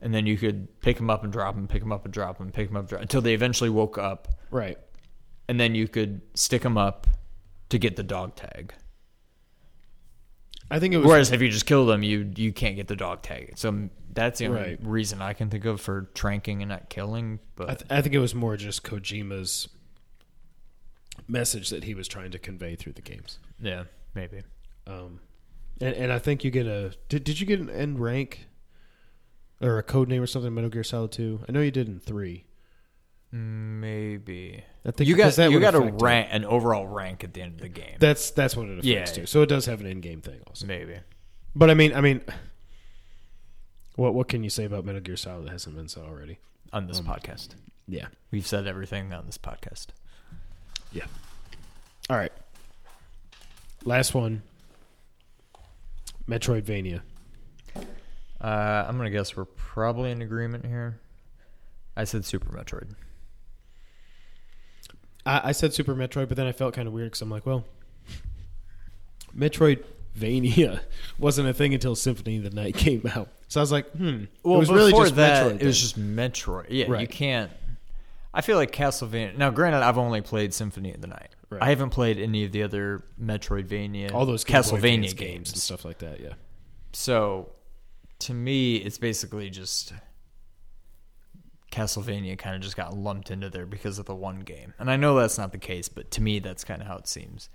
[0.00, 2.38] and then you could pick them up and drop them, pick them up and drop
[2.38, 4.78] them, pick them up, drop, until they eventually woke up, Right.
[5.46, 7.06] and then you could stick them up
[7.68, 8.72] to get the dog tag.
[10.70, 11.06] I think it was.
[11.06, 13.54] Whereas if you just kill them, you you can't get the dog tag.
[13.56, 14.78] So that's the only Right.
[14.82, 17.38] reason I can think of for tranking and not killing.
[17.56, 19.68] But I, th- I think it was more just Kojima's
[21.26, 23.38] message that he was trying to convey through the games.
[23.60, 23.84] yeah,
[24.14, 24.42] maybe.
[24.86, 25.20] Um,
[25.80, 26.94] and, and I think you get a.
[27.08, 28.46] Did, did you get an end rank
[29.60, 30.48] or a code name or something?
[30.48, 31.40] in Metal Gear Solid Two.
[31.48, 32.44] I know you did in three.
[33.30, 36.04] Maybe I think you got that you would got a affect it.
[36.04, 37.96] rank, an overall rank at the end of the game.
[38.00, 39.04] That's that's what it affects Yeah.
[39.04, 39.26] too.
[39.26, 40.66] So it does have an in game thing also.
[40.66, 40.96] Maybe.
[41.54, 42.22] But I mean, I mean,
[43.96, 46.38] what what can you say about Metal Gear Solid that hasn't been said already?
[46.72, 47.48] on this Um, podcast.
[47.86, 48.08] Yeah.
[48.30, 49.86] We've said everything on this podcast.
[50.92, 51.06] Yeah.
[52.10, 52.32] All right.
[53.84, 54.42] Last one.
[56.28, 57.00] Metroidvania.
[58.40, 61.00] Uh, I'm gonna guess we're probably in agreement here.
[61.96, 62.94] I said Super Metroid.
[65.28, 67.44] I, I said Super Metroid, but then I felt kind of weird because I'm like,
[67.44, 67.64] well,
[69.36, 70.80] Metroidvania
[71.18, 73.28] wasn't a thing until Symphony of the Night came out.
[73.48, 74.24] So I was like, hmm.
[74.42, 75.60] Well, it was before really just that, Metroid.
[75.60, 76.66] it was just Metroid.
[76.70, 77.52] Yeah, you can't.
[78.32, 79.36] I feel like Castlevania.
[79.36, 81.30] Now, granted, I've only played Symphony of the Night.
[81.50, 81.62] Right.
[81.62, 85.52] I haven't played any of the other Metroidvania, all those Game Castlevania Advance games.
[85.52, 86.20] and stuff like that.
[86.20, 86.34] Yeah.
[86.92, 87.50] So,
[88.20, 89.94] to me, it's basically just
[91.70, 94.74] Castlevania kind of just got lumped into there because of the one game.
[94.78, 97.06] And I know that's not the case, but to me, that's kind of how it
[97.06, 97.48] seems.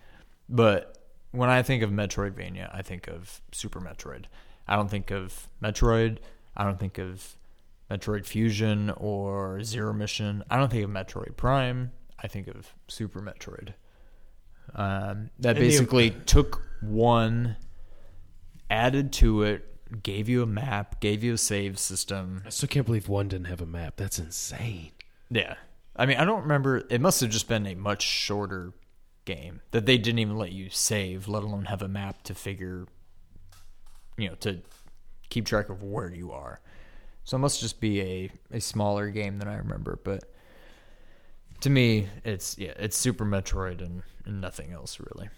[0.48, 0.98] But
[1.31, 4.26] when I think of Metroidvania, I think of Super Metroid.
[4.68, 6.19] I don't think of Metroid.
[6.56, 7.35] I don't think of
[7.90, 10.44] Metroid Fusion or Zero Mission.
[10.49, 11.91] I don't think of Metroid Prime.
[12.22, 13.73] I think of Super Metroid.
[14.76, 17.57] Um, that basically took one,
[18.69, 22.43] added to it, gave you a map, gave you a save system.
[22.45, 23.95] I still can't believe one didn't have a map.
[23.97, 24.91] That's insane.
[25.30, 25.55] Yeah.
[25.95, 26.84] I mean, I don't remember.
[26.89, 28.73] It must have just been a much shorter
[29.26, 32.88] game that they didn't even let you save, let alone have a map to figure,
[34.18, 34.61] you know, to
[35.30, 36.60] keep track of where you are.
[37.23, 39.99] So it must just be a, a smaller game than I remember.
[40.03, 40.26] But
[41.61, 45.30] to me, it's yeah, it's Super Metroid and, and nothing else really.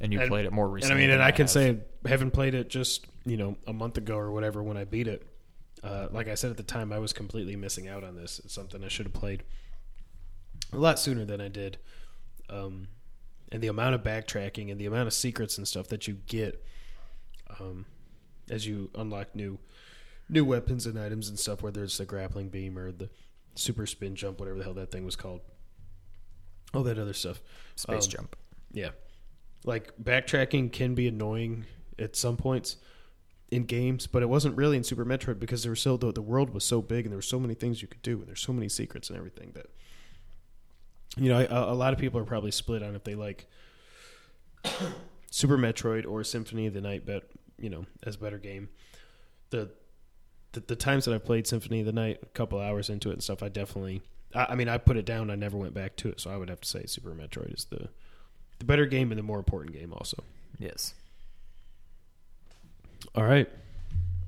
[0.00, 0.94] And you And- played it more And recently.
[0.94, 1.50] I mean, and than I can have.
[1.50, 5.06] say, having played it just you know a month ago or whatever when I beat
[5.08, 5.26] it,
[5.82, 8.40] uh, like I said at the time, I was completely missing out on this.
[8.44, 9.42] It's something I should have played
[10.72, 11.78] a lot sooner than I did.
[12.48, 12.88] Um,
[13.52, 16.64] and the amount of backtracking and the amount of secrets and stuff that you get
[17.58, 17.84] um,
[18.48, 19.58] as you unlock new
[20.28, 23.10] new weapons and items and stuff, whether it's the grappling beam or the
[23.56, 25.40] super spin jump, whatever the hell that thing was called,
[26.72, 27.42] all that other stuff.
[27.74, 28.36] Space um, Jump.
[28.72, 28.90] Yeah.
[29.64, 31.66] Like backtracking can be annoying
[31.98, 32.76] at some points
[33.50, 36.22] in games, but it wasn't really in Super Metroid because there were so the, the
[36.22, 38.40] world was so big and there were so many things you could do and there's
[38.40, 39.66] so many secrets and everything that
[41.16, 43.46] you know, a, lot of people are probably split on if they like
[45.30, 47.24] Super Metroid or Symphony of the Night bet,
[47.58, 48.68] you know, as better game.
[49.50, 49.70] the,
[50.52, 53.14] the the times that I played Symphony of the Night, a couple hours into it
[53.14, 54.02] and stuff, I definitely.
[54.32, 55.28] I mean, I put it down.
[55.28, 57.64] I never went back to it, so I would have to say Super Metroid is
[57.64, 57.88] the
[58.60, 59.92] the better game and the more important game.
[59.92, 60.22] Also,
[60.60, 60.94] Yes.
[63.14, 63.48] all right.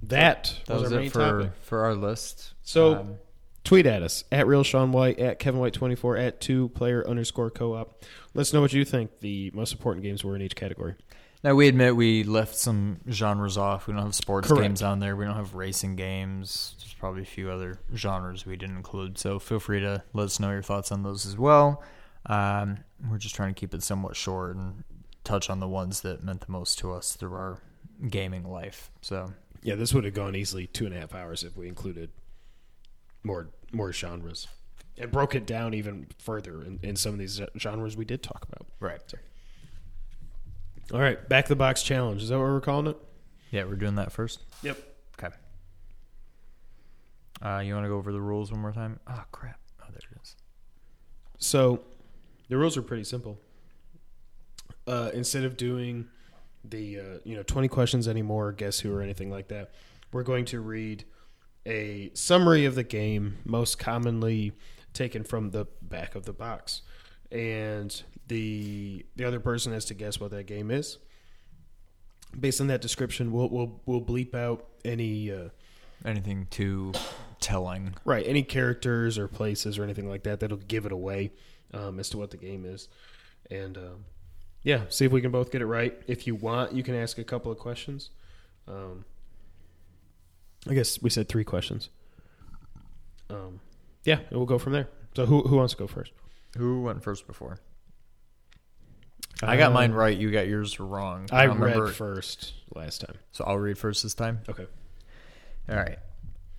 [0.05, 1.53] That, That was, our it for topic.
[1.63, 2.55] for our list.
[2.63, 3.15] So Um,
[3.63, 7.07] tweet at us at real Sean White at Kevin White twenty four at two player
[7.07, 8.03] underscore co op.
[8.35, 10.97] Let us know what you think the most important games were in each category.
[11.45, 13.87] Now we admit we left some genres off.
[13.87, 14.63] We don't have sports Correct.
[14.63, 15.15] games on there.
[15.17, 16.75] We don't have racing games.
[16.81, 19.19] There's probably a few other genres we didn't include.
[19.19, 21.83] So feel free to let us know your thoughts on those as well.
[22.27, 22.79] Um,
[23.11, 24.85] we're just trying to keep it somewhat short and
[25.25, 27.59] touch on the ones that meant the most to us through our
[28.09, 28.91] gaming life.
[29.01, 29.33] So
[29.63, 32.11] Yeah, this would have gone easily two and a half hours if we included
[33.25, 34.49] more more genres
[34.99, 38.45] and broke it down even further in, in some of these genres we did talk
[38.49, 38.67] about.
[38.81, 39.01] right,
[40.93, 42.23] All right, back the box challenge.
[42.23, 42.97] Is that what we're calling it?
[43.51, 44.41] yeah, we're doing that first.
[44.63, 44.79] Yep.
[45.19, 45.35] Okay.
[47.41, 48.99] Uh, you want to go over the rules one more time?
[49.09, 49.59] Oh crap!
[49.83, 50.37] Oh, there it is.
[51.39, 51.81] So
[52.49, 53.39] the rules are pretty simple.
[54.87, 56.09] Uh, instead of doing
[56.65, 59.73] the uh, you know twenty questions anymore, guess who or anything like that,
[60.13, 61.05] we're going to read
[61.67, 64.53] a summary of the game, most commonly
[64.93, 66.83] taken from the back of the box,
[67.31, 70.99] and the the other person has to guess what that game is.
[72.39, 75.31] Based on that description, we'll we'll we'll bleep out any.
[75.31, 75.49] Uh,
[76.05, 76.93] Anything too
[77.39, 77.95] telling?
[78.05, 78.27] Right.
[78.27, 81.31] Any characters or places or anything like that that'll give it away
[81.73, 82.89] um, as to what the game is.
[83.51, 84.05] And um,
[84.63, 86.01] yeah, see if we can both get it right.
[86.07, 88.11] If you want, you can ask a couple of questions.
[88.69, 89.05] Um,
[90.69, 91.89] I guess we said three questions.
[93.31, 93.61] Um,
[94.05, 94.89] yeah, and we'll go from there.
[95.17, 96.13] So who who wants to go first?
[96.57, 97.59] Who went first before?
[99.43, 100.17] I got Uh, mine right.
[100.17, 101.29] You got yours wrong.
[101.33, 103.17] I don't read remember- first last time.
[103.33, 104.41] So I'll read first this time.
[104.49, 104.67] Okay.
[105.69, 105.99] All right.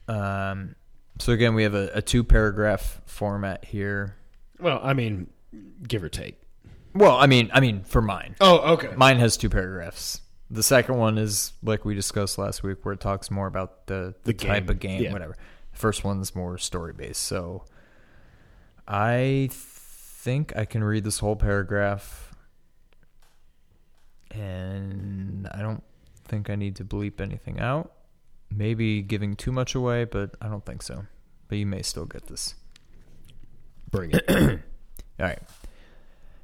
[0.10, 0.76] Um,
[1.20, 4.16] so again, we have a, a two paragraph format here.
[4.64, 5.28] Well, I mean,
[5.88, 6.40] give or take.
[6.96, 8.90] Well, I mean, I mean for mine, Oh, okay.
[8.96, 10.22] mine has two paragraphs.
[10.50, 14.16] The second one is like we discussed last week, where it talks more about the
[14.24, 15.12] the, The type of game, Yeah.
[15.12, 15.36] whatever.
[15.72, 17.24] The first one's more story based.
[17.24, 17.66] So
[18.88, 22.34] I think I can read this whole paragraph,
[24.32, 25.84] and I don't
[26.26, 27.92] think I need to bleep anything out.
[28.52, 31.06] Maybe giving too much away, but I don't think so.
[31.48, 32.56] But you may still get this.
[33.94, 34.30] Bring it.
[35.20, 35.40] All right.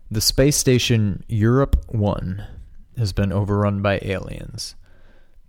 [0.10, 2.46] The space station Europe 1
[2.98, 4.76] has been overrun by aliens.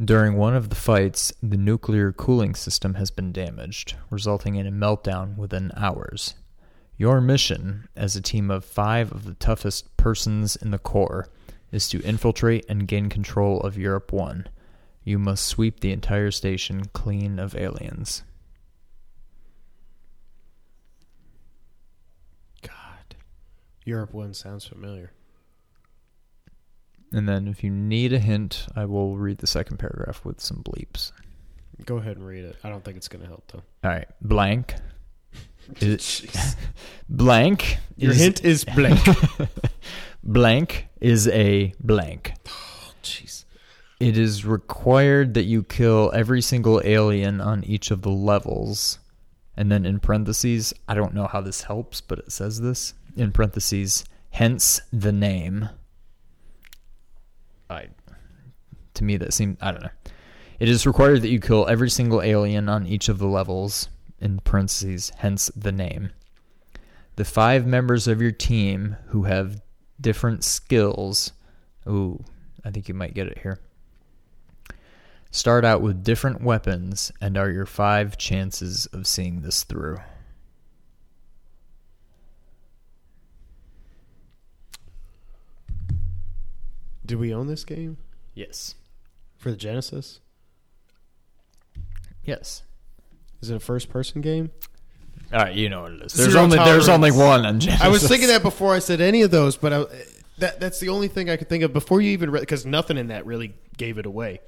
[0.03, 4.73] During one of the fights, the nuclear cooling system has been damaged, resulting in a
[4.73, 6.35] meltdown within hours.
[6.97, 11.29] Your mission, as a team of five of the toughest persons in the Corps,
[11.71, 14.47] is to infiltrate and gain control of Europe 1.
[15.05, 18.23] You must sweep the entire station clean of aliens.
[22.63, 23.17] God.
[23.85, 25.13] Europe one sounds familiar.
[27.13, 30.63] And then, if you need a hint, I will read the second paragraph with some
[30.63, 31.11] bleeps.
[31.85, 32.57] Go ahead and read it.
[32.63, 33.63] I don't think it's going to help though.
[33.83, 34.75] All right, blank.
[35.81, 36.57] Is,
[37.09, 37.79] blank.
[37.97, 38.99] Your is- hint is blank.
[40.25, 42.33] blank is a blank.
[42.47, 43.45] Oh jeez.
[44.01, 48.99] It is required that you kill every single alien on each of the levels.
[49.57, 53.33] And then in parentheses, I don't know how this helps, but it says this in
[53.33, 55.69] parentheses, hence the name.
[57.69, 57.89] I
[58.95, 59.91] to me that seemed I don't know.
[60.59, 63.89] It is required that you kill every single alien on each of the levels
[64.21, 66.11] in parentheses, hence the name.
[67.17, 69.63] The five members of your team who have
[70.01, 71.33] different skills.
[71.89, 72.23] Ooh,
[72.65, 73.59] I think you might get it here.
[75.31, 79.99] Start out with different weapons and are your five chances of seeing this through.
[87.11, 87.97] Do we own this game
[88.35, 88.77] Yes.
[89.37, 90.21] for the Genesis?
[92.25, 92.63] Yes.
[93.43, 94.53] Is it a first person game?
[95.33, 96.13] All right, you know what it is.
[96.13, 97.43] There's Zero only there's only tolerance.
[97.43, 97.85] one on Genesis.
[97.85, 99.87] I was thinking that before I said any of those, but I, eh,
[100.39, 102.97] that that's the only thing I could think of before you even read because nothing
[102.97, 104.39] in that really gave it away.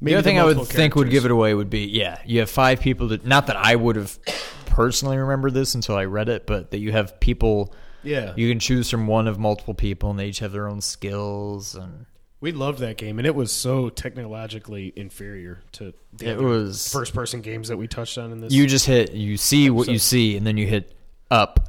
[0.00, 2.50] The other thing I would think would give it away would be yeah, you have
[2.50, 4.18] five people that not that I would have
[4.66, 7.72] personally remembered this until I read it, but that you have people
[8.04, 10.80] Yeah, you can choose from one of multiple people and they each have their own
[10.80, 12.06] skills and
[12.40, 16.90] we loved that game, and it was so technologically inferior to the it other was
[16.92, 18.52] first person games that we touched on in this.
[18.52, 20.92] you just hit you see what you see and then you hit
[21.30, 21.68] up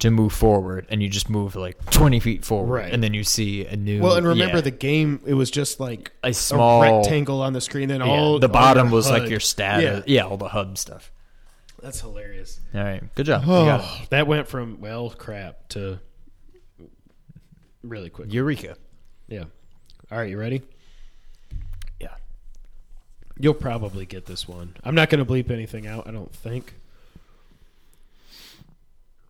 [0.00, 2.92] to move forward, and you just move like twenty feet forward, Right.
[2.92, 4.02] and then you see a new.
[4.02, 4.62] Well, and remember yeah.
[4.62, 7.88] the game, it was just like A small- rectangle on the screen.
[7.90, 9.82] Then Yeah, all the bottom your was like your stat.
[9.82, 10.02] Yeah.
[10.06, 10.22] Yeah.
[10.26, 11.12] all the hub stuff.
[11.84, 12.60] That's hilarious.
[12.74, 13.42] All right, good job.
[13.46, 13.60] Oh.
[13.60, 13.80] You got.
[13.82, 16.00] Oh, that went from well crap to
[17.82, 18.32] really quick.
[18.32, 18.78] Eureka.
[19.28, 19.44] Yeah.
[20.10, 20.62] All right, you ready?
[22.00, 22.14] Yeah.
[23.38, 24.74] You'll probably get this one.
[24.82, 26.08] I'm not going to bleep anything out.
[26.08, 26.74] I don't think.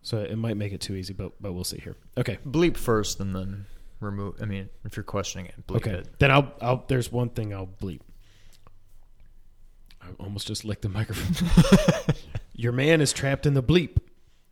[0.01, 1.97] So it might make it too easy, but but we'll see here.
[2.17, 2.37] Okay.
[2.47, 3.65] Bleep first, and then
[3.99, 4.35] remove.
[4.41, 5.91] I mean, if you're questioning it, bleep Okay.
[5.91, 6.19] it.
[6.19, 7.99] Then I'll I'll there's one thing I'll bleep.
[10.01, 12.15] I almost just licked the microphone.
[12.57, 13.97] Your man is trapped in the bleep.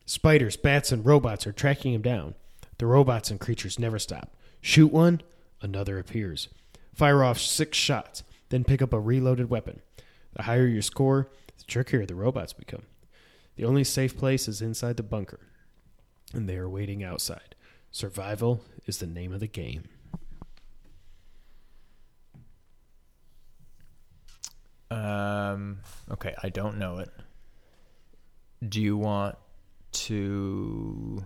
[0.05, 2.35] Spiders, bats, and robots are tracking him down.
[2.77, 4.35] The robots and creatures never stop.
[4.59, 5.21] Shoot one,
[5.61, 6.49] another appears.
[6.93, 9.79] Fire off six shots, then pick up a reloaded weapon.
[10.33, 12.83] The higher your score, the trickier the robots become.
[13.55, 15.39] The only safe place is inside the bunker,
[16.33, 17.55] and they are waiting outside.
[17.89, 19.83] Survival is the name of the game.
[24.91, 25.79] Um.
[26.11, 27.09] Okay, I don't know it.
[28.67, 29.35] Do you want
[29.91, 31.25] to You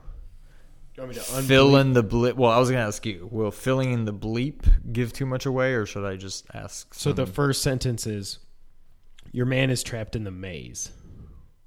[1.04, 2.34] want me to fill in the bleep?
[2.36, 3.28] Well, I was gonna ask you.
[3.32, 6.94] Will filling in the bleep give too much away, or should I just ask?
[6.94, 8.40] So the first sentence is,
[9.32, 10.92] "Your man is trapped in the maze."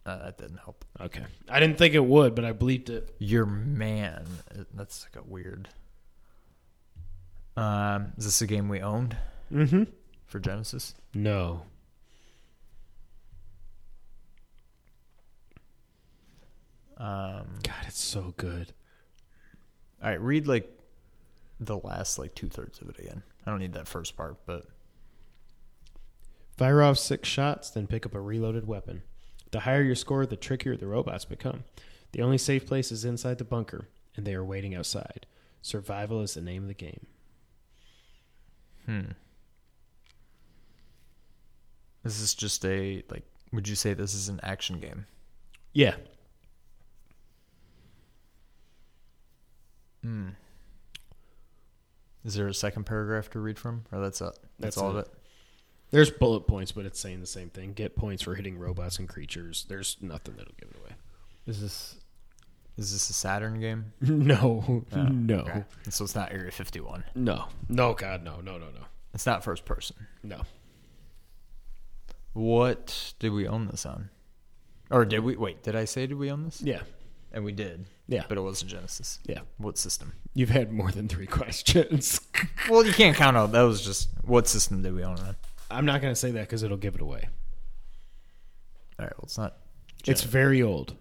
[0.06, 0.84] uh, that didn't help.
[1.00, 3.14] Okay, I didn't think it would, but I bleeped it.
[3.18, 4.26] Your man.
[4.74, 5.68] That's like a weird.
[7.56, 9.16] Um, is this a game we owned
[9.52, 9.82] Mm-hmm.
[10.26, 10.94] for Genesis?
[11.14, 11.62] No,
[17.00, 18.72] Um, God, it's so good.
[20.02, 20.78] all right, read like
[21.58, 23.22] the last like two thirds of it again.
[23.46, 24.66] I don't need that first part, but
[26.60, 29.00] Fire off six shots, then pick up a reloaded weapon.
[29.50, 31.64] The higher your score, the trickier the robots become.
[32.12, 35.24] The only safe place is inside the bunker, and they are waiting outside.
[35.62, 37.06] Survival is the name of the game.
[38.84, 39.12] hmm.
[42.02, 43.24] This is just a like.
[43.54, 45.06] Would you say this is an action game?
[45.72, 45.94] Yeah,
[50.02, 50.28] Hmm.
[52.24, 54.26] Is there a second paragraph to read from, or that's it?
[54.58, 54.98] That's, That's all it.
[55.00, 55.08] of it.
[55.90, 57.72] there's bullet points, but it's saying the same thing.
[57.72, 59.64] Get points for hitting robots and creatures.
[59.68, 60.92] There's nothing that'll give it away.
[61.46, 61.96] Is this
[62.76, 63.92] is this a Saturn game?
[64.00, 65.64] No, Oh, no, okay.
[65.90, 67.04] So it's not Area 51.
[67.14, 67.94] no, no.
[67.94, 69.96] God, no, no, no, no, It's not first person.
[70.22, 70.42] no.
[72.32, 74.10] What did we own this on?
[74.90, 75.62] Or did we wait?
[75.62, 76.60] Did I say did we own this?
[76.62, 76.82] Yeah,
[77.32, 77.86] And we did.
[78.08, 79.20] yeah, But it was a Genesis.
[79.24, 79.40] yeah.
[79.58, 80.12] What system?
[80.34, 82.20] You've had more than three questions.
[82.68, 83.52] Well, you can't count out.
[83.52, 85.36] That was just what system did we own on?
[85.70, 87.28] I'm not going to say that because it'll give it away.
[88.98, 89.12] All right.
[89.16, 89.56] Well, it's not.
[90.06, 90.96] It's very old.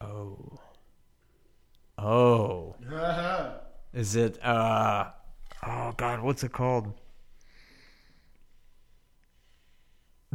[0.00, 0.58] Oh.
[1.98, 2.76] Oh.
[3.94, 4.42] Is it?
[4.44, 5.10] uh
[5.66, 6.92] Oh God, what's it called?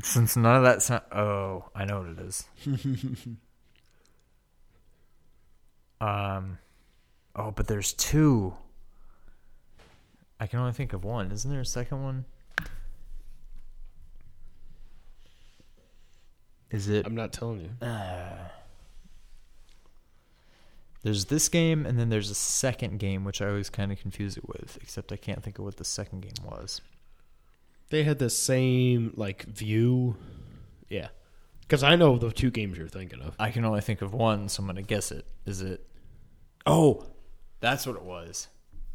[0.01, 0.81] Since none of that.
[0.81, 2.45] Sound, oh, I know what it is.
[6.05, 6.59] um.
[7.35, 8.53] Oh, but there's two.
[10.39, 11.31] I can only think of one.
[11.31, 12.25] Isn't there a second one?
[16.71, 17.05] Is it?
[17.05, 17.87] I'm not telling you.
[17.87, 18.49] Uh,
[21.03, 24.37] there's this game, and then there's a second game, which I always kind of confuse
[24.37, 26.81] it with, except I can't think of what the second game was.
[27.89, 30.17] They had the same like view.
[30.89, 31.09] Yeah,
[31.61, 33.35] because I know the two games you're thinking of.
[33.39, 35.25] I can only think of one, so I'm going to guess it.
[35.45, 35.85] Is it.
[36.65, 37.05] Oh,
[37.59, 38.47] that's what it was.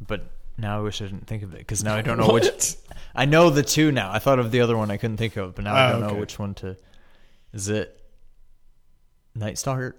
[0.04, 0.22] But
[0.58, 2.76] now I wish I didn't think of it, because now I don't know which.
[3.14, 4.10] I know the two now.
[4.12, 6.02] I thought of the other one I couldn't think of, but now I Oh, don't
[6.04, 6.14] okay.
[6.14, 6.76] know which one to.
[7.52, 7.96] Is it.
[9.34, 9.96] Night Stalker?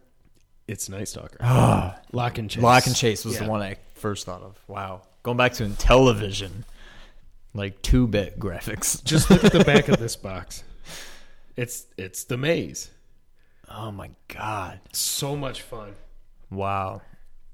[0.67, 1.37] It's Night Stalker.
[1.41, 1.99] Ah.
[2.11, 2.63] Lock and Chase.
[2.63, 3.43] Lock and Chase was Yeah.
[3.45, 4.57] the one I first thought of.
[4.67, 5.01] Wow.
[5.23, 6.63] Going back to Intellivision,
[7.53, 9.03] like two bit graphics.
[9.05, 10.63] Just look at the back of this box.
[11.57, 12.89] It's it's the maze.
[13.69, 14.79] Oh my god.
[14.93, 15.95] So much fun.
[16.49, 17.01] Wow.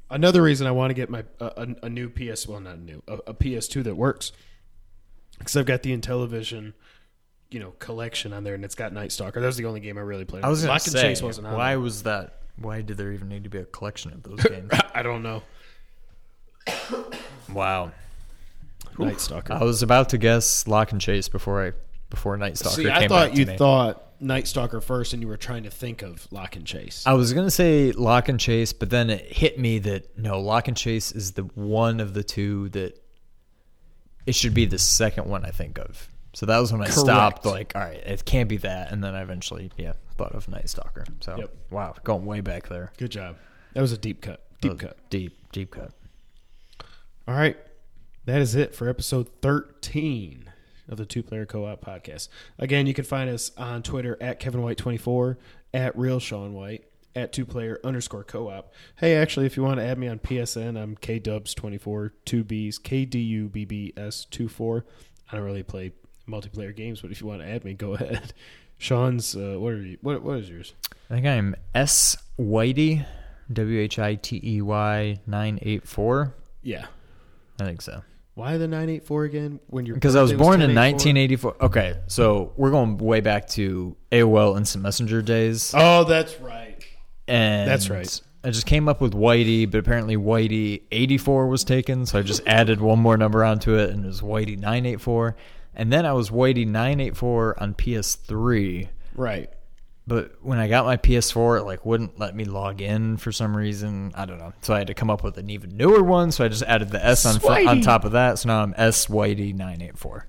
[0.09, 3.03] Another reason I want to get my uh, a, a new PS well not new
[3.07, 4.31] a, a PS2 that works
[5.37, 6.73] because I've got the Intellivision
[7.49, 9.39] you know collection on there and it's got Night Stalker.
[9.39, 10.43] That was the only game I really played.
[10.43, 11.55] I was going to say, Chase wasn't on.
[11.55, 11.79] why there.
[11.79, 12.41] was that?
[12.59, 14.71] Why did there even need to be a collection of those games?
[14.93, 15.43] I don't know.
[17.53, 17.91] wow.
[18.97, 19.53] Night Stalker.
[19.53, 21.73] I was about to guess Lock and Chase before I
[22.09, 25.37] before Night Stalker See, came I thought you thought Night Stalker first, and you were
[25.37, 27.03] trying to think of Lock and Chase.
[27.05, 30.67] I was gonna say Lock and Chase, but then it hit me that no, Lock
[30.67, 32.99] and Chase is the one of the two that
[34.25, 36.09] it should be the second one I think of.
[36.33, 36.99] So that was when I Correct.
[36.99, 37.45] stopped.
[37.45, 40.69] Like, all right, it can't be that, and then I eventually, yeah, thought of Night
[40.69, 41.05] Stalker.
[41.21, 41.55] So, Yep.
[41.71, 42.91] wow, going way back there.
[42.97, 43.37] Good job.
[43.73, 44.43] That was a deep cut.
[44.61, 44.97] Deep cut.
[45.09, 45.91] Deep, deep cut.
[47.27, 47.57] All right.
[48.25, 50.51] That is it for episode 13
[50.89, 52.29] of the Two Player Co op podcast.
[52.59, 55.37] Again, you can find us on Twitter at Kevin White24,
[55.73, 56.85] at Real Sean White,
[57.15, 58.73] at Two Player underscore Co op.
[58.97, 64.83] Hey, actually, if you want to add me on PSN, I'm KDubbs24, two Bs, KDUBBS24.
[65.31, 65.91] I don't really play
[66.27, 68.33] multiplayer games, but if you want to add me, go ahead.
[68.77, 69.97] Sean's, uh, what are you?
[70.01, 70.73] What, what is yours?
[71.09, 73.05] I think I'm S Whitey,
[73.51, 76.35] W H I T E Y nine eight four.
[76.61, 76.87] Yeah.
[77.59, 78.03] I think so.
[78.37, 79.59] Why the 984 again?
[79.65, 81.55] When you're Because I was born in 1984.
[81.59, 85.73] Okay, so we're going way back to AOL Instant Messenger days.
[85.75, 86.85] Oh, that's right.
[87.27, 88.21] And That's right.
[88.43, 92.43] I just came up with Whitey, but apparently Whitey 84 was taken, so I just
[92.47, 95.35] added one more number onto it, and it was Whitey 984.
[95.73, 99.49] And then I was Whitey 984 on PS3, Right.
[100.07, 103.55] But when I got my PS4, it like wouldn't let me log in for some
[103.55, 104.13] reason.
[104.15, 106.31] I don't know, so I had to come up with an even newer one.
[106.31, 108.39] So I just added the S on fr- on top of that.
[108.39, 110.27] So now I'm S Whitey 984.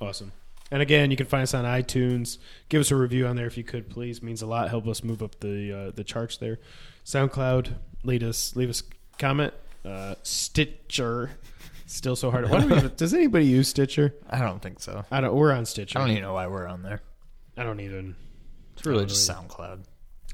[0.00, 0.32] Awesome.
[0.70, 2.38] And again, you can find us on iTunes.
[2.68, 4.18] Give us a review on there if you could, please.
[4.18, 4.68] It means a lot.
[4.68, 6.58] Help us move up the uh, the charts there.
[7.04, 8.82] SoundCloud, lead us, leave us
[9.18, 9.54] comment.
[9.84, 11.30] Uh, Stitcher,
[11.86, 12.50] still so hard.
[12.50, 14.14] Why do we even, does anybody use Stitcher?
[14.30, 15.04] I don't think so.
[15.10, 15.34] I don't.
[15.34, 15.98] We're on Stitcher.
[15.98, 17.00] I don't even know why we're on there.
[17.56, 18.16] I don't even.
[18.86, 19.84] It's really just really- SoundCloud.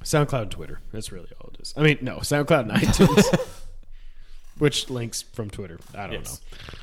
[0.03, 0.81] SoundCloud, and Twitter.
[0.93, 1.73] That's really all it is.
[1.77, 3.49] I mean, no, SoundCloud and iTunes,
[4.59, 5.79] which links from Twitter.
[5.95, 6.41] I don't Yes.
[6.61, 6.79] know.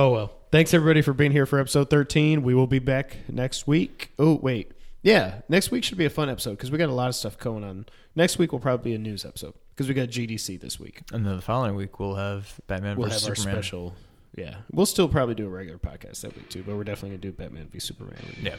[0.00, 0.32] Oh well.
[0.50, 2.42] Thanks everybody for being here for episode 13.
[2.42, 4.10] We will be back next week.
[4.18, 4.72] Oh wait,
[5.02, 7.38] yeah, next week should be a fun episode because we got a lot of stuff
[7.38, 7.86] going on.
[8.14, 11.02] Next week will probably be a news episode because we got GDC this week.
[11.12, 13.54] And then the following week we'll have Batman We'll vs have our Superman.
[13.62, 13.94] special.
[14.34, 17.18] Yeah, we'll still probably do a regular podcast that week too, but we're definitely gonna
[17.22, 18.16] do Batman v Superman.
[18.40, 18.56] Yeah.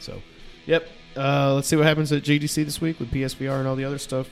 [0.00, 0.22] So,
[0.66, 0.86] yep.
[1.16, 3.98] Uh, let's see what happens at GDC this week with PSVR and all the other
[3.98, 4.28] stuff.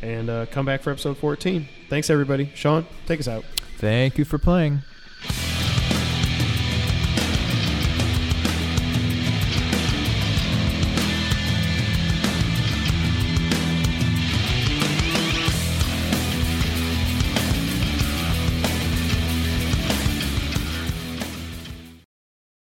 [0.00, 1.68] And uh, come back for episode 14.
[1.88, 2.50] Thanks, everybody.
[2.54, 3.44] Sean, take us out.
[3.78, 4.82] Thank you for playing.